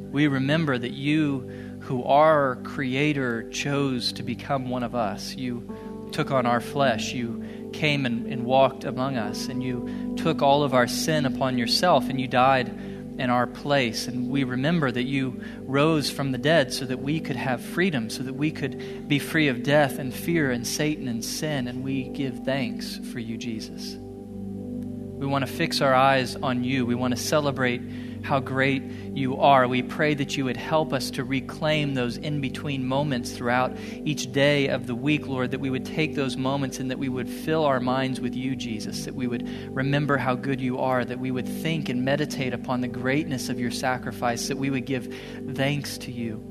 We 0.10 0.28
remember 0.28 0.78
that 0.78 0.94
you, 0.94 1.42
who 1.82 2.06
are 2.06 2.56
Creator, 2.64 3.50
chose 3.50 4.14
to 4.14 4.24
become 4.24 4.70
one 4.70 4.84
of 4.84 4.96
us. 4.96 5.36
You 5.36 5.76
took 6.14 6.32
on 6.32 6.46
our 6.46 6.62
flesh. 6.62 7.12
You 7.12 7.70
came 7.74 8.06
and, 8.06 8.28
and 8.28 8.46
walked 8.46 8.86
among 8.86 9.18
us, 9.18 9.50
and 9.50 9.62
you 9.62 10.16
took 10.16 10.42
all 10.42 10.64
of 10.64 10.74
our 10.74 10.88
sin 10.88 11.26
upon 11.26 11.58
yourself, 11.58 12.08
and 12.08 12.22
you 12.22 12.30
died 12.30 12.70
in 13.18 13.30
our 13.30 13.48
place. 13.48 14.08
And 14.08 14.30
we 14.30 14.44
remember 14.44 14.92
that 14.92 15.04
you 15.04 15.42
rose 15.62 16.10
from 16.10 16.32
the 16.32 16.38
dead 16.38 16.74
so 16.74 16.86
that 16.86 17.00
we 17.00 17.20
could 17.20 17.36
have 17.36 17.62
freedom, 17.62 18.10
so 18.10 18.24
that 18.24 18.34
we 18.34 18.52
could 18.52 19.08
be 19.08 19.20
free 19.20 19.48
of 19.48 19.64
death 19.64 20.00
and 20.00 20.14
fear 20.14 20.52
and 20.52 20.66
Satan 20.66 21.08
and 21.08 21.24
sin. 21.24 21.68
And 21.68 21.84
we 21.84 22.10
give 22.10 22.44
thanks 22.46 22.98
for 23.12 23.20
you, 23.20 23.38
Jesus. 23.38 23.98
We 23.98 25.26
want 25.26 25.46
to 25.46 25.52
fix 25.52 25.82
our 25.82 25.96
eyes 25.96 26.36
on 26.36 26.64
you. 26.64 26.86
We 26.86 26.96
want 26.96 27.16
to 27.16 27.20
celebrate 27.20 27.82
how 28.24 28.40
great 28.40 28.84
you 29.14 29.38
are. 29.38 29.68
We 29.68 29.82
pray 29.82 30.14
that 30.14 30.38
you 30.38 30.46
would 30.46 30.58
help 30.58 30.94
us 30.94 31.12
to 31.12 31.24
reclaim 31.24 31.94
those 31.94 32.18
in 32.18 32.42
between 32.42 32.86
moments 32.86 33.32
throughout 33.32 33.76
each 34.04 34.32
day 34.32 34.68
of 34.68 34.88
the 34.88 34.96
week, 34.96 35.28
Lord, 35.28 35.52
that 35.52 35.60
we 35.60 35.70
would 35.70 35.86
take 35.86 36.16
those 36.16 36.38
moments 36.38 36.80
and 36.80 36.90
that 36.92 37.00
we 37.00 37.10
would 37.10 37.30
fill 37.30 37.66
our 37.66 37.80
minds 37.80 38.20
with 38.20 38.36
you, 38.36 38.56
Jesus, 38.56 39.06
that 39.06 39.16
we 39.16 39.28
would 39.28 39.48
remember 39.76 40.18
how 40.18 40.36
good 40.36 40.62
you 40.62 40.80
are, 40.80 41.04
that 41.06 41.20
we 41.20 41.32
would 41.32 41.48
think 41.48 41.90
and 41.90 42.04
meditate 42.04 42.54
upon 42.54 42.82
the 42.82 42.88
greatness 42.88 43.50
of 43.50 43.60
your 43.60 43.72
sacrifice, 43.72 44.48
that 44.48 44.58
we 44.58 44.70
would 44.70 44.86
give 44.86 45.14
thanks 45.54 45.98
to 46.00 46.12
you. 46.12 46.44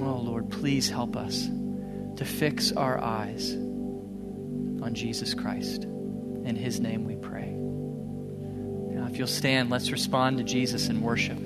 Oh, 0.00 0.16
Lord, 0.16 0.50
please 0.50 0.88
help 0.90 1.16
us 1.16 1.48
to 2.16 2.24
fix 2.24 2.72
our 2.72 2.98
eyes 2.98 3.52
on 3.52 4.92
Jesus 4.92 5.34
Christ. 5.34 5.84
In 5.84 6.56
his 6.56 6.80
name 6.80 7.04
we 7.04 7.16
pray. 7.16 7.33
If 9.10 9.18
you'll 9.18 9.26
stand, 9.26 9.70
let's 9.70 9.90
respond 9.90 10.38
to 10.38 10.44
Jesus 10.44 10.88
in 10.88 11.00
worship. 11.00 11.38